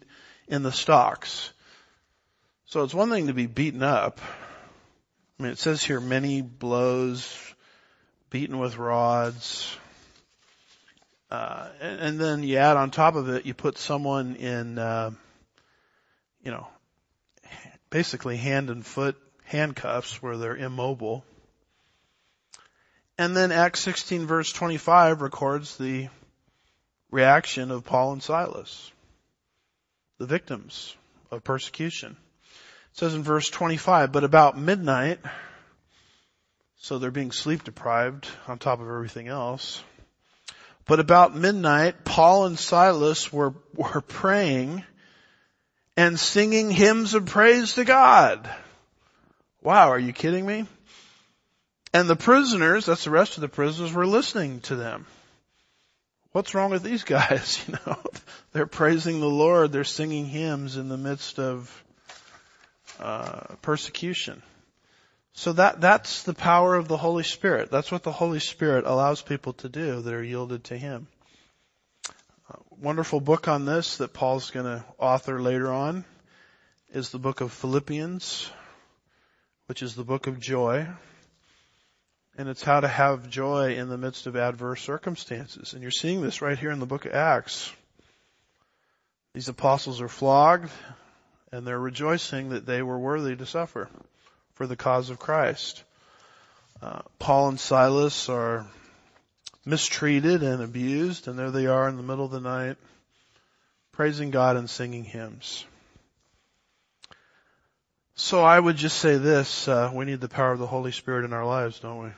in 0.48 0.62
the 0.62 0.72
stocks. 0.72 1.52
So 2.66 2.84
it's 2.84 2.94
one 2.94 3.10
thing 3.10 3.28
to 3.28 3.34
be 3.34 3.48
beaten 3.48 3.82
up. 3.82 4.20
I 5.40 5.44
mean, 5.44 5.52
it 5.52 5.58
says 5.58 5.84
here 5.84 6.00
many 6.00 6.42
blows, 6.42 7.36
beaten 8.30 8.60
with 8.60 8.78
rods. 8.78 9.76
Uh, 11.32 11.68
and, 11.82 12.00
and, 12.00 12.20
then 12.20 12.44
you 12.44 12.58
add 12.58 12.78
on 12.78 12.92
top 12.92 13.16
of 13.16 13.28
it, 13.30 13.48
you 13.48 13.56
put 13.56 13.80
someone 13.80 14.36
in, 14.36 14.78
uh, 14.78 15.10
you 16.44 16.52
know, 16.52 16.68
basically 17.90 18.38
hand 18.38 18.70
and 18.70 18.86
foot 18.86 19.16
handcuffs 19.46 20.22
where 20.22 20.38
they're 20.38 20.56
immobile. 20.56 21.26
And 23.18 23.38
then 23.38 23.52
Acts 23.52 23.82
16 23.82 24.26
verse 24.26 24.52
25 24.52 25.22
records 25.22 25.78
the 25.78 26.10
reaction 27.12 27.70
of 27.70 27.84
Paul 27.84 28.14
and 28.14 28.24
Silas, 28.24 28.92
the 30.18 30.26
victims 30.26 30.96
of 31.30 31.44
persecution. 31.44 32.18
It 32.92 32.98
says 32.98 33.14
in 33.14 33.24
verse 33.24 33.50
25, 33.50 34.12
but 34.12 34.24
about 34.24 34.58
midnight, 34.58 35.20
so 36.78 36.98
they're 36.98 37.12
being 37.12 37.32
sleep 37.32 37.64
deprived 37.64 38.28
on 38.48 38.58
top 38.58 38.82
of 38.82 38.88
everything 38.88 39.28
else. 39.28 39.82
But 40.86 41.00
about 41.00 41.36
midnight, 41.36 42.04
Paul 42.04 42.46
and 42.46 42.60
Silas 42.60 43.32
were, 43.32 43.54
were 43.76 44.02
praying 44.02 44.84
and 45.96 46.20
singing 46.20 46.72
hymns 46.72 47.14
of 47.14 47.28
praise 47.28 47.76
to 47.76 47.86
God. 47.86 48.50
Wow, 49.62 49.90
are 49.90 50.00
you 50.00 50.14
kidding 50.14 50.46
me? 50.46 50.66
And 51.94 52.10
the 52.10 52.16
prisoners, 52.16 52.88
that's 52.88 53.04
the 53.04 53.12
rest 53.12 53.38
of 53.38 53.42
the 53.42 53.48
prisoners, 53.48 53.94
were 53.94 54.08
listening 54.08 54.62
to 54.62 54.76
them. 54.76 55.06
What's 56.32 56.56
wrong 56.56 56.72
with 56.72 56.82
these 56.82 57.04
guys? 57.04 57.64
You 57.68 57.78
know, 57.86 58.00
they're 58.52 58.66
praising 58.66 59.20
the 59.20 59.30
Lord. 59.30 59.72
They're 59.72 59.84
singing 59.84 60.26
hymns 60.26 60.78
in 60.78 60.90
the 60.90 60.98
midst 60.98 61.38
of 61.38 61.84
uh, 63.00 63.56
persecution. 63.62 64.42
So 65.34 65.54
that 65.54 65.82
that's 65.82 66.24
the 66.24 66.34
power 66.34 66.76
of 66.76 66.88
the 66.88 66.98
Holy 66.98 67.24
Spirit. 67.24 67.70
That's 67.70 67.92
what 67.92 68.04
the 68.04 68.12
Holy 68.12 68.40
Spirit 68.40 68.86
allows 68.86 69.22
people 69.22 69.54
to 69.54 69.70
do 69.70 70.02
that 70.02 70.14
are 70.14 70.24
yielded 70.24 70.64
to 70.66 70.78
Him. 70.78 71.08
A 72.50 72.58
wonderful 72.82 73.20
book 73.20 73.48
on 73.48 73.66
this 73.66 73.98
that 73.98 74.14
Paul's 74.14 74.52
going 74.52 74.66
to 74.66 74.86
author 74.98 75.42
later 75.42 75.72
on 75.72 76.06
is 76.92 77.10
the 77.10 77.20
book 77.20 77.42
of 77.42 77.52
Philippians, 77.52 78.50
which 79.68 79.82
is 79.82 79.96
the 79.96 80.04
book 80.04 80.28
of 80.28 80.40
joy 80.40 80.88
and 82.38 82.50
it's 82.50 82.64
how 82.64 82.80
to 82.80 82.88
have 82.88 83.30
joy 83.30 83.76
in 83.76 83.90
the 83.90 83.98
midst 83.98 84.26
of 84.26 84.36
adverse 84.36 84.82
circumstances. 84.82 85.74
And 85.74 85.82
you're 85.82 85.92
seeing 85.92 86.22
this 86.22 86.42
right 86.42 86.58
here 86.58 86.72
in 86.72 86.80
the 86.80 86.86
book 86.86 87.06
of 87.06 87.14
Acts. 87.14 87.72
These 89.34 89.50
apostles 89.50 90.02
are 90.02 90.08
flogged 90.08 90.72
and 91.52 91.66
they're 91.66 91.80
rejoicing 91.80 92.50
that 92.50 92.66
they 92.66 92.82
were 92.82 92.98
worthy 92.98 93.36
to 93.36 93.46
suffer 93.46 93.90
for 94.56 94.68
the 94.68 94.76
cause 94.76 95.10
of 95.10 95.20
Christ. 95.20 95.84
Uh, 96.82 97.02
Paul 97.20 97.50
and 97.50 97.60
Silas 97.60 98.30
are 98.30 98.66
mistreated 99.66 100.44
and 100.44 100.62
abused 100.62 101.28
and 101.28 101.38
there 101.38 101.52
they 101.52 101.68
are 101.68 101.88
in 101.88 101.98
the 101.98 102.04
middle 102.04 102.26
of 102.26 102.32
the 102.32 102.42
night 102.42 102.78
praising 103.94 104.32
God 104.32 104.58
and 104.58 104.70
singing 104.70 105.04
hymns. 105.04 105.66
So 108.16 108.44
I 108.44 108.60
would 108.60 108.76
just 108.76 108.98
say 108.98 109.18
this, 109.18 109.68
uh, 109.68 109.92
we 109.94 110.06
need 110.06 110.20
the 110.20 110.30
power 110.30 110.52
of 110.52 110.60
the 110.60 110.68
Holy 110.68 110.92
Spirit 110.92 111.26
in 111.26 111.34
our 111.34 111.46
lives, 111.46 111.80
don't 111.80 112.04
we? 112.04 112.10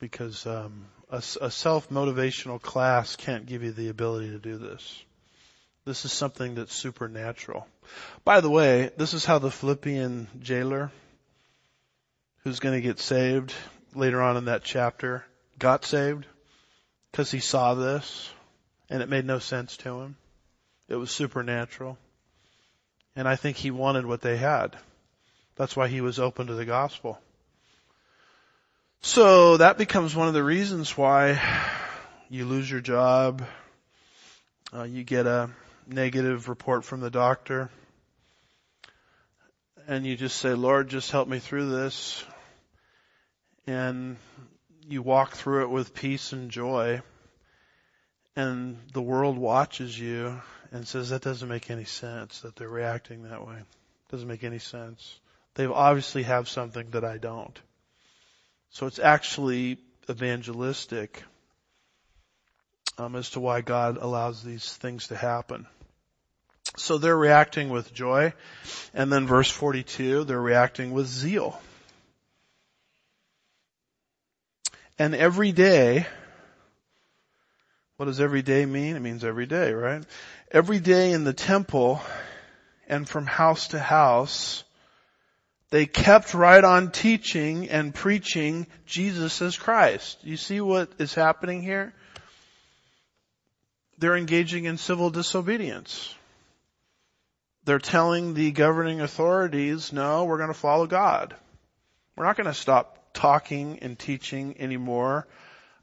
Because 0.00 0.46
um, 0.46 0.86
A, 1.10 1.22
a 1.40 1.50
self-motivational 1.50 2.60
class 2.60 3.14
can't 3.14 3.46
give 3.46 3.62
you 3.62 3.70
the 3.70 3.88
ability 3.88 4.30
to 4.30 4.38
do 4.38 4.58
this. 4.58 5.04
This 5.84 6.04
is 6.04 6.12
something 6.12 6.54
that's 6.54 6.74
supernatural. 6.74 7.66
By 8.24 8.40
the 8.40 8.50
way, 8.50 8.90
this 8.96 9.14
is 9.14 9.24
how 9.24 9.38
the 9.38 9.50
Philippian 9.50 10.28
jailer, 10.40 10.90
who's 12.42 12.60
going 12.60 12.74
to 12.74 12.86
get 12.86 12.98
saved 12.98 13.54
later 13.94 14.20
on 14.20 14.36
in 14.36 14.46
that 14.46 14.64
chapter, 14.64 15.24
got 15.58 15.84
saved 15.84 16.26
because 17.10 17.30
he 17.30 17.40
saw 17.40 17.74
this 17.74 18.30
and 18.88 19.02
it 19.02 19.08
made 19.08 19.24
no 19.24 19.38
sense 19.38 19.76
to 19.78 20.00
him. 20.00 20.16
It 20.88 20.96
was 20.96 21.10
supernatural. 21.10 21.98
And 23.16 23.28
I 23.28 23.36
think 23.36 23.56
he 23.56 23.70
wanted 23.70 24.06
what 24.06 24.22
they 24.22 24.36
had. 24.36 24.76
That's 25.56 25.76
why 25.76 25.88
he 25.88 26.00
was 26.00 26.18
open 26.18 26.46
to 26.46 26.54
the 26.54 26.64
gospel. 26.64 27.18
So 29.02 29.56
that 29.56 29.78
becomes 29.78 30.14
one 30.14 30.28
of 30.28 30.34
the 30.34 30.44
reasons 30.44 30.94
why 30.94 31.40
you 32.28 32.44
lose 32.44 32.70
your 32.70 32.82
job, 32.82 33.42
uh, 34.74 34.82
you 34.82 35.04
get 35.04 35.26
a 35.26 35.48
negative 35.86 36.50
report 36.50 36.84
from 36.84 37.00
the 37.00 37.10
doctor, 37.10 37.70
and 39.88 40.06
you 40.06 40.16
just 40.16 40.36
say, 40.36 40.52
Lord, 40.52 40.88
just 40.88 41.10
help 41.10 41.28
me 41.28 41.38
through 41.38 41.70
this. 41.70 42.22
And 43.66 44.18
you 44.86 45.00
walk 45.00 45.32
through 45.32 45.62
it 45.62 45.70
with 45.70 45.94
peace 45.94 46.34
and 46.34 46.50
joy, 46.50 47.00
and 48.36 48.76
the 48.92 49.02
world 49.02 49.38
watches 49.38 49.98
you 49.98 50.42
and 50.72 50.86
says, 50.86 51.08
that 51.08 51.22
doesn't 51.22 51.48
make 51.48 51.70
any 51.70 51.84
sense 51.84 52.40
that 52.40 52.54
they're 52.54 52.68
reacting 52.68 53.22
that 53.22 53.46
way. 53.46 53.56
Doesn't 54.10 54.28
make 54.28 54.44
any 54.44 54.58
sense. 54.58 55.18
They 55.54 55.64
obviously 55.64 56.24
have 56.24 56.50
something 56.50 56.90
that 56.90 57.04
I 57.04 57.16
don't. 57.16 57.58
So 58.70 58.86
it's 58.86 58.98
actually 58.98 59.78
evangelistic 60.08 61.22
um, 62.98 63.16
as 63.16 63.30
to 63.30 63.40
why 63.40 63.60
God 63.60 63.96
allows 63.96 64.42
these 64.42 64.72
things 64.74 65.08
to 65.08 65.16
happen. 65.16 65.66
So 66.76 66.98
they're 66.98 67.16
reacting 67.16 67.68
with 67.70 67.92
joy. 67.92 68.32
And 68.94 69.12
then 69.12 69.26
verse 69.26 69.50
42, 69.50 70.24
they're 70.24 70.40
reacting 70.40 70.92
with 70.92 71.06
zeal. 71.06 71.60
And 74.98 75.14
every 75.14 75.52
day, 75.52 76.06
what 77.96 78.06
does 78.06 78.20
every 78.20 78.42
day 78.42 78.66
mean? 78.66 78.96
It 78.96 79.00
means 79.00 79.24
every 79.24 79.46
day, 79.46 79.72
right? 79.72 80.04
Every 80.50 80.78
day 80.78 81.12
in 81.12 81.24
the 81.24 81.32
temple 81.32 82.00
and 82.88 83.08
from 83.08 83.26
house 83.26 83.68
to 83.68 83.78
house, 83.78 84.64
they 85.70 85.86
kept 85.86 86.34
right 86.34 86.62
on 86.62 86.90
teaching 86.90 87.68
and 87.68 87.94
preaching 87.94 88.66
Jesus 88.86 89.40
as 89.40 89.56
Christ. 89.56 90.18
You 90.22 90.36
see 90.36 90.60
what 90.60 90.90
is 90.98 91.14
happening 91.14 91.62
here? 91.62 91.94
They're 93.98 94.16
engaging 94.16 94.64
in 94.64 94.78
civil 94.78 95.10
disobedience. 95.10 96.12
They're 97.64 97.78
telling 97.78 98.34
the 98.34 98.50
governing 98.50 99.00
authorities, 99.00 99.92
no, 99.92 100.24
we're 100.24 100.38
going 100.38 100.48
to 100.48 100.54
follow 100.54 100.86
God. 100.86 101.36
We're 102.16 102.24
not 102.24 102.36
going 102.36 102.46
to 102.46 102.54
stop 102.54 103.12
talking 103.12 103.78
and 103.80 103.96
teaching 103.96 104.56
anymore 104.58 105.28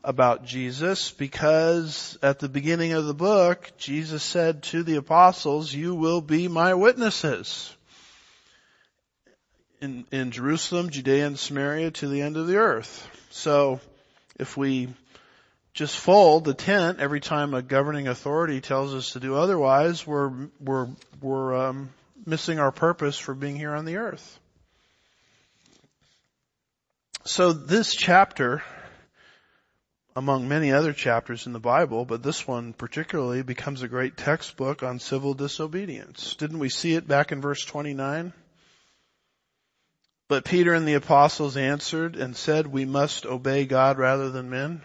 about 0.04 0.46
Jesus 0.46 1.12
because 1.12 2.18
at 2.22 2.40
the 2.40 2.50
beginning 2.50 2.92
of 2.92 3.06
the 3.06 3.14
book, 3.14 3.72
Jesus 3.78 4.24
said 4.24 4.64
to 4.64 4.84
the 4.84 4.96
apostles, 4.96 5.74
you 5.74 5.96
will 5.96 6.22
be 6.22 6.48
my 6.48 6.74
witnesses 6.74 7.77
in, 9.82 10.06
in 10.12 10.32
Jerusalem, 10.32 10.90
Judea 10.90 11.28
and 11.28 11.40
Samaria 11.40 11.92
to 11.92 12.08
the 12.08 12.22
end 12.22 12.38
of 12.38 12.48
the 12.48 12.58
earth. 12.58 13.08
So 13.30 13.80
if 14.40 14.58
we 14.58 14.90
just 15.74 15.96
fold 15.96 16.46
the 16.46 16.54
tent 16.54 17.00
every 17.00 17.20
time 17.20 17.54
a 17.54 17.62
governing 17.62 18.08
authority 18.08 18.62
tells 18.62 18.96
us 18.96 19.12
to 19.12 19.20
do 19.20 19.36
otherwise, 19.36 20.08
we're, 20.08 20.50
we're, 20.60 20.88
we're 21.22 21.56
um, 21.56 21.90
missing 22.26 22.60
our 22.60 22.72
purpose 22.72 23.18
for 23.18 23.36
being 23.36 23.56
here 23.56 23.76
on 23.76 23.86
the 23.86 23.98
earth. 23.98 24.40
So 27.26 27.54
this 27.54 27.94
chapter, 27.94 28.64
among 30.16 30.48
many 30.48 30.72
other 30.72 30.94
chapters 30.94 31.46
in 31.46 31.54
the 31.54 31.60
Bible, 31.60 32.06
but 32.06 32.24
this 32.24 32.48
one 32.48 32.74
particularly 32.74 33.44
becomes 33.44 33.84
a 33.84 33.88
great 33.88 34.18
textbook 34.18 34.82
on 34.82 35.00
civil 35.00 35.34
disobedience. 35.34 36.36
Didn't 36.36 36.60
we 36.60 36.70
see 36.70 36.94
it 36.94 37.08
back 37.08 37.32
in 37.32 37.42
verse 37.42 37.64
29? 37.66 38.34
But 40.28 40.44
Peter 40.44 40.74
and 40.74 40.88
the 40.88 40.96
apostles 40.96 41.56
answered 41.56 42.16
and 42.16 42.36
said, 42.36 42.68
we 42.68 42.84
must 42.84 43.26
obey 43.26 43.66
God 43.66 43.98
rather 43.98 44.30
than 44.30 44.50
men. 44.50 44.82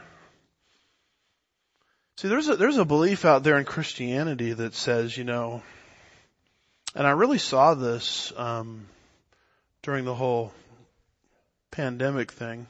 See, 2.16 2.28
there's 2.28 2.48
a, 2.48 2.56
there's 2.56 2.76
a 2.76 2.84
belief 2.84 3.24
out 3.24 3.42
there 3.42 3.58
in 3.58 3.64
Christianity 3.64 4.52
that 4.52 4.74
says, 4.74 5.16
you 5.16 5.24
know, 5.24 5.62
and 6.94 7.06
I 7.06 7.10
really 7.10 7.38
saw 7.38 7.74
this, 7.74 8.32
um, 8.36 8.86
during 9.82 10.04
the 10.04 10.14
whole 10.14 10.52
pandemic 11.72 12.30
thing, 12.30 12.66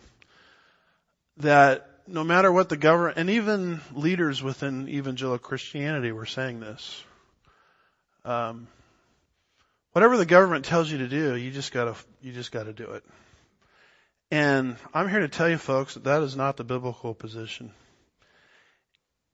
that 1.39 1.87
no 2.07 2.25
matter 2.25 2.51
what 2.51 2.69
the 2.69 2.77
government, 2.77 3.19
and 3.19 3.29
even 3.31 3.81
leaders 3.93 4.43
within 4.43 4.89
evangelical 4.89 5.47
Christianity 5.47 6.13
were 6.13 6.27
saying 6.27 6.61
this, 6.61 7.05
um, 8.25 8.67
whatever 9.93 10.17
the 10.17 10.27
government 10.27 10.65
tells 10.65 10.91
you 10.91 10.99
to 10.99 11.09
do, 11.09 11.37
you 11.37 11.51
just 11.51 11.73
gotta, 11.73 11.95
you 12.21 12.33
just 12.33 12.53
gotta 12.53 12.73
do 12.73 12.91
it. 12.93 13.05
And 14.31 14.77
I'm 14.95 15.09
here 15.09 15.21
to 15.21 15.29
tell 15.29 15.49
you 15.49 15.59
folks 15.59 15.95
that 15.95 16.05
that 16.05 16.23
is 16.23 16.37
not 16.37 16.57
the 16.57 16.65
biblical 16.65 17.15
position. 17.15 17.73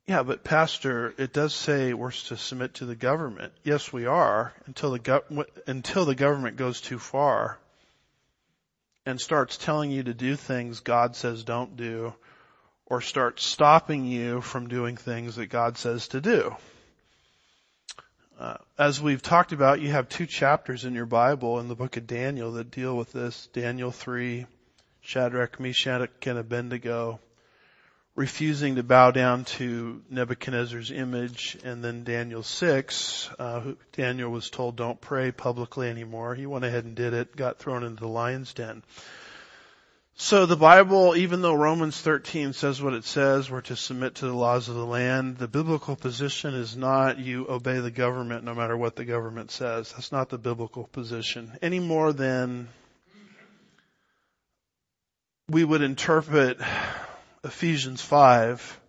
Yeah, 0.09 0.23
but 0.23 0.43
pastor, 0.43 1.15
it 1.19 1.35
does 1.35 1.55
say 1.55 1.93
we're 1.93 2.13
to 2.13 2.37
submit 2.37 2.75
to 2.75 2.87
the 2.87 2.97
government. 2.97 3.53
Yes, 3.63 3.93
we 3.93 4.07
are 4.07 4.55
until 4.67 4.91
the 4.91 4.99
go- 4.99 5.45
until 5.67 6.07
the 6.07 6.15
government 6.15 6.57
goes 6.57 6.81
too 6.81 6.99
far 6.99 7.59
and 9.05 9.21
starts 9.21 9.59
telling 9.59 9.91
you 9.91 10.03
to 10.03 10.15
do 10.15 10.35
things 10.35 10.81
God 10.81 11.15
says 11.15 11.45
don't 11.45 11.77
do 11.77 12.15
or 12.87 13.03
starts 13.03 13.45
stopping 13.45 14.07
you 14.07 14.41
from 14.41 14.69
doing 14.69 14.97
things 14.97 15.37
that 15.37 15.47
God 15.47 15.77
says 15.77 16.09
to 16.09 16.23
do. 16.23 16.57
Uh, 18.39 18.57
as 18.79 19.01
we've 19.01 19.21
talked 19.21 19.51
about, 19.51 19.81
you 19.81 19.91
have 19.91 20.09
two 20.09 20.25
chapters 20.25 20.85
in 20.85 20.95
your 20.95 21.07
Bible 21.07 21.59
in 21.59 21.67
the 21.67 21.75
book 21.75 21.97
of 21.97 22.07
Daniel 22.07 22.53
that 22.53 22.71
deal 22.71 22.97
with 22.97 23.13
this. 23.13 23.49
Daniel 23.53 23.91
3, 23.91 24.47
Shadrach, 25.01 25.59
Meshach, 25.59 26.25
and 26.25 26.39
Abednego 26.39 27.19
refusing 28.15 28.77
to 28.77 28.85
bow 28.85 29.11
down 29.11 29.45
to 29.45 30.03
Nebuchadnezzar's 30.09 30.93
image, 30.93 31.57
and 31.65 31.83
then 31.83 32.05
Daniel 32.05 32.45
6, 32.45 33.31
uh, 33.41 33.73
Daniel 33.93 34.31
was 34.31 34.51
told 34.51 34.77
don't 34.77 35.01
pray 35.01 35.33
publicly 35.33 35.89
anymore. 35.89 36.37
He 36.37 36.47
went 36.47 36.65
ahead 36.65 36.85
and 36.85 36.95
did 36.95 37.15
it, 37.15 37.35
got 37.35 37.59
thrown 37.59 37.83
into 37.83 38.03
the 38.03 38.09
lion's 38.09 38.53
den. 38.55 38.85
So 40.21 40.47
the 40.47 40.57
Bible, 40.57 41.15
even 41.15 41.43
though 41.43 41.55
Romans 41.55 42.01
13 42.01 42.53
says 42.53 42.83
what 42.83 42.93
it 42.93 43.05
says, 43.05 43.49
we're 43.49 43.61
to 43.63 43.77
submit 43.77 44.17
to 44.17 44.27
the 44.27 44.35
laws 44.35 44.69
of 44.69 44.75
the 44.75 44.85
land, 44.85 45.39
the 45.39 45.47
biblical 45.47 45.95
position 45.95 46.55
is 46.55 46.77
not 46.77 47.21
you 47.21 47.47
obey 47.49 47.79
the 47.79 47.93
government 47.93 48.43
no 48.43 48.53
matter 48.53 48.77
what 48.77 48.97
the 48.97 49.05
government 49.05 49.53
says. 49.53 49.93
That's 49.93 50.11
not 50.11 50.29
the 50.29 50.37
biblical 50.37 50.89
position. 50.89 51.57
Any 51.63 51.79
more 51.79 52.13
than 52.13 52.67
we 55.49 55.63
would 55.63 55.83
interpret 55.83 56.59
Ephesians 57.45 58.03
5 58.03 58.81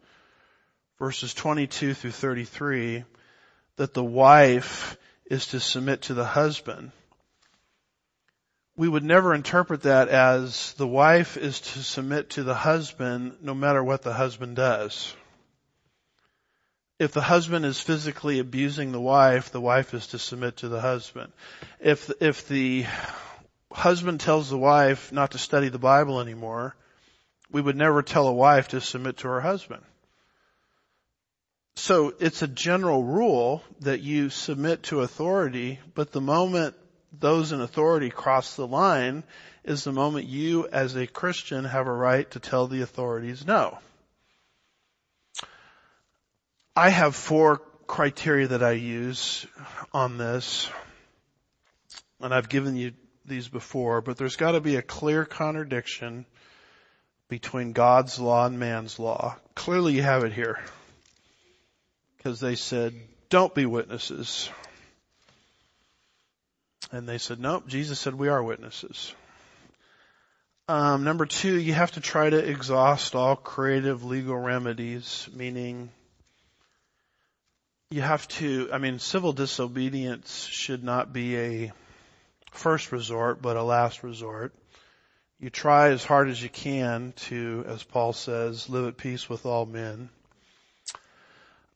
verses 0.97 1.36
22 1.36 1.93
through 1.93 2.11
33 2.11 3.03
that 3.75 3.93
the 3.93 4.03
wife 4.03 4.97
is 5.30 5.45
to 5.49 5.59
submit 5.59 6.01
to 6.01 6.15
the 6.15 6.25
husband 6.25 6.91
we 8.80 8.88
would 8.88 9.03
never 9.03 9.36
interpret 9.36 9.82
that 9.82 10.07
as 10.07 10.71
the 10.77 10.88
wife 10.88 11.36
is 11.36 11.59
to 11.59 11.84
submit 11.84 12.30
to 12.30 12.43
the 12.43 12.55
husband 12.55 13.36
no 13.41 13.53
matter 13.53 13.84
what 13.84 14.03
the 14.03 14.13
husband 14.13 14.55
does. 14.55 15.13
If 16.97 17.11
the 17.11 17.19
husband 17.19 17.65
is 17.65 17.82
physically 17.82 18.39
abusing 18.39 18.93
the 18.93 19.01
wife, 19.01 19.51
the 19.51 19.59
wife 19.59 19.93
is 19.93 20.07
to 20.07 20.17
submit 20.17 20.55
to 20.57 20.69
the 20.69 20.80
husband. 20.80 21.34
If, 21.82 22.09
if 22.21 22.47
the 22.47 22.86
husband 23.69 24.21
tells 24.21 24.49
the 24.49 24.57
wife 24.57 25.11
not 25.11 25.32
to 25.32 25.39
study 25.39 25.67
the 25.67 25.77
Bible 25.77 26.21
anymore, 26.21 26.73
we 27.51 27.59
would 27.59 27.75
never 27.75 28.01
tell 28.01 28.30
a 28.30 28.34
wife 28.34 28.69
to 28.69 28.80
submit 28.80 29.17
to 29.17 29.27
her 29.27 29.41
husband. 29.41 29.84
So 31.75 32.13
it's 32.21 32.43
a 32.43 32.47
general 32.47 33.03
rule 33.03 33.61
that 33.82 33.99
you 33.99 34.30
submit 34.30 34.84
to 34.84 35.01
authority, 35.01 35.80
but 35.95 36.13
the 36.13 36.21
moment 36.21 36.75
those 37.12 37.51
in 37.51 37.62
authority 37.62 38.10
cross 38.10 38.55
the 38.55 38.68
line 38.68 39.24
is 39.64 39.84
the 39.84 39.91
moment 39.91 40.28
you 40.28 40.68
as 40.68 40.95
a 40.95 41.07
Christian 41.07 41.66
have 41.66 41.88
a 41.88 41.91
right 41.91 42.30
to 42.32 42.39
tell 42.39 42.68
the 42.68 42.82
authorities 42.82 43.45
no. 43.45 43.78
I 46.76 46.89
have 46.89 47.16
four 47.16 47.62
criteria 47.88 48.47
that 48.47 48.64
I 48.64 48.72
use 48.72 49.45
on 49.93 50.18
this, 50.18 50.70
and 52.22 52.34
I've 52.34 52.47
given 52.47 52.76
you 52.76 52.93
these 53.26 53.47
before, 53.47 54.01
but 54.01 54.18
there's 54.18 54.36
got 54.36 54.51
to 54.51 54.62
be 54.62 54.76
a 54.76 54.82
clear 54.82 55.26
contradiction 55.26 56.26
between 57.28 57.74
God's 57.74 58.20
law 58.20 58.45
and 58.45 58.60
man's 58.60 58.99
law. 58.99 59.38
Clearly 59.55 59.93
you 59.93 60.01
have 60.01 60.24
it 60.24 60.34
here. 60.34 60.60
Because 62.18 62.39
they 62.39 62.55
said, 62.55 62.93
don't 63.30 63.53
be 63.53 63.66
witnesses. 63.66 64.49
And 66.91 67.07
they 67.07 67.17
said, 67.17 67.39
nope, 67.39 67.67
Jesus 67.67 67.99
said 67.99 68.15
we 68.15 68.29
are 68.29 68.43
witnesses. 68.43 69.13
Um, 70.67 71.03
number 71.03 71.25
two, 71.25 71.59
you 71.59 71.73
have 71.73 71.91
to 71.93 71.99
try 71.99 72.29
to 72.29 72.37
exhaust 72.37 73.15
all 73.15 73.35
creative 73.35 74.03
legal 74.03 74.37
remedies, 74.37 75.27
meaning 75.33 75.89
you 77.91 78.01
have 78.01 78.27
to, 78.27 78.69
I 78.71 78.77
mean, 78.77 78.99
civil 78.99 79.33
disobedience 79.33 80.45
should 80.45 80.83
not 80.83 81.11
be 81.11 81.37
a 81.37 81.71
first 82.51 82.91
resort, 82.91 83.41
but 83.41 83.57
a 83.57 83.63
last 83.63 84.03
resort. 84.03 84.53
You 85.39 85.49
try 85.49 85.89
as 85.89 86.03
hard 86.03 86.29
as 86.29 86.41
you 86.41 86.49
can 86.49 87.13
to, 87.27 87.65
as 87.67 87.81
Paul 87.81 88.13
says, 88.13 88.69
live 88.69 88.87
at 88.87 88.97
peace 88.97 89.27
with 89.27 89.45
all 89.45 89.65
men. 89.65 90.09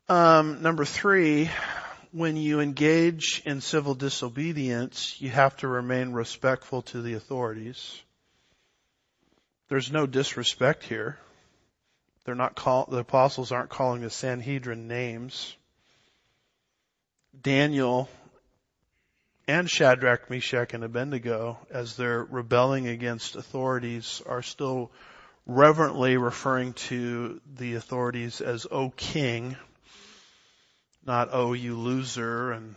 Um, 0.10 0.62
number 0.62 0.86
three, 0.86 1.50
when 2.14 2.38
you 2.38 2.60
engage 2.60 3.42
in 3.44 3.60
civil 3.60 3.96
disobedience, 3.96 5.20
you 5.20 5.32
have 5.32 5.58
to 5.58 5.68
remain 5.68 6.14
respectful 6.14 6.84
to 6.84 7.02
the 7.02 7.16
authorities. 7.16 8.00
There's 9.68 9.92
no 9.92 10.06
disrespect 10.06 10.84
here. 10.84 11.18
They're 12.24 12.36
not 12.36 12.56
call, 12.56 12.86
the 12.86 13.00
apostles 13.00 13.52
aren't 13.52 13.72
calling 13.72 14.02
the 14.02 14.12
Sanhedrin 14.12 14.88
names. 14.88 15.56
Daniel 17.42 18.08
and 19.48 19.68
Shadrach, 19.68 20.30
Meshach, 20.30 20.76
and 20.76 20.84
Abednego, 20.84 21.58
as 21.72 21.98
they're 21.98 22.24
rebelling 22.24 22.88
against 22.88 23.36
authorities, 23.36 24.22
are 24.28 24.44
still 24.44 24.92
reverently 25.48 26.18
referring 26.18 26.74
to 26.74 27.42
the 27.58 27.74
authorities 27.74 28.40
as, 28.40 28.68
O 28.70 28.92
King, 28.92 29.58
not, 31.06 31.30
oh, 31.32 31.54
you 31.54 31.78
loser, 31.78 32.52
and 32.52 32.76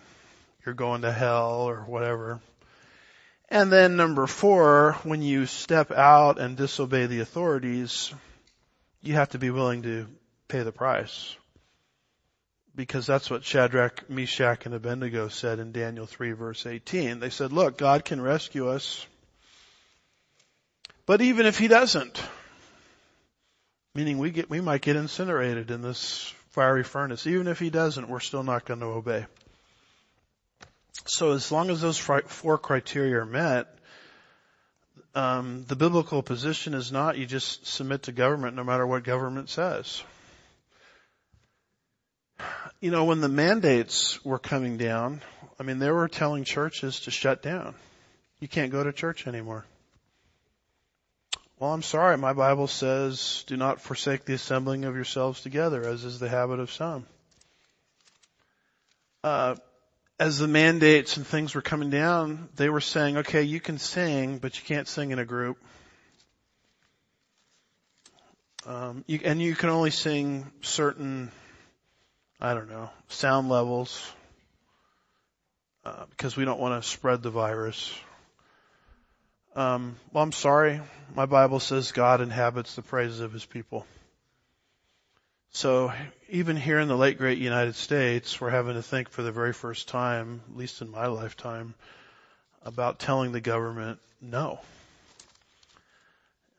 you're 0.65 0.75
going 0.75 1.03
to 1.03 1.13
hell, 1.13 1.63
or 1.63 1.81
whatever. 1.83 2.41
And 3.49 3.73
then 3.73 3.97
number 3.97 4.27
four, 4.27 4.97
when 5.05 5.23
you 5.23 5.47
step 5.47 5.93
out 5.93 6.41
and 6.41 6.57
disobey 6.57 7.07
the 7.07 7.21
authorities, 7.21 8.13
you 9.03 9.15
have 9.15 9.31
to 9.31 9.39
be 9.39 9.51
willing 9.51 9.83
to 9.83 10.09
pay 10.49 10.63
the 10.63 10.73
price. 10.73 11.37
Because 12.75 13.07
that's 13.07 13.31
what 13.31 13.45
Shadrach, 13.45 14.11
Meshach, 14.11 14.67
and 14.67 14.75
Abednego 14.75 15.29
said 15.29 15.61
in 15.61 15.73
Daniel 15.73 16.07
3 16.07 16.33
verse 16.33 16.67
18. 16.67 17.21
They 17.21 17.31
said, 17.31 17.53
look, 17.53 17.79
God 17.79 18.05
can 18.05 18.21
rescue 18.21 18.69
us. 18.69 19.07
But 21.07 21.23
even 21.23 21.47
if 21.47 21.57
He 21.57 21.69
doesn't, 21.69 22.21
meaning 23.95 24.19
we 24.19 24.31
get, 24.31 24.51
we 24.51 24.61
might 24.61 24.83
get 24.83 24.97
incinerated 24.97 25.71
in 25.71 25.81
this 25.81 26.35
fiery 26.57 26.85
furnace. 26.85 27.27
Even 27.27 27.49
if 27.49 27.59
He 27.59 27.69
doesn't, 27.69 28.09
we're 28.09 28.21
still 28.21 28.43
not 28.43 28.65
going 28.65 28.81
to 28.81 28.87
obey. 28.87 29.27
So 31.05 31.33
as 31.33 31.53
long 31.53 31.69
as 31.71 31.83
those 31.83 31.99
four 31.99 32.59
criteria 32.59 33.21
are 33.21 33.27
met, 33.27 33.69
um, 35.15 35.65
the 35.69 35.77
biblical 35.77 36.23
position 36.23 36.73
is 36.73 36.91
not 36.91 37.19
you 37.19 37.27
just 37.27 37.67
submit 37.67 38.05
to 38.05 38.13
government 38.13 38.57
no 38.57 38.65
matter 38.65 38.87
what 38.87 39.05
government 39.05 39.51
says. 39.51 40.03
You 42.81 42.91
know, 42.91 43.05
when 43.05 43.21
the 43.21 43.29
mandates 43.29 44.25
were 44.25 44.39
coming 44.39 44.79
down, 44.79 45.21
I 45.61 45.63
mean, 45.63 45.79
they 45.79 45.91
were 45.91 46.09
telling 46.09 46.45
churches 46.45 47.01
to 47.01 47.11
shut 47.11 47.43
down. 47.43 47.75
You 48.41 48.49
can't 48.49 48.73
go 48.73 48.83
to 48.83 48.93
church 48.93 49.27
anymore. 49.27 49.65
Well, 51.59 51.73
I'm 51.73 51.83
sorry, 51.83 52.19
my 52.19 52.35
Bible 52.35 52.67
says, 52.67 53.43
do 53.47 53.57
not 53.57 53.81
forsake 53.81 54.27
the 54.27 54.35
assembling 54.35 54.85
of 54.85 54.95
yourselves 54.95 55.41
together, 55.41 55.89
as 55.89 56.05
is 56.05 56.19
the 56.19 56.29
habit 56.29 56.61
of 56.61 56.71
some. 56.71 57.07
Uh, 59.25 59.55
as 60.21 60.39
the 60.39 60.49
mandates 60.49 61.17
and 61.17 61.27
things 61.27 61.55
were 61.55 61.63
coming 61.63 61.89
down, 61.89 62.51
they 62.57 62.69
were 62.69 62.83
saying, 62.83 63.17
okay, 63.17 63.43
you 63.43 63.59
can 63.59 63.79
sing, 63.79 64.37
but 64.37 64.59
you 64.59 64.67
can't 64.67 64.87
sing 64.87 65.13
in 65.13 65.19
a 65.19 65.25
group. 65.25 65.57
Um, 68.67 69.03
you, 69.07 69.21
and 69.25 69.41
you 69.41 69.55
can 69.55 69.71
only 69.71 69.91
sing 69.91 70.51
certain, 70.61 71.31
I 72.39 72.53
don't 72.53 72.69
know, 72.69 72.91
sound 73.09 73.49
levels, 73.49 74.07
uh, 75.87 76.05
because 76.11 76.37
we 76.37 76.45
don't 76.45 76.61
want 76.61 76.83
to 76.83 76.87
spread 76.87 77.23
the 77.23 77.31
virus. 77.31 77.91
Um, 79.57 79.97
well, 80.13 80.23
I'm 80.23 80.33
sorry. 80.33 80.83
My 81.15 81.25
Bible 81.25 81.61
says 81.61 81.93
God 81.93 82.21
inhabits 82.21 82.75
the 82.77 82.83
praises 82.83 83.21
of 83.21 83.33
His 83.33 83.47
people. 83.47 83.87
So 85.53 85.95
even 86.29 86.59
here 86.59 86.79
in 86.79 86.89
the 86.89 86.97
late 86.97 87.17
great 87.17 87.39
United 87.39 87.75
States, 87.75 88.39
we're 88.39 88.51
having 88.51 88.75
to 88.75 88.83
think 88.83 89.09
for 89.09 89.23
the 89.23 89.33
very 89.33 89.55
first 89.55 89.89
time, 89.89 90.43
at 90.51 90.59
least 90.59 90.83
in 90.83 90.91
my 90.91 91.07
lifetime, 91.07 91.73
about 92.67 92.99
telling 92.99 93.33
the 93.33 93.41
government 93.41 93.99
no. 94.21 94.61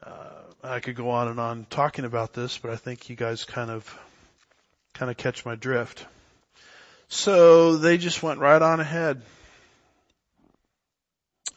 Uh, 0.02 0.42
I 0.64 0.80
could 0.80 0.96
go 0.96 1.12
on 1.12 1.28
and 1.28 1.40
on 1.40 1.68
talking 1.70 2.04
about 2.04 2.34
this, 2.34 2.58
but 2.58 2.72
I 2.72 2.78
think 2.78 3.10
you 3.10 3.16
guys 3.16 3.46
kind 3.46 3.70
of, 3.70 4.00
kind 4.96 5.12
of 5.12 5.18
catch 5.18 5.46
my 5.46 5.54
drift. 5.54 6.04
So 7.10 7.78
they 7.78 8.00
just 8.00 8.24
went 8.24 8.40
right 8.40 8.62
on 8.62 8.80
ahead 8.80 9.22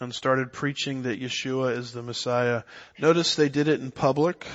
and 0.00 0.14
started 0.14 0.52
preaching 0.52 1.02
that 1.02 1.20
Yeshua 1.20 1.76
is 1.76 1.92
the 1.92 2.02
Messiah. 2.02 2.62
Notice 2.98 3.34
they 3.34 3.50
did 3.50 3.68
it 3.68 3.80
in 3.80 3.90
public. 3.90 4.46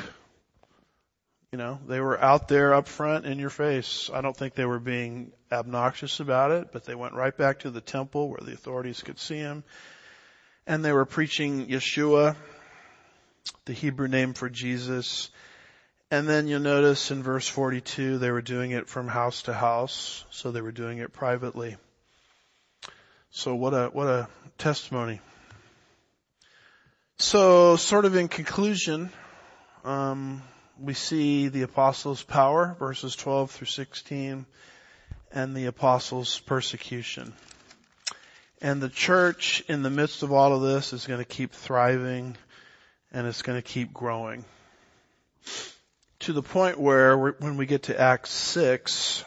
You 1.51 1.59
know, 1.59 1.79
they 1.87 2.01
were 2.01 2.19
out 2.21 2.47
there 2.47 2.73
up 2.73 2.87
front 2.87 3.25
in 3.25 3.37
your 3.37 3.51
face. 3.51 4.09
I 4.11 4.21
don't 4.21 4.35
think 4.35 4.55
they 4.55 4.65
were 4.65 4.79
being 4.79 5.31
obnoxious 5.51 6.19
about 6.19 6.51
it, 6.51 6.71
but 6.73 6.85
they 6.85 6.95
went 6.95 7.13
right 7.13 7.35
back 7.37 7.59
to 7.59 7.69
the 7.69 7.79
temple 7.79 8.27
where 8.27 8.41
the 8.41 8.53
authorities 8.53 9.03
could 9.03 9.19
see 9.19 9.37
him. 9.37 9.63
And 10.65 10.83
they 10.83 10.91
were 10.91 11.05
preaching 11.05 11.67
Yeshua, 11.67 12.35
the 13.65 13.73
Hebrew 13.73 14.07
name 14.07 14.33
for 14.33 14.49
Jesus. 14.49 15.29
And 16.09 16.27
then 16.27 16.47
you'll 16.47 16.59
notice 16.59 17.11
in 17.11 17.21
verse 17.21 17.47
42, 17.47 18.17
they 18.17 18.31
were 18.31 18.41
doing 18.41 18.71
it 18.71 18.89
from 18.89 19.07
house 19.07 19.43
to 19.43 19.53
house, 19.53 20.25
so 20.31 20.51
they 20.51 20.61
were 20.61 20.71
doing 20.71 20.97
it 20.97 21.13
privately. 21.13 21.77
So 23.29 23.53
what 23.53 23.73
a, 23.73 23.89
what 23.93 24.07
a 24.07 24.27
testimony. 24.57 25.21
So 27.17 27.77
sort 27.77 28.03
of 28.03 28.17
in 28.17 28.27
conclusion, 28.27 29.09
um, 29.85 30.43
we 30.77 30.93
see 30.93 31.47
the 31.47 31.61
apostles' 31.61 32.23
power, 32.23 32.75
verses 32.77 33.15
12 33.15 33.51
through 33.51 33.67
16, 33.67 34.45
and 35.31 35.55
the 35.55 35.67
apostles' 35.67 36.41
persecution. 36.41 37.33
And 38.61 38.81
the 38.81 38.89
church 38.89 39.63
in 39.69 39.81
the 39.81 39.89
midst 39.89 40.23
of 40.23 40.33
all 40.33 40.53
of 40.53 40.61
this 40.61 40.91
is 40.91 41.07
going 41.07 41.19
to 41.19 41.25
keep 41.25 41.53
thriving 41.53 42.35
and 43.13 43.25
it's 43.27 43.43
going 43.43 43.61
to 43.61 43.67
keep 43.67 43.93
growing. 43.93 44.43
To 46.19 46.33
the 46.33 46.43
point 46.43 46.77
where 46.77 47.17
when 47.17 47.55
we 47.55 47.65
get 47.65 47.83
to 47.83 47.97
Acts 47.97 48.31
6, 48.31 49.23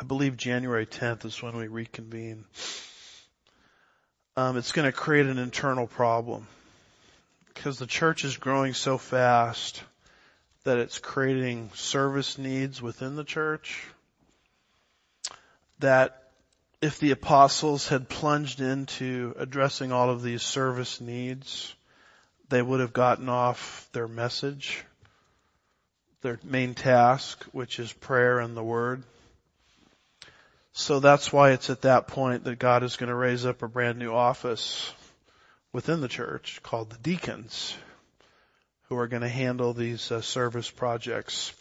I 0.00 0.02
believe 0.02 0.36
January 0.36 0.86
10th 0.86 1.24
is 1.24 1.40
when 1.40 1.56
we 1.56 1.68
reconvene. 1.68 2.46
Um, 4.38 4.58
it's 4.58 4.72
going 4.72 4.84
to 4.84 4.92
create 4.92 5.24
an 5.24 5.38
internal 5.38 5.86
problem 5.86 6.46
because 7.54 7.78
the 7.78 7.86
church 7.86 8.22
is 8.22 8.36
growing 8.36 8.74
so 8.74 8.98
fast 8.98 9.82
that 10.64 10.76
it's 10.76 10.98
creating 10.98 11.70
service 11.72 12.36
needs 12.36 12.82
within 12.82 13.16
the 13.16 13.24
church 13.24 13.82
that 15.78 16.22
if 16.82 16.98
the 16.98 17.12
apostles 17.12 17.88
had 17.88 18.10
plunged 18.10 18.60
into 18.60 19.34
addressing 19.38 19.90
all 19.90 20.10
of 20.10 20.22
these 20.22 20.42
service 20.42 21.00
needs, 21.00 21.74
they 22.50 22.60
would 22.60 22.80
have 22.80 22.92
gotten 22.92 23.30
off 23.30 23.88
their 23.92 24.06
message, 24.06 24.84
their 26.20 26.38
main 26.44 26.74
task, 26.74 27.42
which 27.52 27.78
is 27.78 27.90
prayer 27.90 28.40
and 28.40 28.54
the 28.54 28.62
word. 28.62 29.02
So 30.78 31.00
that's 31.00 31.32
why 31.32 31.52
it's 31.52 31.70
at 31.70 31.80
that 31.82 32.06
point 32.06 32.44
that 32.44 32.58
God 32.58 32.82
is 32.82 32.98
going 32.98 33.08
to 33.08 33.14
raise 33.14 33.46
up 33.46 33.62
a 33.62 33.66
brand 33.68 33.98
new 33.98 34.12
office 34.12 34.92
within 35.72 36.02
the 36.02 36.06
church 36.06 36.60
called 36.62 36.90
the 36.90 36.98
deacons 36.98 37.74
who 38.90 38.98
are 38.98 39.06
going 39.06 39.22
to 39.22 39.28
handle 39.28 39.72
these 39.72 40.12
uh, 40.12 40.20
service 40.20 40.70
projects. 40.70 41.54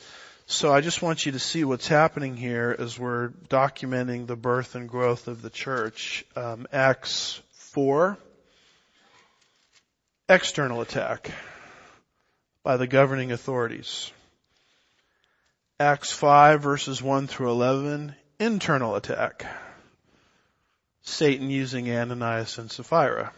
So 0.47 0.73
I 0.73 0.81
just 0.81 1.01
want 1.01 1.25
you 1.25 1.31
to 1.31 1.39
see 1.39 1.63
what's 1.63 1.87
happening 1.87 2.35
here 2.35 2.75
as 2.77 2.99
we're 2.99 3.29
documenting 3.47 4.27
the 4.27 4.35
birth 4.35 4.75
and 4.75 4.89
growth 4.89 5.29
of 5.29 5.41
the 5.41 5.49
church. 5.49 6.25
Um, 6.35 6.67
Acts 6.73 7.41
4, 7.53 8.17
external 10.27 10.81
attack 10.81 11.31
by 12.63 12.75
the 12.75 12.85
governing 12.85 13.31
authorities. 13.31 14.11
Acts 15.79 16.11
5 16.11 16.61
verses 16.61 17.01
1 17.01 17.27
through 17.27 17.51
11, 17.51 18.13
internal 18.39 18.95
attack. 18.95 19.45
Satan 21.03 21.49
using 21.49 21.89
Ananias 21.89 22.57
and 22.57 22.71
Sapphira 22.71 23.31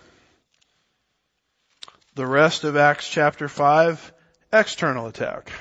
The 2.16 2.26
rest 2.26 2.64
of 2.64 2.78
Acts 2.78 3.08
chapter 3.10 3.50
5, 3.50 4.14
external 4.54 5.08
attack. 5.08 5.52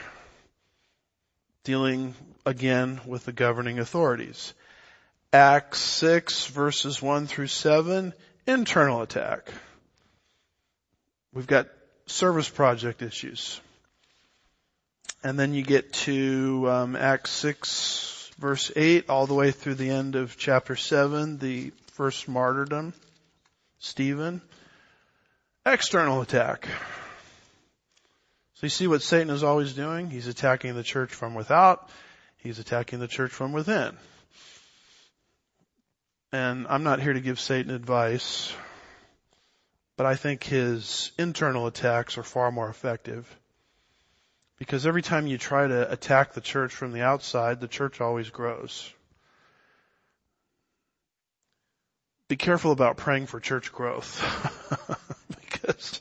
Dealing 1.64 2.14
again 2.44 3.00
with 3.06 3.24
the 3.24 3.32
governing 3.32 3.80
authorities. 3.80 4.54
Acts 5.32 5.80
6 5.80 6.46
verses 6.46 7.02
1 7.02 7.26
through 7.26 7.48
7, 7.48 8.14
internal 8.46 9.02
attack. 9.02 9.50
We've 11.34 11.46
got 11.46 11.66
service 12.06 12.48
project 12.48 13.02
issues. 13.02 13.60
And 15.24 15.38
then 15.38 15.52
you 15.52 15.62
get 15.62 15.92
to 15.92 16.70
um, 16.70 16.96
Acts 16.96 17.32
6 17.32 18.15
verse 18.38 18.70
8 18.74 19.08
all 19.08 19.26
the 19.26 19.34
way 19.34 19.50
through 19.50 19.74
the 19.74 19.90
end 19.90 20.14
of 20.14 20.36
chapter 20.36 20.76
7, 20.76 21.38
the 21.38 21.72
first 21.92 22.28
martyrdom, 22.28 22.92
Stephen. 23.78 24.42
External 25.64 26.20
attack. 26.20 26.68
So 28.54 28.60
you 28.66 28.70
see 28.70 28.86
what 28.86 29.02
Satan 29.02 29.30
is 29.30 29.42
always 29.42 29.74
doing? 29.74 30.10
He's 30.10 30.28
attacking 30.28 30.74
the 30.74 30.82
church 30.82 31.12
from 31.12 31.34
without. 31.34 31.90
He's 32.38 32.58
attacking 32.58 33.00
the 33.00 33.08
church 33.08 33.32
from 33.32 33.52
within. 33.52 33.96
And 36.32 36.66
I'm 36.68 36.82
not 36.82 37.00
here 37.00 37.12
to 37.12 37.20
give 37.20 37.40
Satan 37.40 37.74
advice, 37.74 38.54
but 39.96 40.06
I 40.06 40.14
think 40.14 40.44
his 40.44 41.10
internal 41.18 41.66
attacks 41.66 42.18
are 42.18 42.22
far 42.22 42.52
more 42.52 42.68
effective. 42.68 43.28
Because 44.58 44.86
every 44.86 45.02
time 45.02 45.26
you 45.26 45.36
try 45.36 45.66
to 45.66 45.90
attack 45.90 46.32
the 46.32 46.40
church 46.40 46.72
from 46.72 46.92
the 46.92 47.02
outside, 47.02 47.60
the 47.60 47.68
church 47.68 48.00
always 48.00 48.30
grows. 48.30 48.90
Be 52.28 52.36
careful 52.36 52.72
about 52.72 52.96
praying 52.96 53.26
for 53.26 53.38
church 53.38 53.72
growth. 53.72 54.20
because 55.40 56.00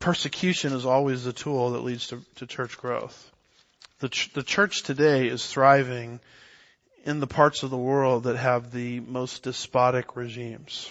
persecution 0.00 0.72
is 0.72 0.86
always 0.86 1.24
the 1.24 1.32
tool 1.32 1.72
that 1.72 1.84
leads 1.84 2.08
to, 2.08 2.20
to 2.36 2.46
church 2.46 2.78
growth. 2.78 3.30
The, 4.00 4.08
ch- 4.08 4.32
the 4.32 4.42
church 4.42 4.82
today 4.82 5.28
is 5.28 5.46
thriving 5.46 6.20
in 7.04 7.20
the 7.20 7.26
parts 7.26 7.62
of 7.62 7.70
the 7.70 7.76
world 7.76 8.24
that 8.24 8.36
have 8.36 8.72
the 8.72 9.00
most 9.00 9.42
despotic 9.42 10.16
regimes. 10.16 10.90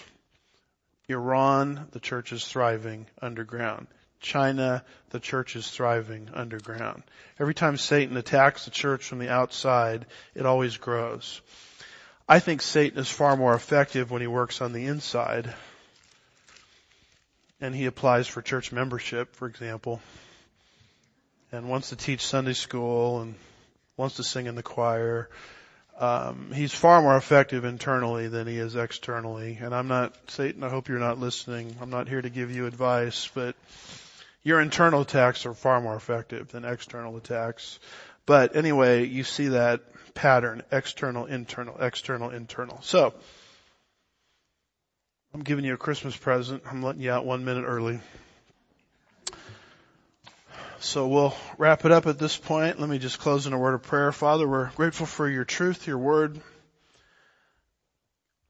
Iran, 1.08 1.88
the 1.90 2.00
church 2.00 2.32
is 2.32 2.46
thriving 2.46 3.06
underground. 3.20 3.88
China, 4.20 4.84
the 5.10 5.20
church 5.20 5.56
is 5.56 5.68
thriving 5.68 6.30
underground. 6.32 7.02
Every 7.38 7.54
time 7.54 7.76
Satan 7.76 8.16
attacks 8.16 8.64
the 8.64 8.70
church 8.70 9.04
from 9.04 9.18
the 9.18 9.30
outside, 9.30 10.06
it 10.34 10.46
always 10.46 10.76
grows. 10.76 11.40
I 12.28 12.38
think 12.38 12.62
Satan 12.62 12.98
is 12.98 13.10
far 13.10 13.36
more 13.36 13.54
effective 13.54 14.10
when 14.10 14.22
he 14.22 14.26
works 14.26 14.60
on 14.60 14.72
the 14.72 14.86
inside. 14.86 15.52
And 17.60 17.74
he 17.74 17.86
applies 17.86 18.26
for 18.26 18.42
church 18.42 18.72
membership, 18.72 19.36
for 19.36 19.46
example, 19.46 20.00
and 21.52 21.68
wants 21.68 21.90
to 21.90 21.96
teach 21.96 22.26
Sunday 22.26 22.52
school 22.54 23.20
and 23.20 23.34
wants 23.96 24.16
to 24.16 24.24
sing 24.24 24.46
in 24.46 24.54
the 24.54 24.62
choir. 24.62 25.28
Um, 25.98 26.50
he's 26.52 26.74
far 26.74 27.00
more 27.02 27.16
effective 27.16 27.64
internally 27.64 28.28
than 28.28 28.46
he 28.46 28.58
is 28.58 28.74
externally. 28.74 29.58
And 29.60 29.74
I'm 29.74 29.86
not, 29.86 30.14
Satan, 30.28 30.64
I 30.64 30.68
hope 30.68 30.88
you're 30.88 30.98
not 30.98 31.20
listening. 31.20 31.76
I'm 31.80 31.90
not 31.90 32.08
here 32.08 32.20
to 32.20 32.30
give 32.30 32.50
you 32.50 32.66
advice, 32.66 33.30
but 33.32 33.54
your 34.44 34.60
internal 34.60 35.00
attacks 35.00 35.46
are 35.46 35.54
far 35.54 35.80
more 35.80 35.96
effective 35.96 36.48
than 36.52 36.64
external 36.64 37.16
attacks. 37.16 37.80
But 38.26 38.54
anyway, 38.54 39.06
you 39.06 39.24
see 39.24 39.48
that 39.48 39.80
pattern, 40.14 40.62
external, 40.70 41.26
internal, 41.26 41.76
external, 41.78 42.30
internal. 42.30 42.80
So, 42.82 43.14
I'm 45.32 45.42
giving 45.42 45.64
you 45.64 45.74
a 45.74 45.78
Christmas 45.78 46.16
present. 46.16 46.62
I'm 46.70 46.82
letting 46.82 47.02
you 47.02 47.10
out 47.10 47.26
one 47.26 47.44
minute 47.44 47.64
early. 47.64 47.98
So 50.78 51.08
we'll 51.08 51.34
wrap 51.56 51.86
it 51.86 51.92
up 51.92 52.06
at 52.06 52.18
this 52.18 52.36
point. 52.36 52.78
Let 52.78 52.88
me 52.88 52.98
just 52.98 53.18
close 53.18 53.46
in 53.46 53.54
a 53.54 53.58
word 53.58 53.74
of 53.74 53.82
prayer. 53.82 54.12
Father, 54.12 54.46
we're 54.46 54.70
grateful 54.72 55.06
for 55.06 55.28
your 55.28 55.44
truth, 55.44 55.86
your 55.86 55.98
word. 55.98 56.40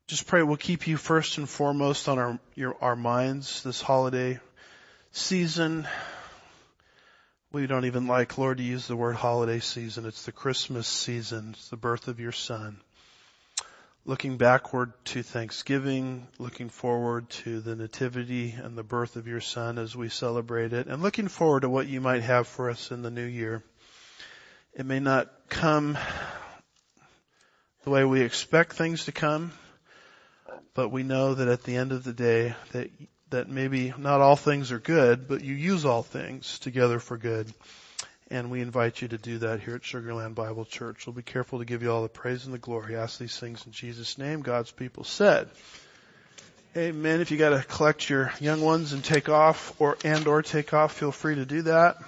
Just 0.09 0.26
pray 0.26 0.42
we'll 0.42 0.57
keep 0.57 0.88
you 0.88 0.97
first 0.97 1.38
and 1.38 1.49
foremost 1.49 2.09
on 2.09 2.18
our, 2.18 2.38
your, 2.57 2.76
our 2.82 2.97
minds 2.97 3.62
this 3.62 3.80
holiday 3.80 4.40
season. 5.16 5.86
We 7.52 7.68
don't 7.68 7.84
even 7.84 8.08
like, 8.08 8.36
Lord, 8.36 8.58
to 8.58 8.64
use 8.64 8.88
the 8.88 8.96
word 8.96 9.14
holiday 9.14 9.60
season. 9.60 10.06
It's 10.06 10.24
the 10.24 10.32
Christmas 10.32 10.88
season. 10.88 11.50
It's 11.52 11.68
the 11.68 11.76
birth 11.76 12.08
of 12.08 12.18
your 12.18 12.32
son. 12.32 12.80
Looking 14.04 14.38
backward 14.38 14.92
to 15.06 15.22
Thanksgiving, 15.22 16.26
looking 16.38 16.68
forward 16.68 17.30
to 17.30 17.60
the 17.60 17.76
nativity 17.76 18.56
and 18.60 18.76
the 18.76 18.82
birth 18.82 19.14
of 19.14 19.28
your 19.28 19.40
son 19.40 19.78
as 19.78 19.94
we 19.94 20.08
celebrate 20.08 20.72
it, 20.72 20.88
and 20.88 21.00
looking 21.00 21.28
forward 21.28 21.60
to 21.60 21.70
what 21.70 21.86
you 21.86 22.00
might 22.00 22.22
have 22.22 22.48
for 22.48 22.68
us 22.68 22.90
in 22.90 23.02
the 23.02 23.10
new 23.10 23.24
year. 23.24 23.62
It 24.74 24.84
may 24.84 24.98
not 24.98 25.30
come 25.48 25.96
the 27.84 27.90
way 27.90 28.04
we 28.04 28.22
expect 28.22 28.72
things 28.72 29.04
to 29.04 29.12
come, 29.12 29.52
but 30.74 30.88
we 30.90 31.04
know 31.04 31.34
that 31.34 31.48
at 31.48 31.62
the 31.62 31.76
end 31.76 31.92
of 31.92 32.02
the 32.02 32.12
day 32.12 32.56
that 32.72 32.90
that 33.35 33.49
maybe 33.49 33.93
not 33.99 34.20
all 34.20 34.37
things 34.37 34.70
are 34.70 34.78
good, 34.78 35.26
but 35.26 35.43
you 35.43 35.55
use 35.55 35.85
all 35.85 36.05
things 36.05 36.61
together 36.61 37.01
for 37.01 37.16
good. 37.16 37.53
And 38.30 38.49
we 38.49 38.61
invite 38.61 39.03
you 39.03 39.09
to 39.09 39.18
do 39.18 39.39
that 39.39 39.61
here 39.61 39.74
at 39.74 39.85
Sugar 39.85 40.14
Land 40.14 40.37
Bible 40.37 40.64
Church. 40.64 41.07
We'll 41.07 41.14
be 41.14 41.22
careful 41.22 41.59
to 41.59 41.64
give 41.64 41.82
you 41.82 41.91
all 41.91 42.03
the 42.03 42.09
praise 42.09 42.45
and 42.45 42.55
the 42.55 42.59
glory. 42.59 42.97
ask 42.97 43.18
these 43.18 43.37
things 43.37 43.66
in 43.66 43.72
Jesus' 43.72 44.18
name. 44.18 44.41
God's 44.41 44.70
people 44.70 45.03
said. 45.03 45.49
Amen. 46.76 47.20
If 47.20 47.32
you 47.32 47.37
gotta 47.37 47.62
collect 47.62 48.09
your 48.09 48.32
young 48.41 48.61
ones 48.61 48.93
and 48.93 49.05
take 49.05 49.28
off 49.28 49.80
or, 49.80 49.99
and 50.05 50.26
or 50.26 50.43
take 50.43 50.72
off, 50.72 50.93
feel 50.93 51.12
free 51.12 51.35
to 51.35 51.45
do 51.45 51.62
that. 51.62 51.99